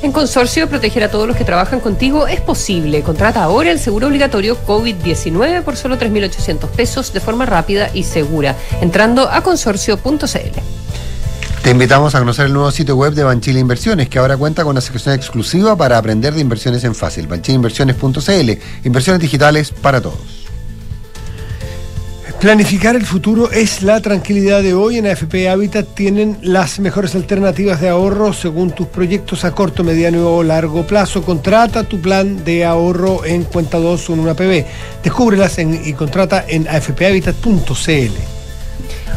En 0.05 0.11
Consorcio, 0.11 0.69
proteger 0.69 1.03
a 1.03 1.09
todos 1.09 1.27
los 1.27 1.35
que 1.35 1.43
trabajan 1.43 1.79
contigo 1.79 2.27
es 2.27 2.39
posible. 2.39 3.01
Contrata 3.01 3.41
ahora 3.41 3.71
el 3.71 3.79
seguro 3.79 4.05
obligatorio 4.05 4.55
COVID-19 4.63 5.63
por 5.63 5.77
solo 5.77 5.97
3.800 5.97 6.69
pesos 6.69 7.11
de 7.11 7.19
forma 7.19 7.47
rápida 7.47 7.89
y 7.91 8.03
segura, 8.03 8.55
entrando 8.81 9.27
a 9.27 9.41
consorcio.cl. 9.41 10.59
Te 11.63 11.71
invitamos 11.71 12.13
a 12.13 12.19
conocer 12.19 12.45
el 12.45 12.53
nuevo 12.53 12.69
sitio 12.69 12.95
web 12.95 13.15
de 13.15 13.23
Banchile 13.23 13.59
Inversiones, 13.59 14.07
que 14.07 14.19
ahora 14.19 14.37
cuenta 14.37 14.61
con 14.61 14.73
una 14.73 14.81
sección 14.81 15.15
exclusiva 15.15 15.75
para 15.75 15.97
aprender 15.97 16.35
de 16.35 16.41
inversiones 16.41 16.83
en 16.83 16.93
fácil. 16.93 17.25
Banchileinversiones.cl, 17.25 18.51
inversiones 18.83 19.19
digitales 19.19 19.71
para 19.71 20.01
todos. 20.01 20.44
Planificar 22.45 22.95
el 22.95 23.07
futuro 23.07 23.49
es 23.51 23.81
la 23.81 23.99
tranquilidad 24.01 24.61
de 24.61 24.75
hoy. 24.75 24.99
En 24.99 25.07
AFP 25.07 25.49
Habitat 25.49 25.87
tienen 25.95 26.37
las 26.43 26.77
mejores 26.77 27.15
alternativas 27.15 27.81
de 27.81 27.89
ahorro 27.89 28.33
según 28.33 28.69
tus 28.69 28.85
proyectos 28.85 29.43
a 29.45 29.51
corto, 29.51 29.83
mediano 29.83 30.29
o 30.29 30.43
largo 30.43 30.85
plazo. 30.85 31.23
Contrata 31.23 31.85
tu 31.85 31.99
plan 31.99 32.45
de 32.45 32.63
ahorro 32.63 33.25
en 33.25 33.45
Cuenta 33.45 33.79
2 33.79 34.09
o 34.11 34.13
en 34.13 34.19
una 34.19 34.35
PB. 34.35 34.63
Descúbrelas 35.03 35.57
en- 35.57 35.81
y 35.87 35.93
contrata 35.93 36.45
en 36.47 36.67
afphabitat.cl. 36.67 38.13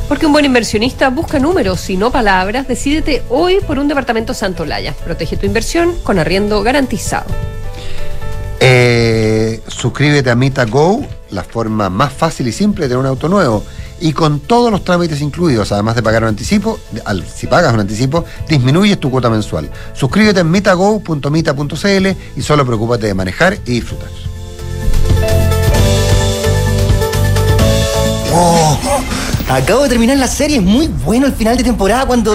Porque 0.08 0.24
un 0.24 0.32
buen 0.32 0.46
inversionista 0.46 1.10
busca 1.10 1.38
números 1.38 1.90
y 1.90 1.98
no 1.98 2.10
palabras, 2.10 2.66
decídete 2.66 3.24
hoy 3.28 3.58
por 3.60 3.78
un 3.78 3.88
departamento 3.88 4.32
Santolaya. 4.32 4.94
Protege 5.04 5.36
tu 5.36 5.44
inversión 5.44 5.94
con 6.02 6.18
arriendo 6.18 6.62
garantizado. 6.62 7.26
Eh, 8.58 9.60
suscríbete 9.66 10.30
a 10.30 10.34
MitaGo, 10.34 11.02
la 11.30 11.44
forma 11.44 11.90
más 11.90 12.12
fácil 12.12 12.48
y 12.48 12.52
simple 12.52 12.84
de 12.84 12.88
tener 12.90 13.00
un 13.00 13.06
auto 13.06 13.28
nuevo. 13.28 13.64
Y 14.00 14.12
con 14.12 14.40
todos 14.40 14.70
los 14.70 14.84
trámites 14.84 15.20
incluidos, 15.20 15.72
además 15.72 15.96
de 15.96 16.02
pagar 16.02 16.22
un 16.22 16.28
anticipo, 16.28 16.78
si 17.34 17.46
pagas 17.48 17.74
un 17.74 17.80
anticipo, 17.80 18.24
disminuyes 18.48 18.98
tu 19.00 19.10
cuota 19.10 19.28
mensual. 19.28 19.70
Suscríbete 19.92 20.40
en 20.40 20.50
mitago.mita.cl 20.50 22.06
y 22.36 22.42
solo 22.42 22.64
preocúpate 22.64 23.06
de 23.08 23.14
manejar 23.14 23.58
y 23.66 23.72
disfrutar. 23.72 24.08
Oh, 28.32 28.78
acabo 29.48 29.82
de 29.82 29.88
terminar 29.88 30.16
la 30.16 30.28
serie. 30.28 30.58
Es 30.58 30.62
muy 30.62 30.86
bueno 30.86 31.26
el 31.26 31.32
final 31.32 31.56
de 31.56 31.64
temporada 31.64 32.06
cuando. 32.06 32.34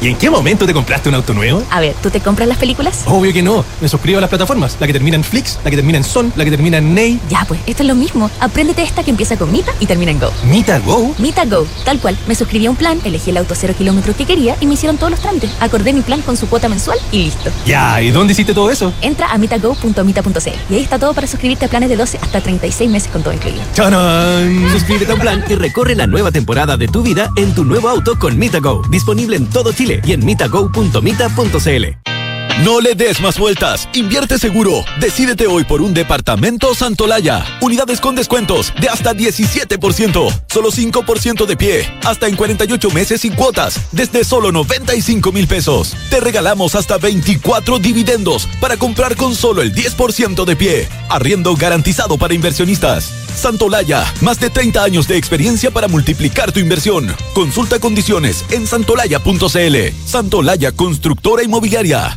¿Y 0.00 0.08
en 0.08 0.16
qué 0.16 0.28
momento 0.28 0.66
te 0.66 0.74
compraste 0.74 1.08
un 1.08 1.14
auto 1.14 1.32
nuevo? 1.32 1.62
A 1.70 1.80
ver, 1.80 1.94
¿tú 2.02 2.10
te 2.10 2.20
compras 2.20 2.46
las 2.46 2.58
películas? 2.58 3.04
Obvio 3.06 3.32
que 3.32 3.42
no. 3.42 3.64
Me 3.80 3.88
suscribo 3.88 4.18
a 4.18 4.20
las 4.20 4.28
plataformas. 4.28 4.76
La 4.78 4.86
que 4.86 4.92
termina 4.92 5.16
en 5.16 5.24
Flix, 5.24 5.58
la 5.64 5.70
que 5.70 5.76
termina 5.76 5.96
en 5.98 6.04
Son, 6.04 6.32
la 6.36 6.44
que 6.44 6.50
termina 6.50 6.78
en 6.78 6.94
Ney. 6.94 7.18
Ya, 7.30 7.44
pues, 7.46 7.60
esto 7.66 7.82
es 7.82 7.88
lo 7.88 7.94
mismo. 7.94 8.30
Apréndete 8.40 8.82
esta 8.82 9.02
que 9.02 9.10
empieza 9.10 9.36
con 9.36 9.50
Mita 9.50 9.72
y 9.80 9.86
termina 9.86 10.10
en 10.10 10.20
Go. 10.20 10.30
Mita 10.44 10.78
Go. 10.80 11.14
Mita 11.18 11.44
Go, 11.46 11.66
tal 11.84 12.00
cual. 12.00 12.18
Me 12.26 12.34
suscribí 12.34 12.66
a 12.66 12.70
un 12.70 12.76
plan, 12.76 13.00
elegí 13.04 13.30
el 13.30 13.38
auto 13.38 13.54
cero 13.54 13.74
kilómetros 13.76 14.14
que 14.16 14.26
quería 14.26 14.56
y 14.60 14.66
me 14.66 14.74
hicieron 14.74 14.98
todos 14.98 15.10
los 15.10 15.20
trámites. 15.20 15.50
Acordé 15.60 15.92
mi 15.92 16.02
plan 16.02 16.20
con 16.22 16.36
su 16.36 16.48
cuota 16.48 16.68
mensual 16.68 16.98
y 17.10 17.24
listo. 17.24 17.50
Ya, 17.64 18.02
¿y 18.02 18.10
dónde 18.10 18.32
hiciste 18.34 18.52
todo 18.52 18.70
eso? 18.70 18.92
Entra 19.00 19.28
a 19.32 19.38
mitago.mita.cl 19.38 20.50
y 20.70 20.74
ahí 20.74 20.82
está 20.82 20.98
todo 20.98 21.14
para 21.14 21.26
suscribirte 21.26 21.64
a 21.64 21.68
planes 21.68 21.88
de 21.88 21.96
12 21.96 22.18
hasta 22.20 22.40
36 22.42 22.90
meses 22.90 23.10
con 23.10 23.22
todo 23.22 23.32
incluido. 23.32 23.62
¡Chanán! 23.74 24.68
Suscríbete 24.72 25.12
a 25.12 25.14
un 25.14 25.20
plan 25.20 25.44
y 25.48 25.54
recorre 25.54 25.94
la 25.94 26.06
nueva 26.06 26.30
temporada 26.30 26.76
de 26.76 26.88
tu 26.88 27.02
vida 27.02 27.30
en 27.36 27.54
tu 27.54 27.64
nuevo 27.64 27.88
auto 27.88 28.18
con 28.18 28.38
MitaGo. 28.38 28.82
Disponible 28.90 29.36
en 29.36 29.46
todo 29.46 29.72
Chile 29.72 29.83
y 30.04 30.12
en 30.12 30.24
mitago.mita.cl. 30.24 32.13
No 32.62 32.80
le 32.80 32.94
des 32.94 33.20
más 33.20 33.38
vueltas. 33.38 33.88
Invierte 33.94 34.38
seguro. 34.38 34.84
Decídete 34.98 35.46
hoy 35.46 35.64
por 35.64 35.82
un 35.82 35.92
departamento 35.92 36.74
Santolaya. 36.74 37.44
Unidades 37.60 38.00
con 38.00 38.14
descuentos 38.14 38.72
de 38.80 38.88
hasta 38.88 39.12
17%. 39.12 40.42
Solo 40.46 40.70
5% 40.70 41.46
de 41.46 41.56
pie. 41.56 41.92
Hasta 42.04 42.28
en 42.28 42.36
48 42.36 42.90
meses 42.90 43.20
sin 43.20 43.34
cuotas. 43.34 43.80
Desde 43.92 44.24
solo 44.24 44.52
95 44.52 45.32
mil 45.32 45.46
pesos. 45.46 45.94
Te 46.10 46.20
regalamos 46.20 46.74
hasta 46.74 46.96
24 46.96 47.80
dividendos 47.80 48.48
para 48.60 48.76
comprar 48.76 49.16
con 49.16 49.34
solo 49.34 49.60
el 49.60 49.74
10% 49.74 50.44
de 50.44 50.56
pie. 50.56 50.88
Arriendo 51.10 51.54
garantizado 51.56 52.16
para 52.16 52.34
inversionistas. 52.34 53.12
Santolaya, 53.36 54.04
más 54.20 54.38
de 54.38 54.48
30 54.48 54.82
años 54.82 55.08
de 55.08 55.16
experiencia 55.16 55.70
para 55.70 55.88
multiplicar 55.88 56.52
tu 56.52 56.60
inversión. 56.60 57.14
Consulta 57.34 57.78
condiciones 57.78 58.44
en 58.50 58.66
santolaya.cl. 58.66 59.76
Santolaya 60.06 60.72
Constructora 60.72 61.42
Inmobiliaria. 61.42 62.16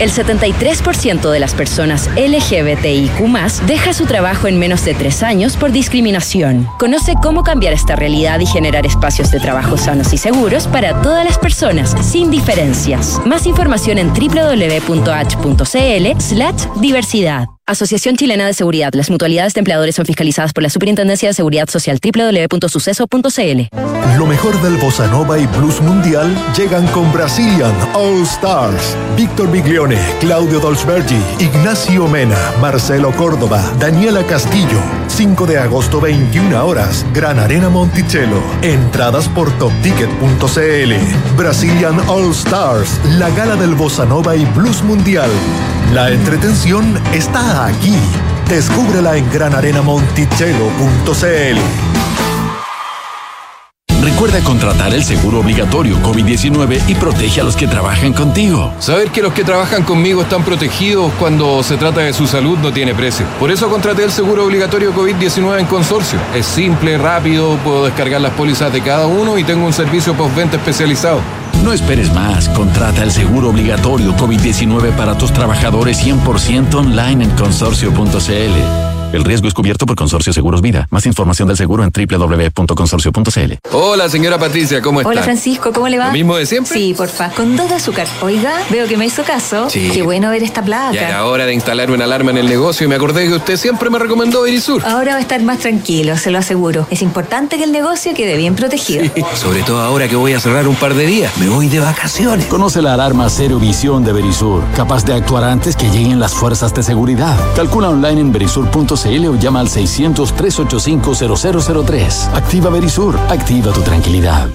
El 0.00 0.12
73% 0.12 1.28
de 1.30 1.40
las 1.40 1.54
personas 1.54 2.08
LGBTIQ 2.16 3.66
deja 3.66 3.92
su 3.92 4.06
trabajo 4.06 4.46
en 4.46 4.58
menos 4.58 4.84
de 4.84 4.94
tres 4.94 5.24
años 5.24 5.56
por 5.56 5.72
discriminación. 5.72 6.68
Conoce 6.78 7.14
cómo 7.20 7.42
cambiar 7.42 7.72
esta 7.72 7.96
realidad 7.96 8.38
y 8.38 8.46
generar 8.46 8.86
espacios 8.86 9.32
de 9.32 9.40
trabajo 9.40 9.76
sanos 9.76 10.12
y 10.12 10.18
seguros 10.18 10.68
para 10.68 11.02
todas 11.02 11.24
las 11.24 11.38
personas, 11.38 11.96
sin 12.06 12.30
diferencias. 12.30 13.20
Más 13.26 13.44
información 13.46 13.98
en 13.98 14.12
www.h.cl 14.12 15.66
slash 16.20 16.80
diversidad. 16.80 17.57
Asociación 17.68 18.16
Chilena 18.16 18.46
de 18.46 18.54
Seguridad. 18.54 18.94
Las 18.94 19.10
mutualidades 19.10 19.52
de 19.52 19.60
empleadores 19.60 19.94
son 19.94 20.06
fiscalizadas 20.06 20.54
por 20.54 20.62
la 20.62 20.70
Superintendencia 20.70 21.28
de 21.28 21.34
Seguridad 21.34 21.68
Social 21.68 22.00
www.suceso.cl. 22.02 23.68
Lo 24.16 24.26
mejor 24.26 24.60
del 24.62 24.78
Bossa 24.78 25.06
Nova 25.08 25.38
y 25.38 25.46
Blues 25.46 25.80
Mundial 25.82 26.34
llegan 26.56 26.86
con 26.88 27.12
Brazilian 27.12 27.74
All 27.94 28.22
Stars. 28.22 28.96
Víctor 29.16 29.52
Biglione, 29.52 29.98
Claudio 30.18 30.60
Dolzbergi, 30.60 31.20
Ignacio 31.38 32.08
Mena, 32.08 32.38
Marcelo 32.58 33.12
Córdoba, 33.12 33.62
Daniela 33.78 34.24
Castillo. 34.24 34.80
5 35.08 35.46
de 35.46 35.58
agosto, 35.58 36.00
21 36.00 36.66
horas, 36.66 37.04
Gran 37.12 37.38
Arena 37.38 37.68
Monticello. 37.68 38.42
Entradas 38.62 39.28
por 39.28 39.50
topticket.cl. 39.58 40.92
Brazilian 41.36 42.00
All 42.08 42.30
Stars, 42.30 42.98
la 43.18 43.28
gala 43.30 43.56
del 43.56 43.74
Bossa 43.74 44.06
Nova 44.06 44.34
y 44.36 44.46
Blues 44.46 44.82
Mundial. 44.82 45.30
La 45.92 46.10
entretención 46.10 47.00
está 47.14 47.64
aquí. 47.64 47.94
Descúbrela 48.46 49.16
en 49.16 49.30
granarenamonticello.cl. 49.30 51.58
Recuerda 54.02 54.44
contratar 54.44 54.92
el 54.92 55.02
seguro 55.02 55.40
obligatorio 55.40 55.96
COVID-19 56.02 56.82
y 56.88 56.94
protege 56.94 57.40
a 57.40 57.44
los 57.44 57.56
que 57.56 57.66
trabajan 57.66 58.12
contigo. 58.12 58.70
Saber 58.80 59.10
que 59.10 59.22
los 59.22 59.32
que 59.32 59.44
trabajan 59.44 59.82
conmigo 59.82 60.20
están 60.22 60.44
protegidos 60.44 61.10
cuando 61.18 61.62
se 61.62 61.78
trata 61.78 62.00
de 62.00 62.12
su 62.12 62.26
salud 62.26 62.58
no 62.58 62.70
tiene 62.70 62.94
precio. 62.94 63.24
Por 63.40 63.50
eso 63.50 63.70
contraté 63.70 64.04
el 64.04 64.12
seguro 64.12 64.44
obligatorio 64.44 64.92
COVID-19 64.92 65.60
en 65.60 65.66
consorcio. 65.66 66.18
Es 66.34 66.44
simple, 66.44 66.98
rápido, 66.98 67.56
puedo 67.64 67.86
descargar 67.86 68.20
las 68.20 68.32
pólizas 68.32 68.70
de 68.72 68.82
cada 68.82 69.06
uno 69.06 69.38
y 69.38 69.44
tengo 69.44 69.64
un 69.64 69.72
servicio 69.72 70.12
postventa 70.14 70.58
especializado. 70.58 71.20
No 71.64 71.72
esperes 71.72 72.12
más. 72.12 72.48
Contrata 72.50 73.02
el 73.02 73.10
seguro 73.10 73.50
obligatorio 73.50 74.16
COVID-19 74.16 74.92
para 74.96 75.18
tus 75.18 75.32
trabajadores 75.32 76.04
100% 76.04 76.74
online 76.74 77.24
en 77.24 77.30
consorcio.cl. 77.30 78.87
El 79.10 79.24
riesgo 79.24 79.48
es 79.48 79.54
cubierto 79.54 79.86
por 79.86 79.96
Consorcio 79.96 80.34
Seguros 80.34 80.60
Vida. 80.60 80.86
Más 80.90 81.06
información 81.06 81.48
del 81.48 81.56
seguro 81.56 81.82
en 81.82 81.90
www.consorcio.cl. 81.90 83.54
Hola, 83.72 84.08
señora 84.10 84.38
Patricia, 84.38 84.82
¿cómo 84.82 85.00
está? 85.00 85.08
Hola, 85.08 85.22
Francisco, 85.22 85.72
¿cómo 85.72 85.88
le 85.88 85.98
va? 85.98 86.08
¿Lo 86.08 86.12
mismo 86.12 86.36
de 86.36 86.44
siempre? 86.44 86.74
Sí, 86.74 86.92
porfa. 86.94 87.30
Con 87.30 87.56
dos 87.56 87.70
de 87.70 87.76
azúcar. 87.76 88.06
Oiga, 88.20 88.52
veo 88.68 88.86
que 88.86 88.98
me 88.98 89.06
hizo 89.06 89.22
caso. 89.24 89.70
Sí. 89.70 89.90
Qué 89.94 90.02
bueno 90.02 90.28
ver 90.28 90.42
esta 90.42 90.62
placa. 90.62 90.92
Ya 90.92 91.08
era 91.08 91.24
hora 91.24 91.46
de 91.46 91.54
instalar 91.54 91.90
una 91.90 92.04
alarma 92.04 92.32
en 92.32 92.36
el 92.36 92.48
negocio 92.50 92.84
y 92.84 92.88
me 92.88 92.96
acordé 92.96 93.26
que 93.28 93.34
usted 93.34 93.56
siempre 93.56 93.88
me 93.88 93.98
recomendó 93.98 94.42
Verisur. 94.42 94.84
Ahora 94.84 95.12
va 95.12 95.18
a 95.18 95.22
estar 95.22 95.40
más 95.42 95.60
tranquilo, 95.60 96.18
se 96.18 96.30
lo 96.30 96.36
aseguro. 96.36 96.86
Es 96.90 97.00
importante 97.00 97.56
que 97.56 97.64
el 97.64 97.72
negocio 97.72 98.12
quede 98.14 98.36
bien 98.36 98.56
protegido. 98.56 99.04
Sí, 99.14 99.22
sobre 99.36 99.62
todo 99.62 99.80
ahora 99.80 100.06
que 100.08 100.16
voy 100.16 100.34
a 100.34 100.40
cerrar 100.40 100.68
un 100.68 100.76
par 100.76 100.92
de 100.92 101.06
días. 101.06 101.32
Me 101.38 101.48
voy 101.48 101.68
de 101.68 101.80
vacaciones. 101.80 102.44
Conoce 102.44 102.82
la 102.82 102.92
alarma 102.92 103.30
Cero 103.30 103.58
Visión 103.58 104.04
de 104.04 104.12
Verisur, 104.12 104.62
capaz 104.76 105.06
de 105.06 105.14
actuar 105.14 105.44
antes 105.44 105.76
que 105.76 105.88
lleguen 105.88 106.20
las 106.20 106.34
fuerzas 106.34 106.74
de 106.74 106.82
seguridad. 106.82 107.34
Calcula 107.56 107.88
online 107.88 108.20
en 108.20 108.32
verisur.cl 109.04 109.28
o 109.28 109.36
llama 109.36 109.60
al 109.60 109.68
600-385-0003. 109.68 112.34
Activa 112.34 112.70
Verisur, 112.70 113.16
activa 113.28 113.70
tu 113.72 113.82
tranquilidad. 113.82 114.48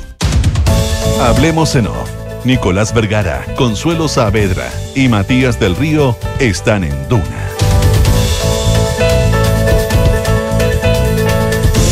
Hablemos 1.22 1.76
en 1.76 1.88
off. 1.88 2.10
Nicolás 2.44 2.94
Vergara, 2.94 3.46
Consuelo 3.56 4.10
Saavedra 4.10 4.70
y 4.96 5.08
Matías 5.08 5.62
del 5.62 5.78
Río 5.78 6.18
están 6.40 6.84
en 6.84 7.08
Duna. 7.08 7.53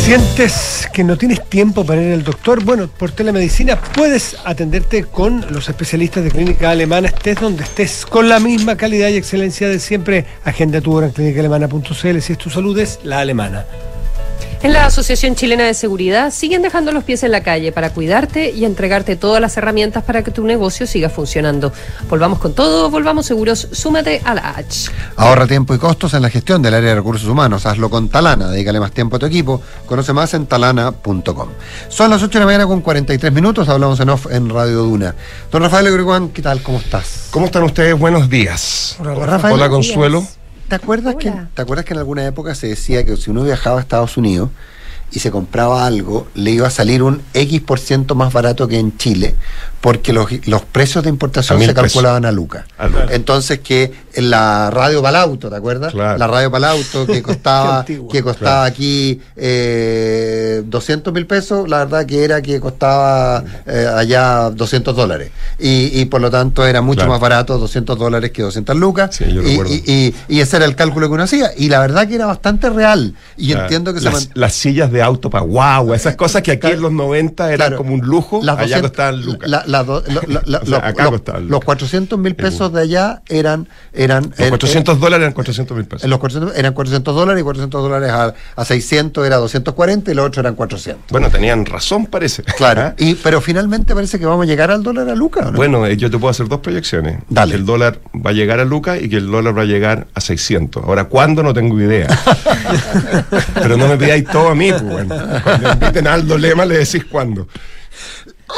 ¿Sientes 0.04 0.88
que 0.92 1.04
no 1.04 1.16
tienes 1.16 1.48
tiempo 1.48 1.86
para 1.86 2.02
ir 2.02 2.12
al 2.12 2.24
doctor? 2.24 2.64
Bueno, 2.64 2.88
por 2.88 3.12
telemedicina 3.12 3.80
puedes 3.80 4.36
atenderte 4.44 5.04
con 5.04 5.46
los 5.52 5.68
especialistas 5.68 6.24
de 6.24 6.30
clínica 6.32 6.70
alemana, 6.70 7.06
estés 7.06 7.40
donde 7.40 7.62
estés, 7.62 8.04
con 8.04 8.28
la 8.28 8.40
misma 8.40 8.76
calidad 8.76 9.08
y 9.10 9.16
excelencia 9.16 9.68
de 9.68 9.78
siempre. 9.78 10.26
Agenda 10.44 10.80
tu 10.80 10.92
hora 10.92 11.06
en 11.06 11.12
clínicaalemana.cl 11.12 12.20
si 12.20 12.32
es 12.32 12.38
tu 12.38 12.50
salud, 12.50 12.76
es 12.80 12.98
la 13.04 13.20
alemana. 13.20 13.64
En 14.62 14.72
la 14.72 14.86
Asociación 14.86 15.34
Chilena 15.34 15.64
de 15.64 15.74
Seguridad 15.74 16.30
siguen 16.30 16.62
dejando 16.62 16.92
los 16.92 17.02
pies 17.02 17.24
en 17.24 17.32
la 17.32 17.42
calle 17.42 17.72
para 17.72 17.90
cuidarte 17.90 18.52
y 18.52 18.64
entregarte 18.64 19.16
todas 19.16 19.40
las 19.40 19.56
herramientas 19.56 20.04
para 20.04 20.22
que 20.22 20.30
tu 20.30 20.44
negocio 20.44 20.86
siga 20.86 21.08
funcionando. 21.08 21.72
Volvamos 22.08 22.38
con 22.38 22.54
todo, 22.54 22.88
volvamos 22.88 23.26
seguros, 23.26 23.66
súmate 23.72 24.22
a 24.24 24.36
la 24.36 24.50
H. 24.50 24.88
Ahorra 25.16 25.48
tiempo 25.48 25.74
y 25.74 25.78
costos 25.78 26.14
en 26.14 26.22
la 26.22 26.30
gestión 26.30 26.62
del 26.62 26.74
área 26.74 26.90
de 26.90 26.94
recursos 26.94 27.28
humanos. 27.28 27.66
Hazlo 27.66 27.90
con 27.90 28.08
Talana. 28.08 28.50
Dedícale 28.50 28.78
más 28.78 28.92
tiempo 28.92 29.16
a 29.16 29.18
tu 29.18 29.26
equipo. 29.26 29.60
Conoce 29.84 30.12
más 30.12 30.32
en 30.34 30.46
talana.com. 30.46 31.48
Son 31.88 32.10
las 32.10 32.22
8 32.22 32.30
de 32.30 32.38
la 32.38 32.46
mañana 32.46 32.66
con 32.68 32.82
43 32.82 33.32
minutos. 33.32 33.68
Hablamos 33.68 33.98
en 33.98 34.10
off 34.10 34.26
en 34.30 34.48
Radio 34.48 34.84
Duna. 34.84 35.12
Don 35.50 35.60
Rafael 35.60 35.90
Greguán, 35.90 36.28
¿qué 36.28 36.40
tal? 36.40 36.62
¿Cómo 36.62 36.78
estás? 36.78 37.26
¿Cómo 37.32 37.46
están 37.46 37.64
ustedes? 37.64 37.98
Buenos 37.98 38.30
días. 38.30 38.94
Hola, 39.00 39.26
Rafael. 39.26 39.54
Hola, 39.54 39.68
Consuelo. 39.68 40.24
¿Te 40.72 40.76
acuerdas, 40.76 41.16
que, 41.16 41.30
¿Te 41.52 41.60
acuerdas 41.60 41.84
que 41.84 41.92
en 41.92 41.98
alguna 41.98 42.24
época 42.24 42.54
se 42.54 42.66
decía 42.66 43.04
que 43.04 43.18
si 43.18 43.30
uno 43.30 43.44
viajaba 43.44 43.76
a 43.76 43.82
Estados 43.82 44.16
Unidos 44.16 44.48
y 45.10 45.18
se 45.18 45.30
compraba 45.30 45.84
algo, 45.84 46.28
le 46.34 46.50
iba 46.50 46.66
a 46.66 46.70
salir 46.70 47.02
un 47.02 47.20
X 47.34 47.60
por 47.60 47.78
ciento 47.78 48.14
más 48.14 48.32
barato 48.32 48.66
que 48.68 48.78
en 48.78 48.96
Chile, 48.96 49.34
porque 49.82 50.12
los, 50.14 50.28
los 50.46 50.62
precios 50.62 51.04
de 51.04 51.10
importación 51.10 51.60
se 51.60 51.74
calculaban 51.74 52.22
pesos. 52.22 52.28
a 52.30 52.32
lucas. 52.32 52.64
Entonces 53.10 53.58
que 53.58 53.92
la 54.16 54.70
radio 54.70 55.02
Palauto, 55.02 55.50
¿te 55.50 55.56
acuerdas? 55.56 55.92
Claro. 55.92 56.18
La 56.18 56.26
radio 56.26 56.50
Palauto 56.50 57.06
que 57.06 57.20
costaba, 57.22 57.84
que 57.84 58.22
costaba 58.22 58.32
Claro. 58.42 58.62
aquí 58.72 59.20
eh, 59.36 60.62
200 60.64 61.12
mil 61.12 61.26
pesos, 61.26 61.68
la 61.68 61.78
verdad 61.78 62.06
que 62.06 62.24
era 62.24 62.40
que 62.42 62.60
costaba 62.60 63.42
eh, 63.66 63.86
allá 63.94 64.50
200 64.50 64.94
dólares. 64.94 65.30
Y, 65.58 66.00
y 66.00 66.04
por 66.06 66.20
lo 66.20 66.30
tanto 66.30 66.64
era 66.66 66.80
mucho 66.80 67.06
más 67.06 67.20
barato 67.20 67.58
200 67.58 67.98
dólares 67.98 68.30
que 68.30 68.42
200 68.42 68.76
lucas. 68.76 69.16
Sí, 69.16 69.24
yo 69.32 69.42
y, 69.42 69.82
y- 69.86 70.14
y- 70.28 70.40
ese 70.40 70.56
era 70.56 70.64
el 70.66 70.74
cálculo 70.76 71.08
que 71.08 71.14
uno 71.14 71.22
hacía. 71.24 71.50
Y 71.56 71.68
la 71.68 71.80
verdad 71.80 72.06
que 72.08 72.14
era 72.16 72.26
bastante 72.26 72.70
real. 72.70 73.14
Y 73.36 73.52
entiendo 73.52 73.92
que 73.94 73.98
se 74.00 74.04
las, 74.06 74.14
man- 74.14 74.28
las 74.34 74.54
sillas 74.54 74.90
de 74.92 75.02
auto 75.02 75.30
para 75.30 75.44
guagua, 75.44 75.96
esas 75.96 76.16
cosas 76.16 76.42
que 76.42 76.52
aquí 76.52 76.68
en 76.68 76.80
los 76.82 76.92
90 76.92 77.52
eran 77.52 77.76
como 77.76 77.94
un 77.94 78.00
lujo, 78.00 78.40
las 78.42 78.58
allá 78.58 78.80
200 78.80 78.90
costaban 78.90 79.22
lucas. 79.24 79.48
la- 79.50 79.64
la 79.72 79.82
do- 79.82 80.02
lo- 80.06 80.22
lo- 80.28 80.42
lo- 80.46 80.58
O 80.62 80.66
sea, 80.66 80.78
lo- 80.78 80.84
acá 80.84 81.04
lo- 81.04 81.10
costaban 81.10 81.42
los 81.42 81.50
lucas. 81.50 81.64
400 81.66 82.18
mil 82.18 82.34
pesos 82.36 82.72
de 82.72 82.80
allá 82.82 83.22
eran 83.28 83.68
eran 83.92 84.24
los 84.30 84.38
er- 84.38 84.48
400 84.50 85.00
dólares 85.00 85.22
eran 85.24 85.32
400 85.34 85.76
mil 85.76 85.86
pesos. 85.86 86.08
los 86.08 86.18
400 86.20 86.56
eran 86.56 86.72
400 86.74 87.14
dólares 87.14 87.40
y 87.40 87.44
400 87.44 87.82
dólares 87.82 88.10
a, 88.10 88.34
a 88.54 88.64
600 88.64 89.26
era 89.26 89.36
240 89.38 90.10
y 90.10 90.14
los 90.14 90.26
otros 90.26 90.42
eran 90.44 90.54
400 90.54 91.04
Bueno, 91.10 91.28
tenían 91.30 91.66
razón, 91.66 92.06
parece. 92.06 92.42
claro 92.44 92.80
¿Ah? 92.82 92.94
y 92.98 93.14
pero 93.16 93.40
finalmente 93.40 93.94
parece 93.94 94.18
que 94.18 94.26
vamos 94.26 94.44
a 94.44 94.46
llegar 94.46 94.70
al 94.70 94.82
dólar 94.82 95.08
a 95.08 95.14
Luca 95.14 95.40
¿o 95.40 95.50
no? 95.50 95.56
Bueno, 95.56 95.84
eh, 95.86 95.96
yo 95.96 96.10
te 96.10 96.18
puedo 96.18 96.30
hacer 96.30 96.46
dos 96.48 96.60
proyecciones. 96.60 97.18
Dale. 97.28 97.52
Que 97.52 97.58
el 97.58 97.66
dólar 97.66 97.98
va 98.14 98.30
a 98.30 98.32
llegar 98.34 98.60
a 98.60 98.64
lucas 98.64 99.00
y 99.02 99.08
que 99.08 99.16
el 99.16 99.30
dólar 99.30 99.56
va 99.56 99.62
a 99.62 99.64
llegar 99.64 100.06
a 100.14 100.20
600. 100.20 100.84
Ahora, 100.84 101.04
¿cuándo? 101.04 101.42
No 101.42 101.54
tengo 101.54 101.80
idea. 101.80 102.06
Pero 103.54 103.76
no 103.76 103.88
me 103.88 103.96
pidáis 103.96 104.24
todo 104.26 104.48
a 104.48 104.54
mí, 104.54 104.70
pues 104.70 104.82
bueno. 104.82 105.14
Cuando 105.42 105.72
inviten 105.72 106.06
a 106.06 106.14
Aldo 106.14 106.38
Lema 106.38 106.64
le 106.64 106.78
decís 106.78 107.04
cuándo. 107.04 107.48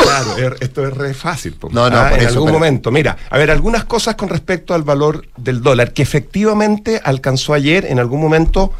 Claro, 0.03 0.37
er- 0.39 0.57
esto 0.61 0.87
es 0.87 0.93
re 0.95 1.15
fácil. 1.15 1.57
No, 1.71 1.89
no, 1.91 1.97
Ah, 1.99 2.11
por 2.11 2.19
en 2.19 2.25
eso, 2.25 2.35
algún 2.35 2.47
pero- 2.49 2.59
momento. 2.59 2.91
Mira, 2.91 3.17
a 3.31 3.39
ver, 3.39 3.51
algunas 3.51 3.85
cosas 3.85 4.15
con 4.17 4.29
respecto 4.29 4.75
al 4.75 4.83
valor 4.83 5.27
del 5.37 5.63
dólar, 5.63 5.93
que 5.93 6.03
efectivamente 6.03 7.01
alcanzó 7.03 7.55
ayer, 7.55 7.85
en 7.87 7.99
algún 7.99 8.21
momento, 8.21 8.73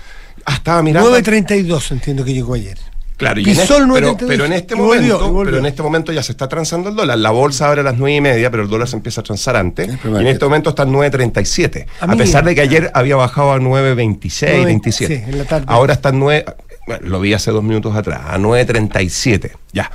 ah, 0.45 0.55
estaba 0.55 0.83
mirando. 0.83 1.11
9.32 1.11 1.91
entiendo 1.93 2.25
que 2.25 2.33
llegó 2.35 2.55
ayer. 2.55 2.79
Claro, 3.17 3.39
y 3.39 3.45
en 3.45 3.51
este- 3.51 3.63
el 3.63 3.69
pero, 3.69 3.87
9.32 3.87 4.27
pero 4.29 4.45
en 4.45 4.53
este 4.53 4.75
volvió, 4.75 5.19
momento, 5.21 5.45
pero 5.45 5.59
en 5.59 5.67
este 5.67 5.83
momento 5.85 6.13
ya 6.13 6.23
se 6.25 6.33
está 6.33 6.49
transando 6.49 6.89
el 6.91 6.97
dólar. 6.97 7.17
La 7.19 7.31
bolsa 7.31 7.69
abre 7.69 7.81
a 7.83 7.85
las 7.85 7.97
nueve 7.97 8.17
y 8.17 8.21
media, 8.21 8.51
pero 8.51 8.65
el 8.65 8.69
dólar 8.69 8.89
se 8.89 8.97
empieza 8.97 9.21
a 9.21 9.25
transar 9.25 9.55
antes. 9.57 9.89
Y 10.05 10.09
en 10.09 10.27
este 10.27 10.45
momento 10.45 10.71
está 10.71 10.83
en 10.83 10.91
9.37. 10.93 11.87
A 12.01 12.07
A, 12.11 12.17
pesar 12.17 12.45
de 12.45 12.57
que 12.57 12.61
ayer 12.61 12.91
había 12.93 13.15
bajado 13.15 13.53
a 13.53 13.61
9.26, 13.61 14.49
9.20, 14.51 14.65
27. 14.67 15.17
sí, 15.17 15.31
en 15.31 15.39
la 15.39 15.45
tarde. 15.45 15.67
Ahora 15.69 15.95
está 15.95 16.09
en 16.09 16.19
9, 16.19 16.45
bueno, 16.89 17.07
lo 17.09 17.21
vi 17.21 17.33
hace 17.35 17.53
dos 17.53 17.63
minutos 17.63 17.95
atrás, 17.95 18.21
a 18.27 18.37
9.37. 18.37 19.53
Ya. 19.73 19.93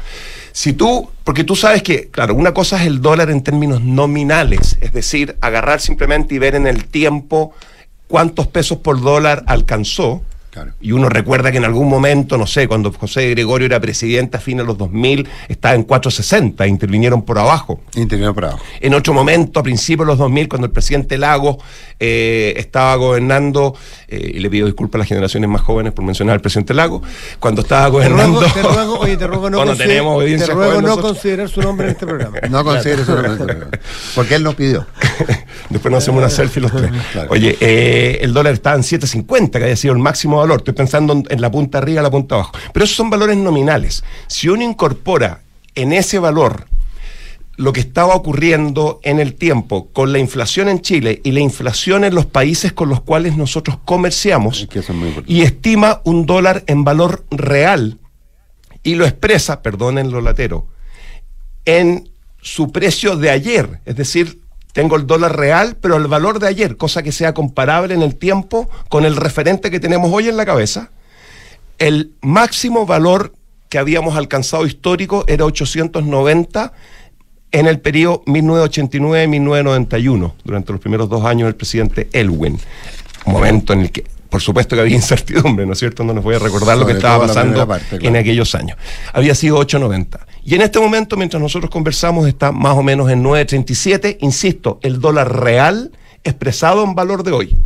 Si 0.60 0.74
tú, 0.74 1.10
porque 1.24 1.46
tú 1.46 1.56
sabes 1.56 1.84
que, 1.84 2.10
claro, 2.10 2.36
una 2.36 2.54
cosa 2.54 2.82
es 2.82 2.86
el 2.86 3.02
dólar 3.02 3.30
en 3.30 3.44
términos 3.44 3.80
nominales, 3.80 4.78
es 4.82 4.92
decir, 4.92 5.38
agarrar 5.40 5.80
simplemente 5.80 6.36
y 6.36 6.38
ver 6.38 6.54
en 6.54 6.68
el 6.68 6.84
tiempo 6.84 7.54
cuántos 8.10 8.48
pesos 8.48 8.80
por 8.80 9.00
dólar 9.00 9.46
alcanzó. 9.48 10.22
Y 10.82 10.92
uno 10.92 11.10
recuerda 11.10 11.52
que 11.52 11.58
en 11.58 11.66
algún 11.66 11.88
momento, 11.88 12.38
no 12.38 12.48
sé, 12.48 12.68
cuando 12.68 12.92
José 12.92 13.30
Gregorio 13.30 13.68
era 13.68 13.80
presidente 13.80 14.38
a 14.38 14.40
fines 14.40 14.64
de 14.64 14.68
los 14.68 14.78
2000, 14.78 15.28
estaba 15.48 15.76
en 15.76 15.84
460, 15.84 16.68
intervinieron 16.68 17.22
por 17.22 17.38
abajo. 17.38 17.82
Intervinieron 17.96 18.34
por 18.34 18.46
abajo. 18.46 18.64
En 18.80 18.94
otro 18.94 19.14
momento, 19.14 19.60
a 19.60 19.64
principios 19.64 20.08
de 20.08 20.12
los 20.12 20.18
2000, 20.18 20.50
cuando 20.50 20.66
el 20.66 20.72
presidente 20.72 21.18
Lagos 21.18 21.58
eh, 22.00 22.54
estaba 22.58 22.96
gobernando, 22.96 23.76
eh, 24.08 24.32
y 24.36 24.40
le 24.40 24.50
pido 24.50 24.66
disculpas 24.66 24.96
a 24.96 25.00
las 25.00 25.08
generaciones 25.08 25.50
más 25.50 25.62
jóvenes 25.62 25.94
por 25.94 26.04
mencionar 26.04 26.34
al 26.34 26.42
presidente 26.42 26.74
Lagos, 26.74 27.04
cuando 27.40 27.62
estaba 27.62 27.86
Te 27.86 27.92
gobernando... 27.92 28.40
ruego, 28.40 28.54
te 28.54 28.64
ruego, 28.64 29.00
oye, 29.00 29.18
te 29.18 29.28
ruego 29.28 29.50
no, 29.50 29.76
tenemos 29.76 30.26
te 30.26 30.46
ruego 30.48 30.82
no 30.82 30.98
considerar 31.00 31.50
su 31.50 31.62
nombre 31.62 31.88
en 31.88 31.92
este 31.92 32.06
programa. 32.06 32.38
No 32.50 32.64
considero 32.64 33.04
eso. 33.04 33.48
Porque 34.16 34.36
él 34.36 34.44
nos 34.44 34.56
pidió. 34.56 34.86
Después 35.70 35.92
nos 35.92 36.04
hacemos 36.04 36.20
una 36.20 36.30
selfie 36.30 36.62
los 36.62 36.72
tres. 36.72 36.92
Oye, 37.30 37.56
eh, 37.60 38.20
el 38.22 38.34
dólar 38.34 38.54
estaba 38.54 38.76
en 38.76 38.82
7.50, 38.82 39.52
que 39.52 39.64
había 39.64 39.76
sido 39.76 39.94
el 39.94 40.00
máximo 40.00 40.39
valor. 40.40 40.60
Estoy 40.60 40.74
pensando 40.74 41.24
en, 41.30 41.42
la 41.42 41.52
punta 41.52 41.78
arriba 41.78 42.02
la 42.02 42.12
punta 42.12 42.36
abajo. 42.36 42.52
Pero 42.74 42.86
esos 42.86 42.98
son 42.98 43.10
valores 43.10 43.38
nominales. 43.38 44.04
Si 44.28 44.50
uno 44.50 44.64
incorpora 44.64 45.42
en 45.76 45.94
ese 45.94 46.20
valor 46.20 46.68
lo 47.56 47.74
que 47.74 47.82
estaba 47.82 48.16
ocurriendo 48.16 49.02
en 49.04 49.20
el 49.20 49.36
tiempo 49.36 49.90
con 49.92 50.14
la 50.14 50.20
inflación 50.20 50.70
en 50.70 50.80
Chile 50.80 51.20
y 51.26 51.34
la 51.34 51.42
inflación 51.42 52.06
en 52.06 52.16
los 52.16 52.26
países 52.26 52.72
con 52.72 52.88
los 52.88 53.02
cuales 53.02 53.36
nosotros 53.36 53.78
comerciamos 53.84 54.66
y 55.28 55.42
estima 55.42 56.00
un 56.06 56.26
dólar 56.26 56.64
en 56.68 56.86
valor 56.86 57.26
real 57.32 57.98
y 58.82 58.96
lo 58.96 59.06
expresa, 59.06 59.62
perdonen 59.62 60.10
lo 60.10 60.22
latero, 60.22 60.68
en 61.66 62.10
su 62.42 62.72
precio 62.72 63.18
de 63.18 63.30
ayer, 63.30 63.82
es 63.86 63.98
decir, 63.98 64.40
tengo 64.80 64.96
el 64.96 65.06
dólar 65.06 65.36
real, 65.36 65.76
pero 65.82 65.98
el 65.98 66.08
valor 66.08 66.40
de 66.40 66.48
ayer, 66.48 66.78
cosa 66.78 67.04
que 67.04 67.12
sea 67.12 67.34
comparable 67.34 67.94
en 67.94 68.02
el 68.02 68.16
tiempo 68.16 68.70
con 68.88 69.04
el 69.04 69.18
referente 69.18 69.70
que 69.70 69.82
tenemos 69.82 70.10
hoy 70.10 70.30
en 70.30 70.38
la 70.38 70.46
cabeza, 70.46 70.90
el 71.80 72.14
máximo 72.22 72.86
valor 72.86 73.34
que 73.68 73.78
habíamos 73.78 74.16
alcanzado 74.16 74.66
histórico 74.66 75.26
era 75.28 75.44
890 75.44 76.72
en 77.52 77.68
el 77.68 77.82
periodo 77.82 78.24
1989-1991, 78.24 80.32
durante 80.46 80.72
los 80.72 80.80
primeros 80.80 81.10
dos 81.10 81.26
años 81.26 81.48
del 81.48 81.58
presidente 81.58 82.08
Elwin. 82.14 82.58
Momento 83.26 83.74
en 83.74 83.82
el 83.82 83.92
que, 83.92 84.06
por 84.30 84.40
supuesto 84.40 84.78
que 84.78 84.82
había 84.82 84.96
incertidumbre, 84.96 85.66
¿no 85.66 85.74
es 85.74 85.80
cierto? 85.80 86.06
No 86.06 86.14
nos 86.14 86.24
voy 86.24 86.36
a 86.36 86.40
recordar 86.40 86.78
lo 86.78 86.86
que 86.86 86.94
estaba 86.94 87.28
pasando 87.28 87.68
en 87.92 88.16
aquellos 88.16 88.56
años. 88.56 88.78
Había 89.12 89.36
sido 89.36 89.58
890. 89.58 90.26
Y 90.44 90.56
en 90.56 90.62
este 90.62 90.80
momento, 90.80 91.18
mientras 91.18 91.42
nosotros 91.42 91.70
conversamos, 91.70 92.28
está 92.28 92.52
más 92.52 92.78
o 92.78 92.84
menos 92.84 93.10
en 93.10 93.22
937. 93.22 94.18
Insisto, 94.22 94.80
el 94.82 95.00
dólar 95.00 95.40
real 95.42 95.92
expresado 96.24 96.84
en 96.84 96.96
valor 96.96 97.24
de 97.24 97.32
hoy. 97.32 97.58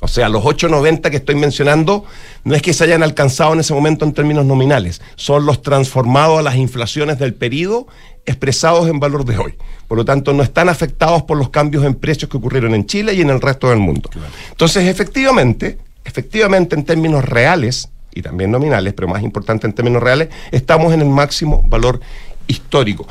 O 0.00 0.08
sea, 0.08 0.28
los 0.28 0.44
8.90 0.44 1.08
que 1.10 1.16
estoy 1.16 1.34
mencionando 1.34 2.04
no 2.44 2.54
es 2.54 2.60
que 2.60 2.74
se 2.74 2.84
hayan 2.84 3.02
alcanzado 3.02 3.54
en 3.54 3.60
ese 3.60 3.72
momento 3.72 4.04
en 4.04 4.12
términos 4.12 4.44
nominales, 4.44 5.00
son 5.16 5.46
los 5.46 5.62
transformados 5.62 6.38
a 6.38 6.42
las 6.42 6.56
inflaciones 6.56 7.18
del 7.18 7.32
periodo 7.32 7.86
expresados 8.26 8.88
en 8.88 9.00
valor 9.00 9.24
de 9.24 9.38
hoy. 9.38 9.54
Por 9.88 9.96
lo 9.96 10.04
tanto, 10.04 10.34
no 10.34 10.42
están 10.42 10.68
afectados 10.68 11.22
por 11.22 11.38
los 11.38 11.48
cambios 11.48 11.84
en 11.84 11.94
precios 11.94 12.30
que 12.30 12.36
ocurrieron 12.36 12.74
en 12.74 12.84
Chile 12.86 13.14
y 13.14 13.22
en 13.22 13.30
el 13.30 13.40
resto 13.40 13.70
del 13.70 13.78
mundo. 13.78 14.10
Entonces, 14.50 14.86
efectivamente, 14.88 15.78
efectivamente 16.04 16.74
en 16.76 16.84
términos 16.84 17.24
reales 17.24 17.88
y 18.14 18.22
también 18.22 18.50
nominales, 18.50 18.94
pero 18.94 19.08
más 19.08 19.22
importante 19.22 19.66
en 19.66 19.72
términos 19.72 20.02
reales, 20.02 20.28
estamos 20.52 20.92
en 20.94 21.02
el 21.02 21.08
máximo 21.08 21.62
valor 21.66 22.00
histórico. 22.46 23.06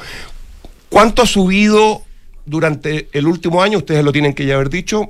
¿Cuánto 0.89 1.21
ha 1.21 1.25
subido 1.25 2.03
durante 2.45 3.09
el 3.13 3.27
último 3.27 3.61
año? 3.61 3.79
Ustedes 3.79 4.03
lo 4.03 4.11
tienen 4.11 4.33
que 4.33 4.45
ya 4.45 4.55
haber 4.55 4.69
dicho. 4.69 5.09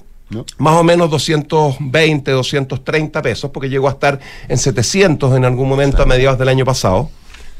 Más 0.57 0.75
o 0.75 0.83
menos 0.83 1.11
220, 1.11 2.31
230 2.31 3.21
pesos, 3.21 3.51
porque 3.51 3.69
llegó 3.69 3.87
a 3.87 3.91
estar 3.91 4.19
en 4.47 4.57
700 4.57 5.35
en 5.37 5.45
algún 5.45 5.69
momento 5.69 6.01
a 6.01 6.05
mediados 6.05 6.39
del 6.39 6.49
año 6.49 6.65
pasado. 6.65 7.09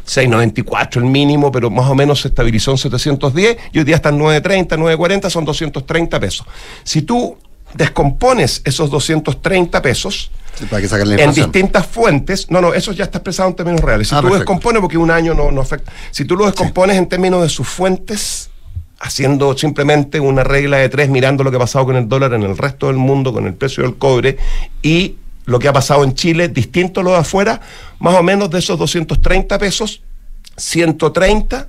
694 0.06 1.02
el 1.02 1.08
mínimo, 1.08 1.52
pero 1.52 1.70
más 1.70 1.90
o 1.90 1.96
menos 1.96 2.22
se 2.22 2.30
estabilizó 2.30 2.72
en 2.72 2.78
710 2.78 3.58
y 3.72 3.80
hoy 3.80 3.86
día 3.86 3.96
están 3.96 4.18
930, 4.18 4.76
940, 4.76 5.30
son 5.30 5.46
230 5.46 6.20
pesos. 6.20 6.48
Si 6.84 7.04
tú 7.04 7.38
descompones 7.74 8.62
esos 8.66 8.90
230 8.90 9.82
pesos 9.82 10.32
Para 10.70 10.82
que 10.82 10.88
saquen 10.88 11.10
la 11.10 11.24
en 11.24 11.34
distintas 11.34 11.86
fuentes, 11.88 12.50
no, 12.52 12.62
no, 12.62 12.74
eso 12.74 12.92
ya 12.92 13.06
está 13.06 13.18
expresado 13.18 13.50
en 13.50 13.56
términos 13.56 13.82
reales. 13.82 14.08
Si 14.08 14.14
Ah, 14.16 14.20
tú 14.20 14.24
perfecto. 14.28 14.40
descompones, 14.40 14.82
porque 14.82 14.98
un 14.98 15.10
año 15.12 15.34
no, 15.34 15.52
no 15.52 15.62
afecta, 15.62 15.92
si 16.12 16.26
tú 16.26 16.36
lo 16.36 16.46
descompones 16.46 16.98
en 16.98 17.08
términos 17.08 17.42
de 17.42 17.50
sus 17.50 17.68
fuentes, 17.68 18.50
haciendo 19.00 19.58
simplemente 19.58 20.20
una 20.20 20.44
regla 20.44 20.78
de 20.78 20.90
tres, 20.90 21.10
mirando 21.10 21.44
lo 21.44 21.50
que 21.52 21.58
ha 21.58 21.60
pasado 21.60 21.86
con 21.86 21.96
el 21.96 22.08
dólar 22.08 22.34
en 22.34 22.44
el 22.44 22.58
resto 22.58 22.88
del 22.88 22.96
mundo, 22.98 23.34
con 23.34 23.46
el 23.48 23.54
precio 23.54 23.84
del 23.84 23.96
cobre 23.98 24.38
y 24.82 25.16
lo 25.46 25.60
que 25.60 25.68
ha 25.68 25.74
pasado 25.74 26.04
en 26.06 26.14
Chile, 26.14 26.48
distinto 26.48 27.02
a 27.02 27.04
lo 27.04 27.12
de 27.12 27.18
afuera, 27.18 27.60
más 28.00 28.16
o 28.16 28.24
menos 28.24 28.50
de 28.50 28.60
esos 28.60 28.80
230 28.80 29.58
pesos, 29.58 30.02
130, 30.56 31.68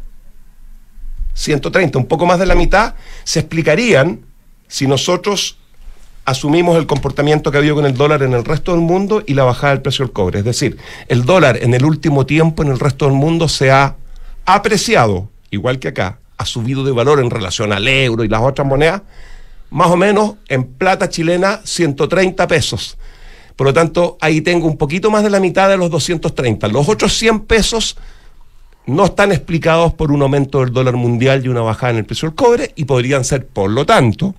130, 1.33 1.99
un 1.99 2.07
poco 2.07 2.27
más 2.27 2.39
de 2.39 2.47
la 2.47 2.55
mitad, 2.55 2.95
se 3.25 3.41
explicarían 3.41 4.21
si 4.69 4.87
nosotros 4.87 5.59
asumimos 6.25 6.77
el 6.77 6.87
comportamiento 6.87 7.51
que 7.51 7.59
ha 7.59 7.61
habido 7.61 7.75
con 7.75 7.87
el 7.87 7.95
dólar 7.95 8.23
en 8.23 8.33
el 8.33 8.45
resto 8.45 8.73
del 8.73 8.81
mundo 8.81 9.23
y 9.27 9.35
la 9.35 9.45
bajada 9.45 9.75
del 9.75 9.83
precio 9.83 10.05
del 10.05 10.13
cobre. 10.13 10.39
Es 10.41 10.45
decir, 10.45 10.79
el 11.09 11.25
dólar 11.25 11.59
en 11.63 11.75
el 11.75 11.85
último 11.85 12.27
tiempo 12.27 12.63
en 12.63 12.71
el 12.71 12.79
resto 12.79 13.05
del 13.05 13.15
mundo 13.15 13.49
se 13.49 13.71
ha 13.71 13.97
apreciado, 14.47 15.29
igual 15.51 15.79
que 15.79 15.89
acá, 15.89 16.19
ha 16.37 16.47
subido 16.47 16.85
de 16.85 16.93
valor 16.93 17.21
en 17.21 17.31
relación 17.31 17.73
al 17.73 17.87
euro 17.87 18.25
y 18.25 18.29
las 18.29 18.41
otras 18.41 18.67
monedas, 18.67 19.03
más 19.71 19.89
o 19.89 19.97
menos 19.97 20.35
en 20.49 20.65
plata 20.65 21.09
chilena 21.09 21.61
130 21.65 22.47
pesos. 22.47 22.97
Por 23.57 23.69
lo 23.69 23.73
tanto, 23.73 24.19
ahí 24.21 24.41
tengo 24.41 24.67
un 24.67 24.77
poquito 24.77 25.11
más 25.11 25.23
de 25.23 25.31
la 25.31 25.41
mitad 25.41 25.69
de 25.69 25.77
los 25.77 25.91
230. 25.91 26.69
Los 26.69 26.89
otros 26.89 27.17
100 27.17 27.41
pesos 27.41 27.97
no 28.87 29.05
están 29.05 29.33
explicados 29.33 29.95
por 29.95 30.11
un 30.11 30.23
aumento 30.23 30.61
del 30.61 30.73
dólar 30.73 30.95
mundial 30.95 31.45
y 31.45 31.49
una 31.49 31.61
bajada 31.61 31.93
en 31.93 31.99
el 31.99 32.05
precio 32.05 32.29
del 32.29 32.35
cobre 32.35 32.73
y 32.75 32.85
podrían 32.85 33.25
ser, 33.25 33.47
por 33.47 33.71
lo 33.71 33.87
tanto, 33.87 34.35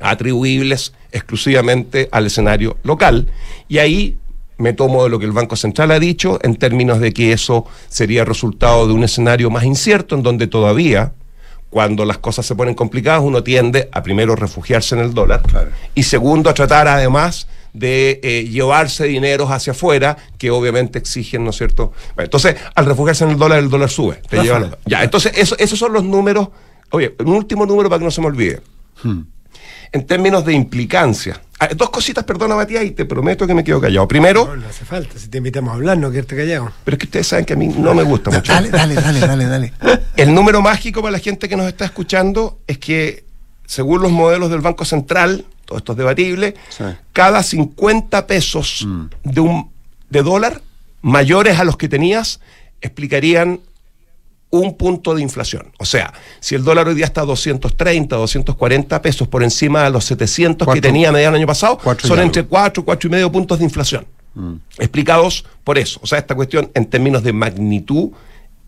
atribuibles 0.00 0.92
exclusivamente 1.12 2.08
al 2.12 2.26
escenario 2.26 2.76
local. 2.82 3.30
Y 3.68 3.78
ahí 3.78 4.16
me 4.58 4.72
tomo 4.72 5.04
de 5.04 5.10
lo 5.10 5.18
que 5.18 5.24
el 5.26 5.32
Banco 5.32 5.56
Central 5.56 5.90
ha 5.90 5.98
dicho 5.98 6.38
en 6.42 6.56
términos 6.56 7.00
de 7.00 7.12
que 7.12 7.32
eso 7.32 7.66
sería 7.88 8.24
resultado 8.24 8.86
de 8.86 8.92
un 8.92 9.04
escenario 9.04 9.48
más 9.50 9.64
incierto 9.64 10.14
en 10.14 10.22
donde 10.22 10.46
todavía, 10.46 11.12
cuando 11.70 12.04
las 12.04 12.18
cosas 12.18 12.44
se 12.44 12.54
ponen 12.54 12.74
complicadas, 12.74 13.22
uno 13.22 13.42
tiende 13.42 13.88
a 13.92 14.02
primero 14.02 14.36
refugiarse 14.36 14.94
en 14.96 15.00
el 15.02 15.14
dólar 15.14 15.42
y 15.94 16.02
segundo 16.02 16.50
a 16.50 16.54
tratar 16.54 16.88
además 16.88 17.46
de 17.72 18.18
eh, 18.24 18.48
llevarse 18.50 19.04
dineros 19.04 19.50
hacia 19.50 19.70
afuera 19.70 20.16
que 20.36 20.50
obviamente 20.50 20.98
exigen, 20.98 21.44
¿no 21.44 21.50
es 21.50 21.56
cierto? 21.56 21.92
Bueno, 22.16 22.24
entonces, 22.26 22.56
al 22.74 22.84
refugiarse 22.84 23.22
en 23.24 23.30
el 23.30 23.36
dólar, 23.38 23.60
el 23.60 23.70
dólar 23.70 23.88
sube. 23.88 24.16
Te 24.28 24.36
lleva 24.42 24.58
ya, 24.86 25.04
entonces 25.04 25.32
eso- 25.36 25.56
esos 25.58 25.78
son 25.78 25.92
los 25.92 26.02
números. 26.02 26.48
Oye, 26.90 27.14
un 27.20 27.28
último 27.28 27.64
número 27.66 27.88
para 27.88 28.00
que 28.00 28.04
no 28.06 28.10
se 28.10 28.20
me 28.20 28.26
olvide 28.26 28.60
en 29.92 30.06
términos 30.06 30.44
de 30.44 30.52
implicancia. 30.52 31.40
Ah, 31.58 31.68
Dos 31.76 31.90
cositas, 31.90 32.24
perdona 32.24 32.54
Matías, 32.56 32.84
y 32.84 32.92
te 32.92 33.04
prometo 33.04 33.46
que 33.46 33.54
me 33.54 33.62
quedo 33.64 33.80
callado. 33.80 34.08
Primero, 34.08 34.46
No, 34.46 34.56
no 34.56 34.68
hace 34.68 34.84
falta, 34.84 35.18
si 35.18 35.28
te 35.28 35.38
invitamos 35.38 35.72
a 35.72 35.74
hablar, 35.74 35.98
no 35.98 36.10
quedarte 36.10 36.36
callado. 36.36 36.72
pero 36.84 36.94
es 36.94 36.98
que 37.00 37.06
ustedes 37.06 37.26
saben 37.26 37.44
que 37.44 37.52
a 37.52 37.56
mí 37.56 37.68
no 37.68 37.94
me 37.94 38.02
gusta 38.02 38.30
mucho. 38.30 38.52
Dale, 38.52 38.70
dale, 38.70 38.94
dale, 38.94 39.20
dale, 39.20 39.44
dale. 39.46 39.72
El 40.16 40.34
número 40.34 40.62
mágico 40.62 41.02
para 41.02 41.12
la 41.12 41.18
gente 41.18 41.48
que 41.48 41.56
nos 41.56 41.66
está 41.66 41.84
escuchando 41.84 42.58
es 42.66 42.78
que, 42.78 43.24
según 43.66 44.00
los 44.02 44.10
modelos 44.10 44.50
del 44.50 44.60
Banco 44.60 44.84
Central, 44.84 45.44
todo 45.66 45.78
esto 45.78 45.92
es 45.92 45.98
debatible, 45.98 46.54
cada 47.12 47.42
50 47.42 48.26
pesos 48.26 48.86
de, 49.22 49.40
un, 49.40 49.70
de 50.08 50.22
dólar 50.22 50.62
mayores 51.02 51.58
a 51.58 51.64
los 51.64 51.76
que 51.76 51.88
tenías 51.88 52.40
explicarían 52.80 53.60
un 54.50 54.76
punto 54.76 55.14
de 55.14 55.22
inflación. 55.22 55.72
O 55.78 55.84
sea, 55.84 56.12
si 56.40 56.54
el 56.54 56.64
dólar 56.64 56.88
hoy 56.88 56.94
día 56.94 57.04
está 57.04 57.22
a 57.22 57.24
230, 57.24 58.16
240 58.16 59.02
pesos 59.02 59.28
por 59.28 59.42
encima 59.42 59.84
de 59.84 59.90
los 59.90 60.04
700 60.04 60.68
que 60.68 60.80
tenía 60.80 61.12
del 61.12 61.34
año 61.34 61.46
pasado, 61.46 61.78
son 61.82 62.12
algo. 62.12 62.22
entre 62.22 62.44
4, 62.44 62.84
4 62.84 63.08
y 63.08 63.10
medio 63.10 63.30
puntos 63.30 63.58
de 63.58 63.64
inflación 63.64 64.06
explicados 64.78 65.44
por 65.64 65.78
eso. 65.78 66.00
O 66.02 66.06
sea, 66.06 66.18
esta 66.18 66.34
cuestión 66.34 66.70
en 66.74 66.86
términos 66.86 67.22
de 67.22 67.32
magnitud 67.32 68.10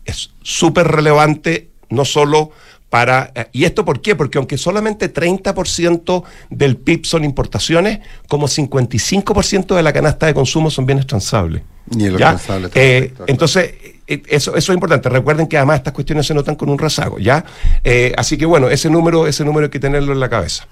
es 0.05 0.31
súper 0.41 0.87
relevante, 0.87 1.69
no 1.89 2.05
solo 2.05 2.51
para... 2.89 3.31
eh, 3.33 3.47
¿Y 3.53 3.63
esto 3.63 3.85
por 3.85 4.01
qué? 4.01 4.15
Porque 4.15 4.37
aunque 4.37 4.57
solamente 4.57 5.11
30% 5.11 6.23
del 6.49 6.77
PIB 6.77 7.05
son 7.05 7.23
importaciones, 7.23 7.99
como 8.27 8.47
55% 8.47 9.75
de 9.75 9.83
la 9.83 9.93
canasta 9.93 10.25
de 10.27 10.33
consumo 10.33 10.69
son 10.69 10.85
bienes 10.85 11.07
transables. 11.07 11.63
Y 11.91 12.07
los 12.07 12.19
¿Ya? 12.19 12.29
transables 12.29 12.71
Eh, 12.75 13.13
entonces, 13.27 13.73
eso, 14.07 14.55
eso 14.55 14.71
es 14.71 14.75
importante. 14.75 15.09
Recuerden 15.09 15.47
que 15.47 15.57
además 15.57 15.77
estas 15.77 15.93
cuestiones 15.93 16.25
se 16.25 16.33
notan 16.33 16.55
con 16.55 16.69
un 16.69 16.77
rezago, 16.77 17.19
¿ya? 17.19 17.43
Eh, 17.83 18.13
así 18.17 18.37
que 18.37 18.45
bueno, 18.45 18.69
ese 18.69 18.89
número, 18.89 19.27
ese 19.27 19.43
número 19.45 19.65
hay 19.65 19.71
que 19.71 19.79
tenerlo 19.79 20.13
en 20.13 20.19
la 20.19 20.29
cabeza. 20.29 20.67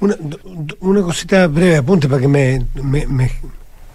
Una, 0.00 0.16
una 0.80 1.02
cosita 1.02 1.46
breve, 1.46 1.76
apunte 1.76 2.08
para 2.08 2.20
que 2.20 2.28
me, 2.28 2.66
me, 2.74 3.06
me- 3.06 3.32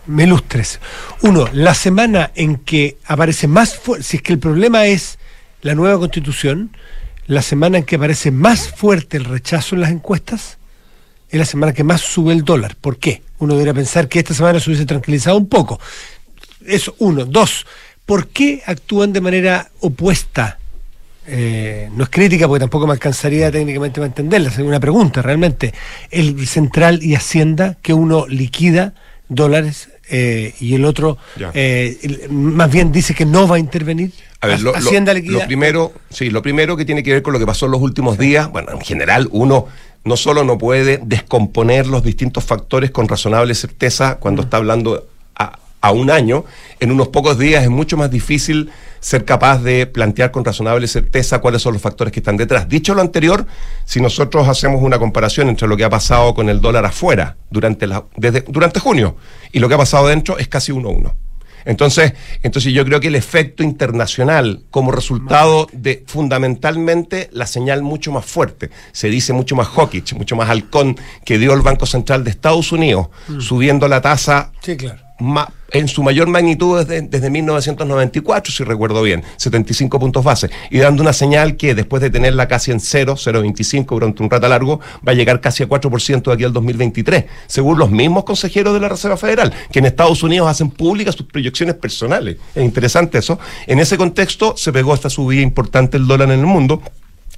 me 0.08 0.24
ilustres. 0.24 0.80
Uno, 1.22 1.48
la 1.54 1.76
semana 1.76 2.32
en 2.34 2.56
que 2.58 2.98
aparece 3.06 3.48
más 3.48 3.76
fuerte, 3.78 4.04
si 4.04 4.18
es 4.18 4.24
que 4.24 4.34
el 4.34 4.40
problema 4.40 4.86
es 4.88 5.20
la 5.62 5.76
nueva 5.76 6.00
constitución, 6.00 6.76
la 7.28 7.44
semana 7.44 7.78
en 7.78 7.84
que 7.84 7.98
aparece 7.98 8.32
más 8.32 8.70
fuerte 8.70 9.18
el 9.18 9.26
rechazo 9.26 9.76
en 9.76 9.82
las 9.82 9.92
encuestas, 9.92 10.58
es 11.30 11.38
la 11.38 11.46
semana 11.46 11.74
que 11.74 11.84
más 11.84 12.02
sube 12.02 12.34
el 12.34 12.44
dólar. 12.44 12.76
¿Por 12.82 12.98
qué? 12.98 13.22
Uno 13.38 13.54
debería 13.54 13.76
pensar 13.76 14.08
que 14.08 14.18
esta 14.18 14.34
semana 14.34 14.60
se 14.60 14.72
hubiese 14.72 14.88
tranquilizado 14.88 15.38
un 15.38 15.48
poco. 15.48 15.80
Eso, 16.66 16.96
uno. 16.98 17.26
Dos, 17.26 17.68
¿por 18.10 18.28
qué 18.30 18.62
actúan 18.66 19.14
de 19.14 19.22
manera 19.22 19.70
opuesta? 19.82 20.57
Eh, 21.28 21.89
no 21.95 22.03
es 22.05 22.10
crítica 22.10 22.47
porque 22.47 22.62
tampoco 22.62 22.88
me 22.88 22.93
alcanzaría 22.93 23.51
técnicamente 23.51 23.99
para 23.99 24.07
entenderla, 24.07 24.49
es 24.49 24.57
una 24.57 24.80
pregunta 24.80 25.22
realmente. 25.22 25.76
El 26.10 26.47
central 26.47 27.03
y 27.03 27.14
Hacienda, 27.14 27.78
que 27.84 27.93
uno 27.93 28.26
liquida 28.28 28.95
dólares 29.28 29.89
eh, 30.10 30.55
y 30.60 30.74
el 30.74 30.86
otro 30.86 31.20
eh, 31.53 32.26
más 32.32 32.72
bien 32.72 32.91
dice 32.91 33.14
que 33.14 33.26
no 33.28 33.47
va 33.47 33.57
a 33.57 33.60
intervenir. 33.60 34.12
A 34.41 34.47
ver, 34.47 34.60
lo, 34.60 34.72
lo- 34.72 34.78
Hacienda 34.80 35.14
liquida. 35.14 35.41
lo 35.41 35.45
primero, 35.45 35.93
sí, 36.10 36.32
lo 36.32 36.41
primero 36.41 36.76
que 36.76 36.86
tiene 36.86 37.03
que 37.03 37.14
ver 37.14 37.22
con 37.22 37.34
lo 37.34 37.38
que 37.39 37.45
pasó 37.45 37.68
en 37.68 37.74
los 37.74 37.82
últimos 37.82 38.18
días, 38.18 38.51
bueno, 38.51 38.72
en 38.72 38.82
general 38.82 39.30
uno 39.32 39.68
no 40.03 40.18
solo 40.18 40.43
no 40.43 40.57
puede 40.57 40.99
descomponer 41.03 41.86
los 41.86 42.01
distintos 42.03 42.43
factores 42.43 42.89
con 42.89 43.07
razonable 43.07 43.53
certeza 43.53 44.16
cuando 44.16 44.41
está 44.41 44.57
hablando 44.57 45.07
a, 45.82 45.91
un 45.91 46.09
año, 46.11 46.45
en 46.80 46.91
unos 46.91 47.09
pocos 47.09 47.38
días 47.38 47.63
es 47.63 47.69
mucho 47.69 47.97
más 47.97 48.11
difícil 48.11 48.69
ser 48.99 49.23
capaz 49.23 49.59
de 49.63 49.86
plantear 49.86 50.32
con 50.32 50.43
razonable 50.43 50.88
certeza 50.88 51.39
cuáles 51.39 51.61
son 51.61 51.73
los 51.73 51.82
factores 51.82 52.11
que 52.11 52.19
están 52.19 52.38
detrás. 52.38 52.67
Dicho 52.67 52.93
lo 52.93 53.01
anterior, 53.01 53.45
si 53.86 54.01
nosotros 54.01 54.47
hacemos 54.47 54.82
una 54.82 54.99
comparación 54.99 55.47
entre 55.49 55.67
lo 55.67 55.77
que 55.77 55.86
ha 55.86 55.89
pasado 55.89 56.34
con 56.34 56.49
el 56.49 56.59
dólar 56.59 56.86
afuera 56.86 57.38
durante, 57.49 57.88
la, 57.88 58.03
desde, 58.17 58.41
durante 58.41 58.80
junio 58.80 59.15
y 59.51 59.59
lo 59.59 59.69
que 59.69 59.75
ha 59.75 59.77
pasado 59.77 60.07
dentro, 60.07 60.38
es 60.38 60.47
casi 60.47 60.71
uno 60.71 60.89
a 60.89 60.91
uno. 60.91 61.15
Entonces, 61.65 62.13
entonces 62.41 62.73
yo 62.73 62.86
creo 62.86 62.99
que 62.99 63.09
el 63.09 63.15
efecto 63.15 63.63
internacional 63.63 64.63
como 64.71 64.91
resultado 64.91 65.67
de 65.73 66.03
fundamentalmente 66.07 67.30
la 67.34 67.45
señal 67.45 67.82
mucho 67.84 68.11
más 68.11 68.25
fuerte, 68.25 68.69
se 68.91 69.09
dice 69.09 69.34
mucho 69.34 69.55
más 69.55 69.67
hawkish, 69.67 70.13
mucho 70.15 70.36
más 70.36 70.49
halcón 70.49 70.97
que 71.25 71.38
dio 71.38 71.53
el 71.53 71.61
Banco 71.61 71.86
Central 71.86 72.23
de 72.23 72.32
Estados 72.32 72.71
Unidos, 72.71 73.09
Mm. 73.27 73.41
subiendo 73.41 73.88
la 73.88 74.01
tasa 74.01 74.51
Sí, 74.61 74.77
claro. 74.77 75.01
Ma- 75.20 75.51
en 75.72 75.88
su 75.88 76.01
mayor 76.01 76.28
magnitud 76.28 76.80
desde, 76.80 77.01
desde 77.03 77.30
1994, 77.30 78.51
si 78.51 78.63
recuerdo 78.63 79.03
bien, 79.03 79.24
75 79.38 79.99
puntos 79.99 80.24
base, 80.24 80.49
y 80.72 80.80
dando 80.80 81.03
una 81.03 81.13
señal 81.13 81.57
que 81.57 81.76
después 81.76 82.01
de 82.01 82.09
tenerla 82.09 82.47
casi 82.47 82.72
en 82.72 82.80
0, 82.80 83.13
0,25 83.15 83.86
durante 83.89 84.24
un 84.24 84.30
rato 84.32 84.47
largo, 84.49 84.80
va 85.07 85.11
a 85.11 85.15
llegar 85.15 85.41
casi 85.41 85.61
a 85.63 85.67
4% 85.70 86.24
de 86.24 86.34
aquí 86.34 86.43
al 86.43 86.53
2023, 86.53 87.26
según 87.45 87.78
los 87.78 87.91
mismos 87.91 88.24
consejeros 88.24 88.74
de 88.74 88.80
la 88.80 88.89
Reserva 88.89 89.17
Federal, 89.17 89.53
que 89.72 89.78
en 89.80 89.86
Estados 89.86 90.24
Unidos 90.24 90.49
hacen 90.49 90.72
públicas 90.72 91.13
sus 91.15 91.28
proyecciones 91.28 91.76
personales. 91.76 92.38
Es 92.55 92.63
interesante 92.63 93.20
eso. 93.20 93.38
En 93.67 93.78
ese 93.80 93.95
contexto 93.97 94.55
se 94.57 94.72
pegó 94.74 94.95
esta 94.95 95.09
subida 95.11 95.41
importante 95.41 95.97
el 95.97 96.07
dólar 96.07 96.32
en 96.32 96.39
el 96.39 96.45
mundo. 96.47 96.82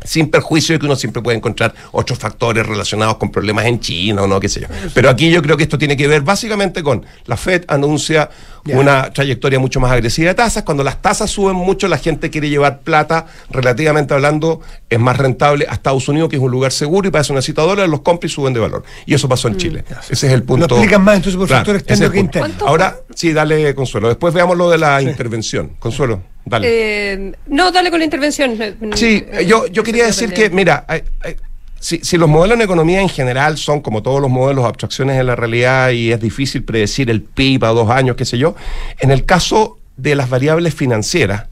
Sin 0.03 0.29
perjuicio 0.29 0.73
de 0.73 0.79
que 0.79 0.85
uno 0.85 0.95
siempre 0.95 1.21
puede 1.21 1.37
encontrar 1.37 1.73
otros 1.91 2.17
factores 2.17 2.65
relacionados 2.65 3.17
con 3.17 3.31
problemas 3.31 3.65
en 3.65 3.79
China 3.79 4.23
o 4.23 4.27
no, 4.27 4.39
qué 4.39 4.49
sé 4.49 4.61
yo. 4.61 4.67
Pero 4.93 5.09
aquí 5.09 5.29
yo 5.29 5.41
creo 5.41 5.57
que 5.57 5.63
esto 5.63 5.77
tiene 5.77 5.95
que 5.95 6.07
ver 6.07 6.21
básicamente 6.21 6.83
con 6.83 7.05
la 7.25 7.37
Fed 7.37 7.65
anuncia 7.67 8.29
una 8.65 9.11
trayectoria 9.11 9.59
mucho 9.59 9.79
más 9.79 9.91
agresiva 9.91 10.29
de 10.29 10.35
tasas. 10.35 10.63
Cuando 10.63 10.83
las 10.83 11.01
tasas 11.01 11.29
suben 11.29 11.55
mucho, 11.55 11.87
la 11.87 11.97
gente 11.97 12.29
quiere 12.29 12.49
llevar 12.49 12.81
plata, 12.81 13.25
relativamente 13.49 14.13
hablando, 14.13 14.61
es 14.89 14.99
más 14.99 15.17
rentable 15.17 15.65
a 15.69 15.73
Estados 15.73 16.07
Unidos, 16.07 16.29
que 16.29 16.35
es 16.35 16.41
un 16.41 16.51
lugar 16.51 16.71
seguro 16.71 17.07
y 17.07 17.11
para 17.11 17.21
eso 17.21 17.33
necesita 17.33 17.61
dólares, 17.63 17.89
los 17.89 18.01
compra 18.01 18.27
y 18.27 18.29
suben 18.29 18.53
de 18.53 18.59
valor. 18.59 18.83
Y 19.05 19.13
eso 19.13 19.27
pasó 19.27 19.47
en 19.47 19.57
Chile. 19.57 19.83
Ese 20.09 20.27
es 20.27 20.33
el 20.33 20.43
punto. 20.43 20.67
Lo 20.67 20.75
explican 20.75 21.03
más 21.03 21.17
entonces 21.17 21.37
por 21.37 21.47
factor 21.47 21.75
ese 21.75 21.83
externo 21.83 22.05
es 22.05 22.11
que 22.11 22.19
interno. 22.19 22.65
Ahora, 22.65 22.97
sí, 23.15 23.33
dale, 23.33 23.73
Consuelo. 23.75 24.07
Después 24.07 24.33
veamos 24.33 24.57
lo 24.57 24.69
de 24.69 24.77
la 24.77 25.01
intervención. 25.01 25.71
Consuelo, 25.79 26.21
dale. 26.45 26.67
Eh, 26.69 27.31
no, 27.47 27.71
dale 27.71 27.89
con 27.89 27.99
la 27.99 28.05
intervención. 28.05 28.57
Sí, 28.95 29.23
Eh, 29.31 29.45
yo, 29.47 29.67
yo 29.67 29.83
quería 29.83 30.05
decir 30.05 30.33
que, 30.33 30.49
mira, 30.49 30.85
hay- 30.87 31.03
hay- 31.23 31.35
si, 31.79 31.97
si 31.99 32.17
los 32.17 32.29
modelos 32.29 32.55
en 32.57 32.61
economía 32.61 33.01
en 33.01 33.09
general 33.09 33.57
son 33.57 33.81
como 33.81 34.03
todos 34.03 34.21
los 34.21 34.29
modelos, 34.29 34.65
abstracciones 34.65 35.17
de 35.17 35.23
la 35.23 35.35
realidad 35.35 35.89
y 35.89 36.11
es 36.11 36.21
difícil 36.21 36.63
predecir 36.63 37.09
el 37.09 37.21
PIB 37.23 37.65
a 37.65 37.69
dos 37.69 37.89
años, 37.89 38.15
qué 38.15 38.25
sé 38.25 38.37
yo, 38.37 38.55
en 38.99 39.09
el 39.09 39.25
caso 39.25 39.79
de 39.97 40.13
las 40.15 40.29
variables 40.29 40.75
financieras, 40.75 41.45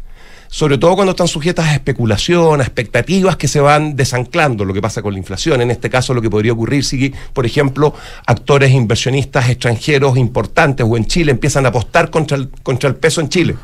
sobre 0.51 0.77
todo 0.79 0.95
cuando 0.95 1.11
están 1.11 1.27
sujetas 1.27 1.67
a 1.67 1.73
especulación, 1.73 2.59
a 2.59 2.63
expectativas 2.63 3.37
que 3.37 3.47
se 3.47 3.59
van 3.59 3.95
desanclando, 3.95 4.65
lo 4.65 4.73
que 4.73 4.81
pasa 4.81 5.01
con 5.03 5.13
la 5.13 5.19
inflación. 5.19 5.61
En 5.61 5.69
este 5.71 5.89
caso, 5.91 6.13
lo 6.15 6.21
que 6.23 6.29
podría 6.29 6.53
ocurrir 6.53 6.83
si, 6.83 7.13
por 7.33 7.45
ejemplo, 7.45 7.93
actores 8.25 8.71
inversionistas 8.71 9.47
extranjeros 9.49 10.17
importantes 10.17 10.85
o 10.89 10.97
en 10.97 11.05
Chile 11.05 11.31
empiezan 11.31 11.65
a 11.65 11.69
apostar 11.69 12.09
contra 12.09 12.37
el, 12.37 12.49
contra 12.63 12.89
el 12.89 12.95
peso 12.95 13.21
en 13.21 13.29
Chile. 13.29 13.55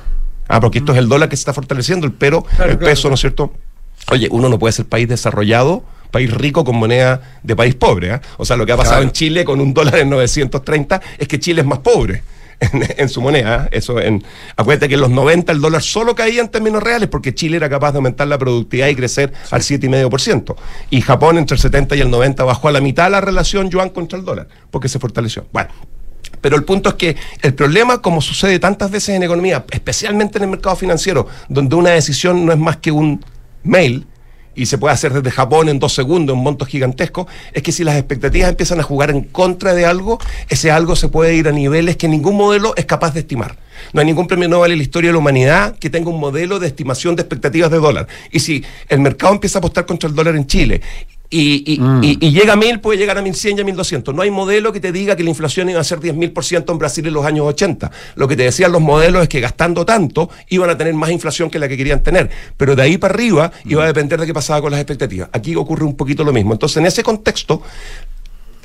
Ah, 0.47 0.59
porque 0.59 0.79
esto 0.79 0.91
es 0.91 0.99
el 0.99 1.07
dólar 1.07 1.29
que 1.29 1.35
se 1.35 1.41
está 1.41 1.53
fortaleciendo, 1.53 2.05
el, 2.05 2.13
pero, 2.13 2.43
Claro, 2.43 2.71
el 2.71 2.77
claro, 2.77 2.91
peso, 2.91 3.07
¿no 3.09 3.15
es 3.15 3.21
cierto? 3.21 3.53
Oye, 4.11 4.27
uno 4.31 4.49
no 4.49 4.59
puede 4.59 4.73
ser 4.73 4.85
país 4.85 5.07
desarrollado, 5.07 5.83
país 6.11 6.31
rico 6.31 6.63
con 6.63 6.75
moneda 6.75 7.39
de 7.43 7.55
país 7.55 7.75
pobre. 7.75 8.11
¿ah? 8.11 8.21
O 8.37 8.45
sea, 8.45 8.55
lo 8.55 8.65
que 8.65 8.71
ha 8.71 8.77
pasado 8.77 9.01
en 9.01 9.11
Chile 9.11 9.43
con 9.43 9.59
un 9.59 9.73
dólar 9.73 9.97
en 9.97 10.09
930 10.09 11.01
es 11.17 11.27
que 11.27 11.39
Chile 11.39 11.61
es 11.61 11.67
más 11.67 11.79
pobre. 11.79 12.23
En, 12.57 12.87
en 12.97 13.09
su 13.09 13.19
moneda, 13.19 13.63
¿ah? 13.63 13.69
eso 13.73 13.99
en 13.99 14.23
acuérdate 14.55 14.87
que 14.87 14.93
en 14.93 15.01
los 15.01 15.09
90 15.09 15.51
el 15.51 15.59
dólar 15.59 15.81
solo 15.81 16.15
caía 16.15 16.39
en 16.39 16.47
términos 16.47 16.81
reales 16.81 17.09
porque 17.09 17.35
Chile 17.35 17.57
era 17.57 17.69
capaz 17.69 17.91
de 17.91 17.97
aumentar 17.97 18.29
la 18.29 18.37
productividad 18.37 18.87
y 18.87 18.95
crecer 18.95 19.33
al 19.51 19.59
7,5%. 19.59 20.55
Y 20.89 21.01
Japón 21.01 21.37
entre 21.37 21.55
el 21.55 21.61
70 21.61 21.97
y 21.97 21.99
el 21.99 22.09
90 22.09 22.45
bajó 22.45 22.69
a 22.69 22.71
la 22.71 22.79
mitad 22.79 23.11
la 23.11 23.19
relación 23.19 23.69
yuan 23.69 23.89
contra 23.89 24.17
el 24.17 24.23
dólar 24.23 24.47
porque 24.71 24.87
se 24.87 24.99
fortaleció. 24.99 25.45
Bueno, 25.51 25.69
pero 26.45 26.57
el 26.57 26.63
punto 26.63 26.89
es 26.89 26.95
que 26.95 27.15
el 27.41 27.55
problema, 27.55 28.03
como 28.03 28.21
sucede 28.21 28.59
tantas 28.59 28.91
veces 28.91 29.15
en 29.15 29.23
economía, 29.23 29.65
especialmente 29.71 30.37
en 30.37 30.43
el 30.43 30.51
mercado 30.51 30.75
financiero, 30.75 31.25
donde 31.49 31.75
una 31.75 31.89
decisión 31.89 32.45
no 32.45 32.51
es 32.51 32.59
más 32.59 32.77
que 32.77 32.91
un 32.91 33.25
mail 33.63 34.05
y 34.53 34.67
se 34.67 34.77
puede 34.77 34.93
hacer 34.93 35.11
desde 35.11 35.31
Japón 35.31 35.69
en 35.69 35.79
dos 35.79 35.95
segundos, 35.95 36.37
en 36.37 36.43
montos 36.43 36.67
gigantescos, 36.67 37.25
es 37.51 37.63
que 37.63 37.71
si 37.71 37.83
las 37.83 37.95
expectativas 37.95 38.47
empiezan 38.47 38.79
a 38.79 38.83
jugar 38.83 39.09
en 39.09 39.23
contra 39.23 39.73
de 39.73 39.87
algo, 39.87 40.19
ese 40.47 40.69
algo 40.69 40.95
se 40.95 41.07
puede 41.07 41.33
ir 41.33 41.47
a 41.47 41.51
niveles 41.51 41.97
que 41.97 42.07
ningún 42.07 42.37
modelo 42.37 42.75
es 42.77 42.85
capaz 42.85 43.15
de 43.15 43.21
estimar. 43.21 43.57
No 43.91 44.01
hay 44.01 44.05
ningún 44.05 44.27
premio 44.27 44.47
Nobel 44.47 44.73
en 44.73 44.77
la 44.77 44.83
historia 44.83 45.09
de 45.09 45.13
la 45.13 45.19
humanidad 45.19 45.75
que 45.79 45.89
tenga 45.89 46.11
un 46.11 46.19
modelo 46.19 46.59
de 46.59 46.67
estimación 46.67 47.15
de 47.15 47.23
expectativas 47.23 47.71
de 47.71 47.77
dólar. 47.77 48.07
Y 48.31 48.41
si 48.41 48.63
el 48.87 48.99
mercado 48.99 49.33
empieza 49.33 49.57
a 49.57 49.61
apostar 49.61 49.87
contra 49.87 50.07
el 50.07 50.13
dólar 50.13 50.35
en 50.35 50.45
Chile 50.45 50.81
y, 51.29 51.63
y- 51.73 51.79
y- 52.01 52.17
y 52.27 52.31
llega 52.31 52.53
a 52.53 52.55
mil, 52.55 52.79
puede 52.79 52.97
llegar 52.99 53.17
a 53.17 53.21
1100 53.21 53.57
y 53.57 53.61
a 53.61 53.63
1200. 53.63 54.13
No 54.13 54.21
hay 54.21 54.31
modelo 54.31 54.71
que 54.71 54.79
te 54.79 54.91
diga 54.91 55.15
que 55.15 55.23
la 55.23 55.29
inflación 55.29 55.69
iba 55.69 55.79
a 55.79 55.83
ser 55.83 55.99
10.000% 55.99 56.71
en 56.71 56.77
Brasil 56.77 57.05
en 57.07 57.13
los 57.13 57.25
años 57.25 57.45
80. 57.47 57.91
Lo 58.15 58.27
que 58.27 58.35
te 58.35 58.43
decían 58.43 58.71
los 58.71 58.81
modelos 58.81 59.23
es 59.23 59.29
que 59.29 59.39
gastando 59.39 59.85
tanto 59.85 60.29
iban 60.49 60.69
a 60.69 60.77
tener 60.77 60.93
más 60.93 61.09
inflación 61.11 61.49
que 61.49 61.59
la 61.59 61.67
que 61.67 61.77
querían 61.77 62.03
tener. 62.03 62.29
Pero 62.57 62.75
de 62.75 62.83
ahí 62.83 62.97
para 62.97 63.13
arriba 63.13 63.51
iba 63.65 63.83
a 63.83 63.87
depender 63.87 64.19
de 64.19 64.25
qué 64.25 64.33
pasaba 64.33 64.61
con 64.61 64.71
las 64.71 64.79
expectativas. 64.79 65.29
Aquí 65.33 65.55
ocurre 65.55 65.83
un 65.85 65.95
poquito 65.95 66.23
lo 66.23 66.31
mismo. 66.33 66.53
Entonces, 66.53 66.77
en 66.77 66.85
ese 66.85 67.03
contexto, 67.03 67.61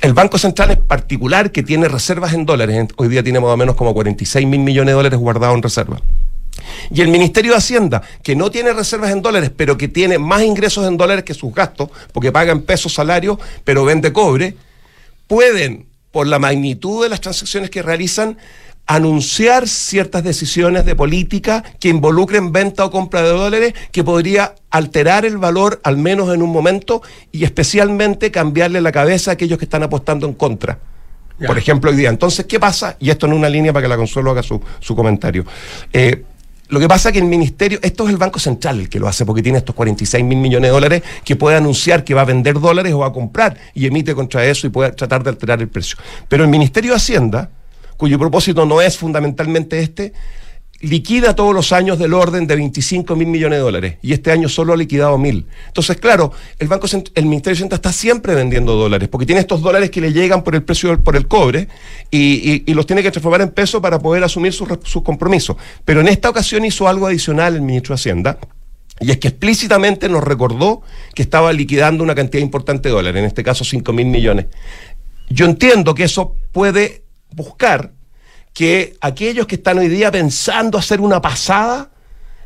el 0.01 0.13
Banco 0.13 0.37
Central 0.37 0.71
en 0.71 0.81
particular, 0.83 1.51
que 1.51 1.63
tiene 1.63 1.87
reservas 1.87 2.33
en 2.33 2.45
dólares, 2.45 2.87
hoy 2.97 3.07
día 3.07 3.23
tiene 3.23 3.39
más 3.39 3.49
o 3.51 3.57
menos 3.57 3.75
como 3.75 3.93
46 3.93 4.47
mil 4.47 4.59
millones 4.61 4.87
de 4.91 4.95
dólares 4.95 5.19
guardados 5.19 5.55
en 5.55 5.61
reserva. 5.63 6.01
Y 6.89 7.01
el 7.01 7.07
Ministerio 7.07 7.51
de 7.51 7.57
Hacienda, 7.57 8.01
que 8.23 8.35
no 8.35 8.51
tiene 8.51 8.73
reservas 8.73 9.11
en 9.11 9.21
dólares, 9.21 9.51
pero 9.55 9.77
que 9.77 9.87
tiene 9.87 10.17
más 10.19 10.43
ingresos 10.43 10.87
en 10.87 10.97
dólares 10.97 11.23
que 11.23 11.33
sus 11.33 11.53
gastos, 11.53 11.89
porque 12.11 12.31
paga 12.31 12.51
en 12.51 12.63
pesos 12.63 12.93
salario, 12.93 13.39
pero 13.63 13.85
vende 13.85 14.11
cobre, 14.11 14.55
pueden, 15.27 15.85
por 16.11 16.27
la 16.27 16.39
magnitud 16.39 17.03
de 17.03 17.09
las 17.09 17.21
transacciones 17.21 17.69
que 17.69 17.81
realizan, 17.81 18.37
anunciar 18.87 19.69
ciertas 19.69 20.23
decisiones 20.23 20.85
de 20.85 20.95
política 20.95 21.63
que 21.79 21.87
involucren 21.87 22.51
venta 22.51 22.83
o 22.83 22.91
compra 22.91 23.21
de 23.21 23.29
dólares 23.29 23.73
que 23.91 24.03
podría 24.03 24.55
alterar 24.69 25.25
el 25.25 25.37
valor, 25.37 25.79
al 25.83 25.97
menos 25.97 26.33
en 26.33 26.41
un 26.41 26.51
momento, 26.51 27.01
y 27.31 27.45
especialmente 27.45 28.31
cambiarle 28.31 28.81
la 28.81 28.91
cabeza 28.91 29.31
a 29.31 29.33
aquellos 29.35 29.57
que 29.57 29.65
están 29.65 29.83
apostando 29.83 30.27
en 30.27 30.33
contra. 30.33 30.79
Por 31.47 31.57
ejemplo, 31.57 31.89
hoy 31.89 31.97
día. 31.97 32.09
Entonces, 32.09 32.45
¿qué 32.45 32.59
pasa? 32.59 32.97
Y 32.99 33.09
esto 33.09 33.25
en 33.25 33.33
una 33.33 33.49
línea 33.49 33.73
para 33.73 33.83
que 33.83 33.89
la 33.89 33.97
Consuelo 33.97 34.29
haga 34.31 34.43
su, 34.43 34.61
su 34.79 34.95
comentario. 34.95 35.43
Eh, 35.91 36.23
lo 36.71 36.79
que 36.79 36.87
pasa 36.87 37.09
es 37.09 37.13
que 37.13 37.19
el 37.19 37.25
ministerio, 37.25 37.79
esto 37.81 38.05
es 38.05 38.11
el 38.11 38.17
Banco 38.17 38.39
Central 38.39 38.79
el 38.79 38.87
que 38.87 38.97
lo 38.97 39.09
hace, 39.09 39.25
porque 39.25 39.43
tiene 39.43 39.57
estos 39.57 39.75
46 39.75 40.23
mil 40.23 40.37
millones 40.37 40.69
de 40.69 40.73
dólares 40.73 41.03
que 41.25 41.35
puede 41.35 41.57
anunciar 41.57 42.05
que 42.05 42.13
va 42.13 42.21
a 42.21 42.25
vender 42.25 42.61
dólares 42.61 42.93
o 42.93 42.99
va 42.99 43.07
a 43.07 43.11
comprar 43.11 43.57
y 43.73 43.87
emite 43.87 44.15
contra 44.15 44.45
eso 44.45 44.67
y 44.67 44.69
puede 44.69 44.93
tratar 44.93 45.21
de 45.21 45.31
alterar 45.31 45.59
el 45.59 45.67
precio. 45.67 45.97
Pero 46.29 46.45
el 46.45 46.49
Ministerio 46.49 46.91
de 46.91 46.95
Hacienda, 46.95 47.49
cuyo 47.97 48.17
propósito 48.17 48.65
no 48.65 48.81
es 48.81 48.97
fundamentalmente 48.97 49.81
este, 49.81 50.13
liquida 50.81 51.35
todos 51.35 51.53
los 51.53 51.71
años 51.71 51.99
del 51.99 52.13
orden 52.13 52.47
de 52.47 52.55
25 52.55 53.15
mil 53.15 53.27
millones 53.27 53.59
de 53.59 53.63
dólares 53.63 53.97
y 54.01 54.13
este 54.13 54.31
año 54.31 54.49
solo 54.49 54.73
ha 54.73 54.77
liquidado 54.77 55.17
mil. 55.17 55.45
Entonces, 55.67 55.97
claro, 55.97 56.31
el 56.59 56.67
Banco 56.67 56.87
el 56.91 57.25
Ministerio 57.25 57.53
de 57.55 57.57
Hacienda 57.59 57.75
está 57.75 57.91
siempre 57.93 58.33
vendiendo 58.35 58.75
dólares 58.75 59.07
porque 59.09 59.25
tiene 59.25 59.41
estos 59.41 59.61
dólares 59.61 59.89
que 59.91 60.01
le 60.01 60.11
llegan 60.11 60.43
por 60.43 60.55
el 60.55 60.63
precio 60.63 60.89
del- 60.89 60.99
por 60.99 61.15
el 61.15 61.27
cobre 61.27 61.67
y, 62.09 62.63
y- 62.69 62.73
los 62.73 62.85
tiene 62.87 63.03
que 63.03 63.11
transformar 63.11 63.41
en 63.41 63.49
peso 63.51 63.81
para 63.81 63.99
poder 63.99 64.23
asumir 64.23 64.53
sus, 64.53 64.67
sus 64.83 65.03
compromisos. 65.03 65.55
Pero 65.85 66.01
en 66.01 66.07
esta 66.07 66.29
ocasión 66.29 66.65
hizo 66.65 66.87
algo 66.87 67.05
adicional 67.07 67.55
el 67.55 67.61
ministro 67.61 67.93
de 67.95 67.99
Hacienda. 67.99 68.39
Y 68.99 69.09
es 69.11 69.17
que 69.17 69.29
explícitamente 69.29 70.09
nos 70.09 70.23
recordó 70.23 70.81
que 71.15 71.21
estaba 71.23 71.51
liquidando 71.53 72.03
una 72.03 72.13
cantidad 72.15 72.41
importante 72.43 72.89
de 72.89 72.93
dólares, 72.95 73.19
en 73.19 73.25
este 73.25 73.43
caso 73.43 73.63
5 73.63 73.93
mil 73.93 74.05
millones. 74.07 74.45
Yo 75.29 75.45
entiendo 75.45 75.95
que 75.95 76.03
eso 76.03 76.35
puede 76.51 77.03
buscar 77.33 77.93
que 78.53 78.97
aquellos 79.01 79.47
que 79.47 79.55
están 79.55 79.77
hoy 79.77 79.87
día 79.87 80.11
pensando 80.11 80.77
hacer 80.77 81.01
una 81.01 81.21
pasada 81.21 81.89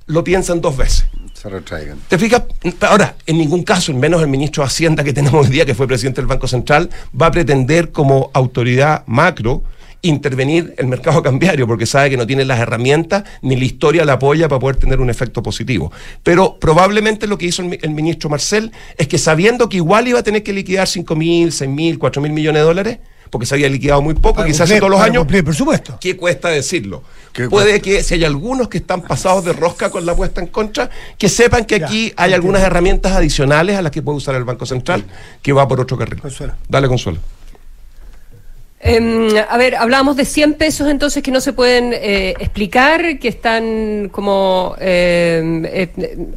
lo 0.08 0.24
piensan 0.24 0.62
dos 0.62 0.78
veces. 0.78 1.06
se 1.34 1.50
retraigan. 1.50 2.00
¿Te 2.08 2.18
fijas? 2.18 2.44
Ahora, 2.82 3.16
en 3.26 3.38
ningún 3.38 3.64
caso, 3.64 3.92
en 3.92 4.00
menos 4.00 4.22
el 4.22 4.28
ministro 4.28 4.64
de 4.64 4.68
Hacienda 4.68 5.04
que 5.04 5.14
tenemos 5.14 5.46
hoy 5.46 5.52
día, 5.52 5.66
que 5.66 5.76
fue 5.76 5.88
presidente 5.88 6.22
del 6.22 6.28
Banco 6.28 6.48
Central, 6.48 6.90
va 7.20 7.28
a 7.28 7.32
pretender 7.32 7.92
como 7.92 8.30
autoridad 8.34 9.04
macro 9.08 9.64
intervenir 10.02 10.76
el 10.78 10.86
mercado 10.86 11.24
cambiario, 11.24 11.66
porque 11.66 11.88
sabe 11.88 12.12
que 12.12 12.18
no 12.18 12.28
tiene 12.28 12.46
las 12.46 12.60
herramientas 12.60 13.24
ni 13.42 13.56
la 13.56 13.66
historia 13.66 14.06
la 14.06 14.14
apoya 14.14 14.48
para 14.48 14.60
poder 14.60 14.76
tener 14.76 15.00
un 15.00 15.10
efecto 15.10 15.42
positivo. 15.42 15.92
Pero 16.22 16.58
probablemente 16.60 17.26
lo 17.26 17.38
que 17.38 17.48
hizo 17.48 17.64
el, 17.64 17.80
el 17.82 17.90
ministro 17.90 18.30
Marcel 18.30 18.72
es 18.98 19.08
que 19.08 19.18
sabiendo 19.18 19.68
que 19.68 19.78
igual 19.78 20.08
iba 20.08 20.20
a 20.20 20.24
tener 20.24 20.44
que 20.44 20.54
liquidar 20.54 20.88
5 20.88 21.16
mil, 21.16 21.52
6 21.52 21.70
mil, 21.70 21.98
4 21.98 22.22
mil 22.22 22.32
millones 22.32 22.62
de 22.62 22.66
dólares, 22.66 23.00
porque 23.30 23.46
se 23.46 23.56
había 23.56 23.70
liquidado 23.70 24.02
muy 24.02 24.14
poco, 24.14 24.36
Para 24.36 24.48
quizás 24.48 24.68
cumplir- 24.70 24.80
todos 24.80 24.92
los 24.92 25.02
años. 25.02 25.18
cumplir 25.20 25.40
el 25.40 25.46
presupuesto. 25.46 25.98
¿Qué 26.00 26.16
cuesta 26.18 26.50
decirlo? 26.50 27.04
¿Qué 27.34 27.50
Puede 27.50 27.82
que 27.82 28.02
si 28.04 28.14
hay 28.14 28.24
algunos 28.24 28.70
que 28.70 28.78
están 28.78 29.02
pasados 29.02 29.44
de 29.46 29.54
rosca 29.54 29.90
con 29.90 30.06
la 30.06 30.16
puesta 30.16 30.40
en 30.42 30.48
contra, 30.48 30.90
que 31.18 31.28
sepan 31.28 31.66
que 31.66 31.76
aquí 31.76 32.14
hay 32.16 32.34
algunas 32.34 32.62
herramientas 32.64 33.12
adicionales 33.14 33.76
a 33.78 33.82
las 33.82 33.92
que 33.92 34.02
puede 34.02 34.18
usar 34.18 34.36
el 34.36 34.44
Banco 34.46 34.66
Central, 34.66 35.04
que 35.42 35.52
va 35.52 35.68
por 35.68 35.80
otro 35.82 35.98
carril. 35.98 36.22
Dale, 36.70 36.88
Consuelo. 36.88 37.20
Em, 38.80 39.30
a 39.50 39.58
ver, 39.58 39.76
hablábamos 39.76 40.16
de 40.16 40.26
100 40.26 40.54
pesos 40.56 40.88
entonces 40.90 41.24
que 41.24 41.32
no 41.32 41.42
se 41.42 41.54
pueden 41.54 41.92
eh, 41.94 42.36
explicar, 42.40 43.18
que 43.18 43.30
están 43.30 44.10
como 44.12 44.76
em, 44.80 45.66
eh, 45.66 45.90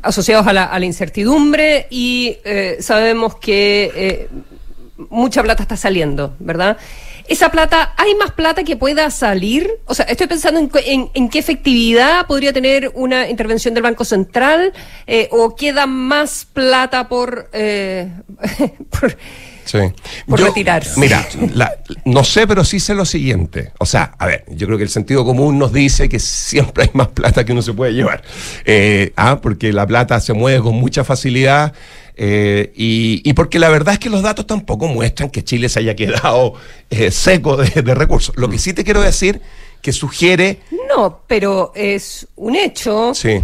asociados 0.03 0.47
a 0.47 0.53
la, 0.55 0.65
a 0.65 0.79
la 0.79 0.87
incertidumbre 0.87 1.87
y 1.91 2.39
eh, 2.45 2.79
sabemos 2.81 3.35
que 3.37 3.91
eh, 3.95 4.29
mucha 5.11 5.43
plata 5.43 5.63
está 5.63 5.77
saliendo, 5.77 6.35
¿verdad? 6.39 6.77
Esa 7.29 7.51
plata, 7.51 7.93
¿hay 7.97 8.15
más 8.15 8.33
plata 8.33 8.65
que 8.65 8.77
pueda 8.77 9.11
salir? 9.11 9.71
O 9.85 9.95
sea, 9.95 10.07
estoy 10.07 10.27
pensando 10.27 10.59
en, 10.61 10.71
en- 10.87 11.11
en 11.15 11.29
qué 11.29 11.39
efectividad 11.39 12.27
podría 12.27 12.53
tener 12.53 12.91
una 12.95 13.29
intervención 13.29 13.75
del 13.75 13.83
Banco 13.83 14.05
Central 14.05 14.73
eh, 15.07 15.29
o 15.31 15.55
queda 15.55 15.87
más 15.87 16.47
plata 16.53 17.09
por... 17.09 17.51
eh, 17.53 18.11
por 18.91 19.17
Sí. 19.65 19.81
Por 20.27 20.41
retirarse. 20.41 20.99
Mira, 20.99 21.29
la- 21.53 21.77
no 22.07 22.25
sé, 22.25 22.47
pero 22.47 22.65
sí 22.65 22.81
sé 22.81 22.95
lo 22.95 23.05
siguiente. 23.05 23.73
O 23.79 23.85
sea, 23.85 24.15
a 24.19 24.25
ver, 24.25 24.47
yo 24.49 24.67
creo 24.67 24.79
que 24.79 24.85
el 24.85 24.89
sentido 24.89 25.27
común 25.27 25.59
nos 25.59 25.75
dice 25.75 26.09
que 26.09 26.19
siempre 26.19 26.85
hay 26.85 26.91
más 26.95 27.09
plata 27.09 27.45
que 27.45 27.53
uno 27.53 27.61
se 27.61 27.75
puede 27.75 27.93
llevar. 27.93 28.23
Eh, 28.65 29.13
ah, 29.17 29.41
porque 29.43 29.75
la 29.75 29.87
plata 29.87 30.21
se 30.21 30.33
mueve 30.33 30.63
con 30.63 30.75
mucha 30.77 31.05
facilidad. 31.05 31.75
Eh, 32.21 32.73
y, 32.75 33.23
y 33.25 33.33
porque 33.35 33.59
la 33.61 33.69
verdad 33.69 33.95
es 33.95 34.01
que 34.01 34.11
los 34.11 34.23
datos 34.23 34.47
tampoco 34.47 34.89
muestran 34.89 35.31
que 35.31 35.45
Chile 35.45 35.69
se 35.69 35.79
haya 35.79 35.95
quedado 35.97 36.55
eh, 36.91 37.11
seco 37.13 37.57
de, 37.57 37.83
de 37.83 37.95
recursos. 37.95 38.37
Lo 38.37 38.49
que 38.51 38.59
sí 38.59 38.73
te 38.75 38.83
quiero 38.85 39.01
decir 39.01 39.41
que 39.81 39.93
sugiere. 39.93 40.59
No, 40.89 41.21
pero 41.29 41.71
es 41.77 42.27
un 42.35 42.57
hecho 42.57 43.13
Sí, 43.15 43.41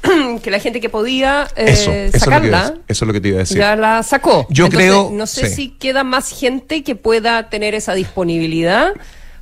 que 0.42 0.50
la 0.50 0.58
gente 0.58 0.80
que 0.80 0.88
podía 0.88 1.46
eh, 1.56 1.66
eso, 1.68 1.90
eso, 1.90 1.92
es 1.92 2.12
que, 2.12 2.18
sacarla 2.18 2.74
eso 2.88 3.04
es 3.04 3.06
lo 3.06 3.12
que 3.12 3.20
te 3.20 3.28
iba 3.28 3.36
a 3.36 3.40
decir. 3.40 3.58
ya 3.58 3.76
la 3.76 4.02
sacó. 4.02 4.46
Yo 4.50 4.64
Entonces, 4.66 4.88
creo- 4.90 5.10
No 5.12 5.26
sé 5.28 5.48
sí. 5.48 5.54
si 5.54 5.68
queda 5.70 6.02
más 6.02 6.30
gente 6.38 6.82
que 6.82 6.96
pueda 6.96 7.48
tener 7.50 7.74
esa 7.76 7.94
disponibilidad 7.94 8.92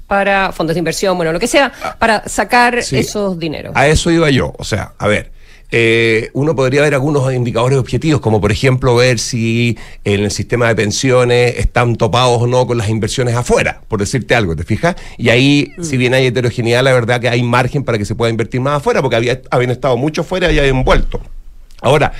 para 0.07 0.53
fondos 0.53 0.75
de 0.75 0.79
inversión, 0.81 1.17
bueno, 1.17 1.33
lo 1.33 1.41
que 1.41 1.49
sea, 1.49 1.73
para 1.99 2.29
sacar 2.29 2.83
Sí. 2.83 2.99
esos 2.99 3.39
dineros. 3.39 3.73
A 3.75 3.89
eso 3.89 4.11
iba 4.11 4.31
yo. 4.31 4.53
O 4.59 4.65
sea, 4.65 4.93
a 4.99 5.09
ver. 5.09 5.33
Eh, 5.71 6.31
uno 6.33 6.55
podría 6.55 6.83
ver 6.83 6.95
algunos 6.95 7.33
indicadores 7.33 7.79
objetivos, 7.79 8.21
como 8.21 8.41
por 8.41 8.53
ejemplo 8.53 8.95
ver 8.95 9.19
si 9.19 9.77
en 10.05 10.25
el 10.25 10.31
sistema 10.31 10.69
de 10.69 10.77
pensiones 10.77 11.55
están 11.59 11.97
topados 11.97 12.43
o 12.43 12.47
no 12.47 12.67
con 12.67 12.79
las 12.79 12.89
inversiones 12.89 13.35
afuera, 13.35 13.81
por 13.89 14.01
decirte 14.01 14.35
algo, 14.35 14.55
¿te 14.55 14.65
fijas? 14.65 14.97
Y 15.19 15.29
ahí, 15.31 15.73
si 15.83 15.97
bien 15.97 16.15
hay 16.15 16.27
heterogeneidad, 16.27 16.83
la 16.83 16.93
verdad 16.93 17.21
que 17.21 17.29
hay 17.29 17.43
margen 17.43 17.85
para 17.85 17.99
que 17.99 18.05
se 18.05 18.15
pueda 18.15 18.31
invertir 18.31 18.61
más 18.61 18.79
afuera, 18.79 19.03
porque 19.03 19.17
había, 19.17 19.41
habían 19.51 19.71
estado 19.71 19.97
mucho 19.97 20.25
fuera 20.25 20.51
y 20.53 20.59
habían 20.59 20.85
vuelto. 20.85 21.21
Ahora, 21.83 22.13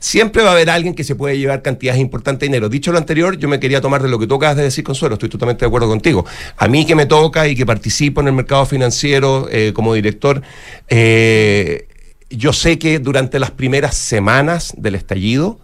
siempre 0.00 0.42
va 0.42 0.50
a 0.50 0.52
haber 0.52 0.68
alguien 0.68 0.94
que 0.94 1.02
se 1.02 1.14
puede 1.14 1.38
llevar 1.38 1.62
cantidades 1.62 2.00
importantes 2.00 2.40
de 2.40 2.46
dinero. 2.48 2.68
Dicho 2.68 2.92
lo 2.92 2.98
anterior, 2.98 3.38
yo 3.38 3.48
me 3.48 3.58
quería 3.58 3.80
tomar 3.80 4.02
de 4.02 4.08
lo 4.08 4.18
que 4.18 4.26
tú 4.26 4.34
acabas 4.34 4.56
de 4.56 4.64
decir, 4.64 4.84
Consuelo, 4.84 5.14
estoy 5.14 5.30
totalmente 5.30 5.64
de 5.64 5.66
acuerdo 5.66 5.88
contigo. 5.88 6.26
A 6.58 6.68
mí 6.68 6.84
que 6.84 6.94
me 6.94 7.06
toca 7.06 7.48
y 7.48 7.56
que 7.56 7.64
participo 7.64 8.20
en 8.20 8.28
el 8.28 8.34
mercado 8.34 8.66
financiero 8.66 9.48
eh, 9.50 9.72
como 9.74 9.94
director, 9.94 10.42
eh, 10.88 11.88
yo 12.30 12.52
sé 12.52 12.78
que 12.78 12.98
durante 12.98 13.38
las 13.38 13.50
primeras 13.50 13.96
semanas 13.96 14.74
del 14.76 14.94
estallido, 14.94 15.58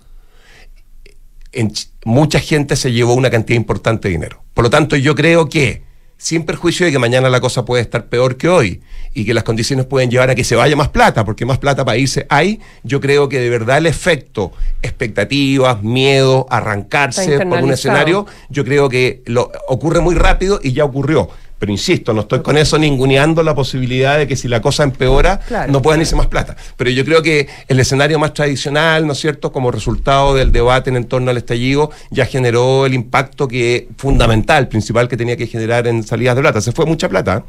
en 1.53 1.71
Ch- 1.71 1.89
mucha 2.05 2.41
gente 2.41 2.77
se 2.77 2.93
llevó 2.93 3.15
una 3.15 3.31
cantidad 3.31 3.57
importante 3.57 4.09
de 4.09 4.13
dinero. 4.13 4.43
Por 4.55 4.65
lo 4.65 4.71
tanto, 4.71 4.97
yo 4.97 5.15
creo 5.15 5.49
que, 5.49 5.83
sin 6.17 6.45
perjuicio 6.45 6.87
de 6.87 6.93
que 6.93 6.99
mañana 6.99 7.29
la 7.29 7.41
cosa 7.41 7.65
puede 7.65 7.83
estar 7.83 8.07
peor 8.07 8.37
que 8.37 8.49
hoy 8.49 8.83
y 9.13 9.25
que 9.25 9.35
las 9.35 9.45
condiciones 9.45 9.87
pueden 9.87 10.11
llevar 10.11 10.31
a 10.31 10.35
que 10.35 10.43
se 10.45 10.57
vaya 10.57 10.75
más 10.75 10.89
plata, 10.89 11.25
porque 11.25 11.45
más 11.45 11.59
plata 11.59 11.85
para 11.85 11.99
irse 11.99 12.27
hay, 12.29 12.61
yo 12.83 13.01
creo 13.01 13.29
que 13.29 13.39
de 13.41 13.51
verdad 13.51 13.79
el 13.79 13.87
efecto, 13.87 14.53
expectativas, 14.83 15.83
miedo, 15.83 16.47
arrancarse 16.51 17.39
por 17.41 17.59
un 17.63 17.73
escenario, 17.73 18.27
yo 18.49 18.65
creo 18.65 18.89
que 18.89 19.23
lo, 19.27 19.51
ocurre 19.69 20.01
muy 20.01 20.15
rápido 20.15 20.61
y 20.63 20.73
ya 20.73 20.85
ocurrió. 20.85 21.29
Pero 21.59 21.73
insisto, 21.73 22.13
no 22.13 22.23
estoy 22.23 22.43
con 22.43 22.57
eso 22.59 22.79
ninguneando 22.79 23.43
la 23.43 23.55
posibilidad 23.55 24.19
de 24.19 24.27
que 24.27 24.37
si 24.37 24.49
la 24.49 24.61
cosa 24.61 24.83
empeora, 24.83 25.39
Claro. 25.39 25.73
no 25.73 25.81
puedan 25.81 26.01
irse 26.01 26.17
más 26.17 26.27
plata. 26.27 26.57
Pero 26.77 26.91
yo 26.91 27.05
creo 27.05 27.23
que 27.23 27.49
el 27.69 27.81
escenario 27.81 28.19
más 28.19 28.35
tradicional, 28.35 29.07
¿no 29.07 29.13
es 29.13 29.19
cierto?, 29.21 29.51
como 29.53 29.71
resultado 29.71 30.35
del 30.35 30.53
debate 30.53 30.91
en 30.91 31.05
torno 31.05 31.31
al 31.31 31.37
estallido, 31.39 31.91
ya 32.11 32.27
generó 32.27 32.87
el 32.87 32.93
impacto 32.95 33.49
que 33.49 33.89
fundamental, 33.97 34.69
principal 34.69 35.09
que 35.09 35.17
tenía 35.17 35.37
que 35.37 35.47
generar 35.47 35.87
en 35.87 36.03
salidas 36.03 36.35
de 36.37 36.43
plata. 36.43 36.61
Se 36.61 36.73
fue 36.73 36.87
mucha 36.87 37.09
plata. 37.09 37.45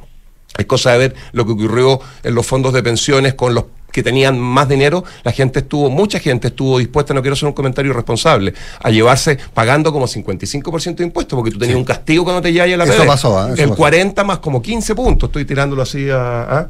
Es 0.58 0.66
cosa 0.68 0.92
de 0.94 0.98
ver 1.00 1.16
lo 1.34 1.46
que 1.46 1.52
ocurrió 1.52 2.00
en 2.24 2.34
los 2.36 2.46
fondos 2.46 2.72
de 2.74 2.82
pensiones 2.84 3.34
con 3.34 3.54
los 3.54 3.66
que 3.96 4.04
tenían 4.04 4.38
más 4.38 4.68
dinero, 4.68 5.06
la 5.24 5.32
gente 5.32 5.60
estuvo, 5.60 5.90
mucha 5.90 6.20
gente 6.20 6.50
estuvo 6.50 6.80
dispuesta, 6.80 7.14
no 7.14 7.22
quiero 7.22 7.34
hacer 7.34 7.48
un 7.48 7.54
comentario 7.54 7.92
irresponsable, 7.92 8.54
a 8.84 8.90
llevarse 8.92 9.38
pagando 9.54 9.94
como 9.94 10.06
55% 10.06 10.96
de 10.98 11.04
impuestos, 11.06 11.38
porque 11.38 11.52
tú 11.52 11.58
tenías 11.60 11.78
un 11.78 11.86
castigo 11.86 12.26
cuando 12.26 12.42
te 12.42 12.52
llevas 12.52 12.74
a 12.74 12.78
la 12.78 12.84
Eso 12.84 13.06
pasó. 13.06 13.48
Eso 13.54 13.64
El 13.64 13.70
pasó. 13.70 13.76
40 13.78 14.24
más 14.26 14.40
como 14.40 14.62
15 14.62 14.94
puntos, 14.96 15.30
estoy 15.30 15.46
tirándolo 15.46 15.82
así 15.82 16.10
a, 16.10 16.42
a- 16.42 16.70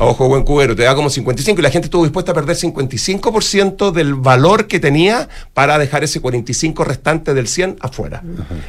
a 0.00 0.04
ojo 0.06 0.24
de 0.24 0.30
buen 0.30 0.42
cubero, 0.44 0.74
te 0.74 0.84
da 0.84 0.94
como 0.94 1.10
55 1.10 1.60
y 1.60 1.62
la 1.62 1.70
gente 1.70 1.86
estuvo 1.86 2.04
dispuesta 2.04 2.32
a 2.32 2.34
perder 2.34 2.56
55% 2.56 3.92
del 3.92 4.14
valor 4.14 4.66
que 4.66 4.80
tenía 4.80 5.28
para 5.52 5.78
dejar 5.78 6.04
ese 6.04 6.20
45 6.20 6.84
restante 6.84 7.34
del 7.34 7.46
100 7.48 7.76
afuera. 7.80 8.22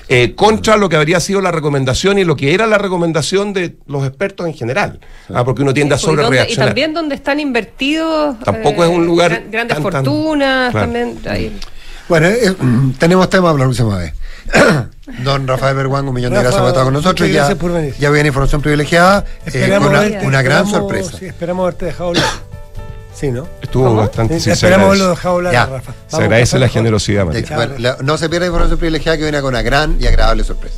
Eh, 0.10 0.34
contra 0.36 0.76
lo 0.76 0.90
que 0.90 0.98
habría 0.98 1.20
sido 1.22 1.40
la 1.40 1.52
recomendación 1.52 2.20
y 2.20 2.26
lo 2.26 2.36
que 2.36 2.54
era 2.54 2.68
la 2.68 2.78
recomendación 2.78 3.54
de 3.54 3.78
los 3.88 4.06
expertos 4.06 4.46
en 4.48 4.54
general, 4.54 5.00
Ah, 5.34 5.46
porque 5.46 5.62
uno 5.62 5.74
tiende 5.74 5.96
a 5.96 5.98
Pues, 5.98 6.12
¿y, 6.12 6.16
dónde- 6.16 6.48
y 6.50 6.56
también 6.56 6.94
donde 6.94 7.16
están 7.16 7.40
invertidos 7.40 7.93
Tampoco 8.44 8.84
es 8.84 8.90
un 8.90 9.06
lugar 9.06 9.32
gran- 9.32 9.52
grandes 9.52 9.76
tan, 9.78 9.84
tan- 9.84 10.06
fortunas, 10.06 10.72
Claro. 10.72 10.86
también 10.86 11.20
ahí. 11.30 11.60
Bueno, 12.10 12.28
eh, 12.28 12.56
tenemos 13.00 13.30
tema 13.30 13.48
para 13.52 13.60
la 13.60 13.64
próxima 13.66 13.98
vez. 13.98 14.14
Don 15.24 15.48
Rafael 15.48 15.76
Berguán, 15.76 16.08
un 16.08 16.14
millón 16.14 16.34
de 16.34 16.40
gracias 16.40 16.60
por 16.62 16.70
estar 16.70 16.84
con 16.84 16.94
nosotros. 16.94 17.28
Ya, 17.30 17.36
gracias 17.36 17.58
por 17.58 17.72
venir. 17.74 17.94
ya 18.00 18.10
viene 18.10 18.28
información 18.28 18.62
privilegiada, 18.62 19.26
eh, 19.46 19.70
con 19.78 19.88
una, 19.90 20.02
verte- 20.02 20.26
una 20.26 20.42
gran 20.42 20.68
sorpresa. 20.68 21.18
sí, 21.18 21.26
esperamos 21.26 21.64
haberte 21.64 21.86
dejado 21.86 22.10
hablar. 22.10 22.24
Sí, 23.16 23.30
¿no? 23.32 23.48
Estuvo 23.62 23.96
bastante 23.96 24.34
Sí, 24.34 24.40
se 24.46 24.52
esperamos 24.54 24.86
agradece. 24.86 25.04
haberlo 25.04 25.10
dejado 25.16 25.36
hablar, 25.36 25.54
Ya. 25.54 25.66
Rafa. 25.68 25.94
Se 26.08 26.16
agradece 26.18 26.56
la 26.58 26.66
mejor. 26.66 26.74
generosidad, 26.74 27.26
Matías. 27.26 27.56
bueno, 27.56 27.96
no 28.02 28.18
se 28.18 28.28
pierda 28.28 28.48
información 28.48 28.80
privilegiada 28.80 29.18
que 29.18 29.24
viene 29.24 29.40
con 29.40 29.50
una 29.54 29.62
gran 29.62 29.98
y 30.02 30.08
agradable 30.08 30.44
sorpresa. 30.44 30.78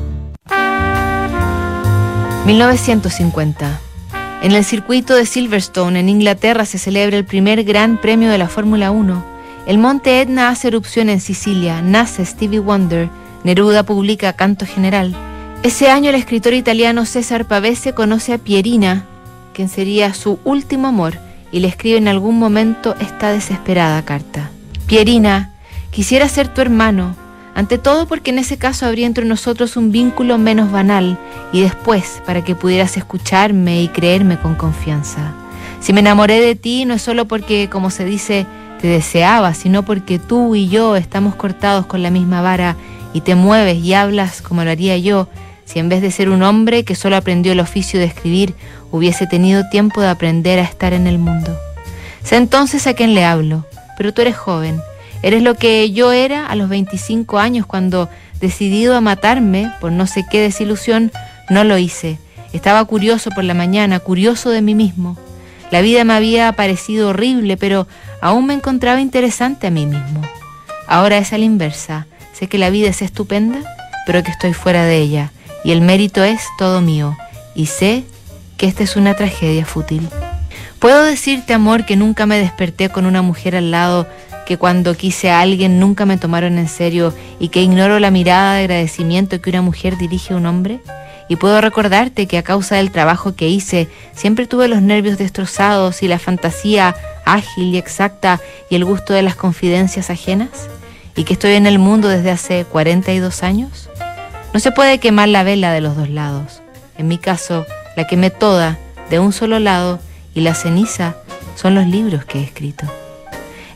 1950. 2.45 3.79
En 4.41 4.51
el 4.53 4.65
circuito 4.65 5.13
de 5.15 5.27
Silverstone, 5.27 5.99
en 5.99 6.09
Inglaterra, 6.09 6.65
se 6.65 6.79
celebra 6.79 7.17
el 7.17 7.25
primer 7.25 7.63
Gran 7.63 7.97
Premio 7.97 8.31
de 8.31 8.39
la 8.39 8.47
Fórmula 8.47 8.89
1. 8.89 9.23
El 9.67 9.77
monte 9.77 10.21
Etna 10.21 10.49
hace 10.49 10.69
erupción 10.69 11.09
en 11.09 11.21
Sicilia, 11.21 11.83
nace 11.83 12.25
Stevie 12.25 12.59
Wonder, 12.59 13.09
Neruda 13.43 13.83
publica 13.83 14.33
Canto 14.33 14.65
General. 14.65 15.15
Ese 15.61 15.91
año 15.91 16.09
el 16.09 16.15
escritor 16.15 16.55
italiano 16.55 17.05
César 17.05 17.45
Pavese 17.45 17.93
conoce 17.93 18.33
a 18.33 18.39
Pierina, 18.39 19.05
quien 19.53 19.69
sería 19.69 20.15
su 20.15 20.39
último 20.43 20.87
amor, 20.87 21.19
y 21.51 21.59
le 21.59 21.67
escribe 21.67 21.97
en 21.97 22.07
algún 22.07 22.39
momento 22.39 22.95
esta 22.99 23.31
desesperada 23.31 24.03
carta. 24.03 24.49
Pierina, 24.87 25.53
quisiera 25.91 26.27
ser 26.27 26.47
tu 26.47 26.61
hermano, 26.61 27.15
Ante 27.53 27.77
todo 27.77 28.07
porque 28.07 28.31
en 28.31 28.39
ese 28.39 28.57
caso 28.57 28.85
habría 28.85 29.07
entre 29.07 29.25
nosotros 29.25 29.75
un 29.75 29.91
vínculo 29.91 30.37
menos 30.37 30.71
banal 30.71 31.17
y 31.51 31.61
después 31.61 32.21
para 32.25 32.43
que 32.43 32.55
pudieras 32.55 32.95
escucharme 32.97 33.81
y 33.81 33.89
creerme 33.89 34.37
con 34.39 34.55
confianza. 34.55 35.33
Si 35.79 35.93
me 35.93 35.99
enamoré 35.99 36.39
de 36.39 36.55
ti 36.55 36.85
no 36.85 36.93
es 36.93 37.01
solo 37.01 37.25
porque, 37.25 37.69
como 37.69 37.89
se 37.89 38.05
dice, 38.05 38.45
te 38.79 38.87
deseaba, 38.87 39.53
sino 39.53 39.83
porque 39.83 40.19
tú 40.19 40.55
y 40.55 40.69
yo 40.69 40.95
estamos 40.95 41.35
cortados 41.35 41.85
con 41.85 42.01
la 42.01 42.09
misma 42.09 42.41
vara 42.41 42.75
y 43.13 43.21
te 43.21 43.35
mueves 43.35 43.77
y 43.77 43.93
hablas 43.93 44.41
como 44.41 44.63
lo 44.63 44.71
haría 44.71 44.97
yo 44.97 45.27
si 45.71 45.79
en 45.79 45.87
vez 45.87 46.01
de 46.01 46.11
ser 46.11 46.29
un 46.29 46.43
hombre 46.43 46.83
que 46.83 46.95
solo 46.95 47.15
aprendió 47.15 47.53
el 47.53 47.61
oficio 47.61 47.99
de 47.99 48.05
escribir 48.05 48.55
hubiese 48.91 49.25
tenido 49.25 49.69
tiempo 49.69 50.01
de 50.01 50.09
aprender 50.09 50.59
a 50.59 50.63
estar 50.63 50.91
en 50.93 51.07
el 51.07 51.17
mundo. 51.17 51.57
Sé 52.23 52.35
entonces 52.35 52.87
a 52.87 52.93
quién 52.93 53.13
le 53.13 53.23
hablo, 53.23 53.65
pero 53.97 54.13
tú 54.13 54.21
eres 54.21 54.35
joven, 54.35 54.81
eres 55.23 55.43
lo 55.43 55.55
que 55.55 55.91
yo 55.91 56.11
era 56.11 56.47
a 56.47 56.55
los 56.55 56.69
25 56.69 57.39
años 57.39 57.65
cuando, 57.65 58.09
decidido 58.39 58.95
a 58.95 59.01
matarme 59.01 59.71
por 59.79 59.91
no 59.91 60.07
sé 60.07 60.25
qué 60.29 60.41
desilusión, 60.41 61.11
no 61.49 61.63
lo 61.63 61.77
hice. 61.77 62.19
Estaba 62.53 62.83
curioso 62.85 63.29
por 63.31 63.43
la 63.43 63.53
mañana, 63.53 63.99
curioso 63.99 64.49
de 64.49 64.61
mí 64.61 64.75
mismo. 64.75 65.17
La 65.71 65.81
vida 65.81 66.03
me 66.03 66.13
había 66.13 66.51
parecido 66.51 67.09
horrible, 67.09 67.55
pero 67.55 67.87
aún 68.21 68.45
me 68.45 68.53
encontraba 68.53 68.99
interesante 68.99 69.67
a 69.67 69.71
mí 69.71 69.85
mismo. 69.85 70.21
Ahora 70.87 71.17
es 71.17 71.31
a 71.31 71.37
la 71.37 71.45
inversa. 71.45 72.07
Sé 72.33 72.47
que 72.47 72.57
la 72.57 72.69
vida 72.69 72.89
es 72.89 73.01
estupenda, 73.01 73.59
pero 74.05 74.23
que 74.23 74.31
estoy 74.31 74.53
fuera 74.53 74.83
de 74.83 74.97
ella, 74.97 75.31
y 75.63 75.71
el 75.71 75.81
mérito 75.81 76.23
es 76.23 76.41
todo 76.57 76.81
mío, 76.81 77.15
y 77.55 77.67
sé 77.67 78.03
que 78.57 78.65
esta 78.67 78.83
es 78.83 78.95
una 78.95 79.15
tragedia 79.15 79.65
fútil. 79.65 80.09
Puedo 80.79 81.03
decirte, 81.03 81.53
amor, 81.53 81.85
que 81.85 81.95
nunca 81.95 82.25
me 82.25 82.39
desperté 82.39 82.89
con 82.89 83.05
una 83.05 83.21
mujer 83.21 83.55
al 83.55 83.71
lado, 83.71 84.07
que 84.51 84.57
cuando 84.57 84.97
quise 84.97 85.31
a 85.31 85.39
alguien 85.39 85.79
nunca 85.79 86.05
me 86.05 86.17
tomaron 86.17 86.57
en 86.57 86.67
serio 86.67 87.13
y 87.39 87.47
que 87.47 87.61
ignoro 87.61 88.01
la 88.01 88.11
mirada 88.11 88.55
de 88.55 88.63
agradecimiento 88.63 89.39
que 89.39 89.49
una 89.49 89.61
mujer 89.61 89.95
dirige 89.97 90.33
a 90.33 90.35
un 90.35 90.45
hombre. 90.45 90.81
Y 91.29 91.37
puedo 91.37 91.61
recordarte 91.61 92.27
que 92.27 92.37
a 92.37 92.43
causa 92.43 92.75
del 92.75 92.91
trabajo 92.91 93.33
que 93.33 93.47
hice, 93.47 93.87
siempre 94.13 94.47
tuve 94.47 94.67
los 94.67 94.81
nervios 94.81 95.17
destrozados 95.17 96.03
y 96.03 96.09
la 96.09 96.19
fantasía 96.19 96.97
ágil 97.23 97.73
y 97.73 97.77
exacta 97.77 98.41
y 98.69 98.75
el 98.75 98.83
gusto 98.83 99.13
de 99.13 99.21
las 99.21 99.37
confidencias 99.37 100.09
ajenas. 100.09 100.67
Y 101.15 101.23
que 101.23 101.31
estoy 101.31 101.53
en 101.53 101.65
el 101.65 101.79
mundo 101.79 102.09
desde 102.09 102.31
hace 102.31 102.65
42 102.65 103.43
años. 103.43 103.89
No 104.53 104.59
se 104.59 104.73
puede 104.73 104.99
quemar 104.99 105.29
la 105.29 105.43
vela 105.43 105.71
de 105.71 105.79
los 105.79 105.95
dos 105.95 106.09
lados. 106.09 106.61
En 106.97 107.07
mi 107.07 107.19
caso, 107.19 107.65
la 107.95 108.05
quemé 108.05 108.31
toda 108.31 108.77
de 109.09 109.17
un 109.17 109.31
solo 109.31 109.59
lado 109.59 110.01
y 110.35 110.41
la 110.41 110.55
ceniza 110.55 111.15
son 111.55 111.73
los 111.73 111.87
libros 111.87 112.25
que 112.25 112.39
he 112.39 112.43
escrito. 112.43 112.85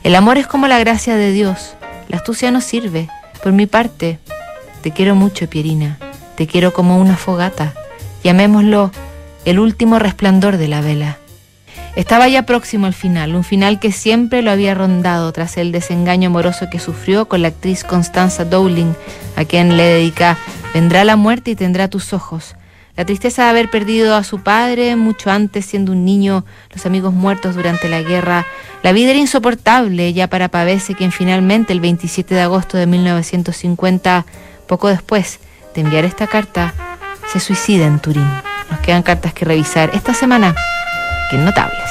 El 0.06 0.14
amor 0.14 0.38
es 0.38 0.46
como 0.46 0.68
la 0.68 0.78
gracia 0.78 1.16
de 1.16 1.32
Dios. 1.32 1.74
La 2.06 2.18
astucia 2.18 2.52
no 2.52 2.60
sirve. 2.60 3.08
Por 3.42 3.50
mi 3.50 3.66
parte, 3.66 4.20
te 4.80 4.92
quiero 4.92 5.16
mucho, 5.16 5.50
Pierina. 5.50 5.98
Te 6.36 6.46
quiero 6.46 6.72
como 6.72 7.00
una 7.00 7.16
fogata. 7.16 7.74
Llamémoslo 8.22 8.92
el 9.44 9.58
último 9.58 9.98
resplandor 9.98 10.58
de 10.58 10.68
la 10.68 10.80
vela. 10.80 11.18
Estaba 11.96 12.28
ya 12.28 12.46
próximo 12.46 12.86
al 12.86 12.94
final, 12.94 13.34
un 13.34 13.42
final 13.42 13.80
que 13.80 13.90
siempre 13.90 14.42
lo 14.42 14.52
había 14.52 14.76
rondado 14.76 15.32
tras 15.32 15.56
el 15.56 15.72
desengaño 15.72 16.28
amoroso 16.28 16.70
que 16.70 16.78
sufrió 16.78 17.26
con 17.26 17.42
la 17.42 17.48
actriz 17.48 17.82
Constanza 17.82 18.44
Dowling, 18.44 18.94
a 19.34 19.44
quien 19.44 19.76
le 19.76 19.82
dedica 19.82 20.38
Vendrá 20.72 21.02
la 21.02 21.16
muerte 21.16 21.50
y 21.50 21.56
tendrá 21.56 21.88
tus 21.88 22.12
ojos. 22.12 22.54
La 22.96 23.04
tristeza 23.04 23.44
de 23.44 23.50
haber 23.50 23.70
perdido 23.70 24.14
a 24.14 24.24
su 24.24 24.40
padre 24.40 24.96
mucho 24.96 25.30
antes 25.30 25.66
siendo 25.66 25.92
un 25.92 26.06
niño, 26.06 26.46
los 26.72 26.86
amigos 26.86 27.12
muertos 27.12 27.54
durante 27.54 27.90
la 27.90 28.00
guerra. 28.00 28.46
La 28.82 28.92
vida 28.92 29.10
era 29.10 29.18
insoportable 29.18 30.14
ya 30.14 30.28
para 30.28 30.48
Pavese, 30.48 30.94
quien 30.94 31.12
finalmente 31.12 31.74
el 31.74 31.80
27 31.80 32.34
de 32.34 32.40
agosto 32.40 32.78
de 32.78 32.86
1950, 32.86 34.24
poco 34.66 34.88
después 34.88 35.40
de 35.74 35.82
enviar 35.82 36.06
esta 36.06 36.26
carta, 36.26 36.72
se 37.30 37.38
suicida 37.38 37.86
en 37.86 37.98
Turín. 37.98 38.28
Nos 38.70 38.80
quedan 38.80 39.02
cartas 39.02 39.34
que 39.34 39.44
revisar 39.44 39.90
esta 39.92 40.14
semana, 40.14 40.54
que 41.30 41.36
notables. 41.36 41.90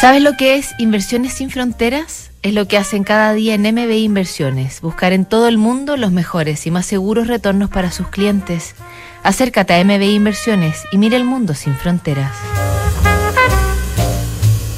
¿Sabes 0.00 0.22
lo 0.22 0.36
que 0.36 0.56
es 0.56 0.74
Inversiones 0.78 1.34
sin 1.34 1.50
Fronteras? 1.50 2.32
Es 2.42 2.54
lo 2.54 2.66
que 2.66 2.76
hacen 2.76 3.04
cada 3.04 3.32
día 3.34 3.54
en 3.54 3.62
MBI 3.62 4.02
Inversiones, 4.02 4.80
buscar 4.80 5.12
en 5.12 5.24
todo 5.24 5.46
el 5.46 5.58
mundo 5.58 5.96
los 5.96 6.10
mejores 6.10 6.66
y 6.66 6.72
más 6.72 6.86
seguros 6.86 7.28
retornos 7.28 7.70
para 7.70 7.92
sus 7.92 8.08
clientes. 8.08 8.74
Acércate 9.22 9.74
a 9.74 9.84
MBI 9.84 10.14
Inversiones 10.14 10.84
y 10.90 10.98
mira 10.98 11.16
el 11.16 11.24
mundo 11.24 11.54
sin 11.54 11.74
fronteras. 11.76 12.32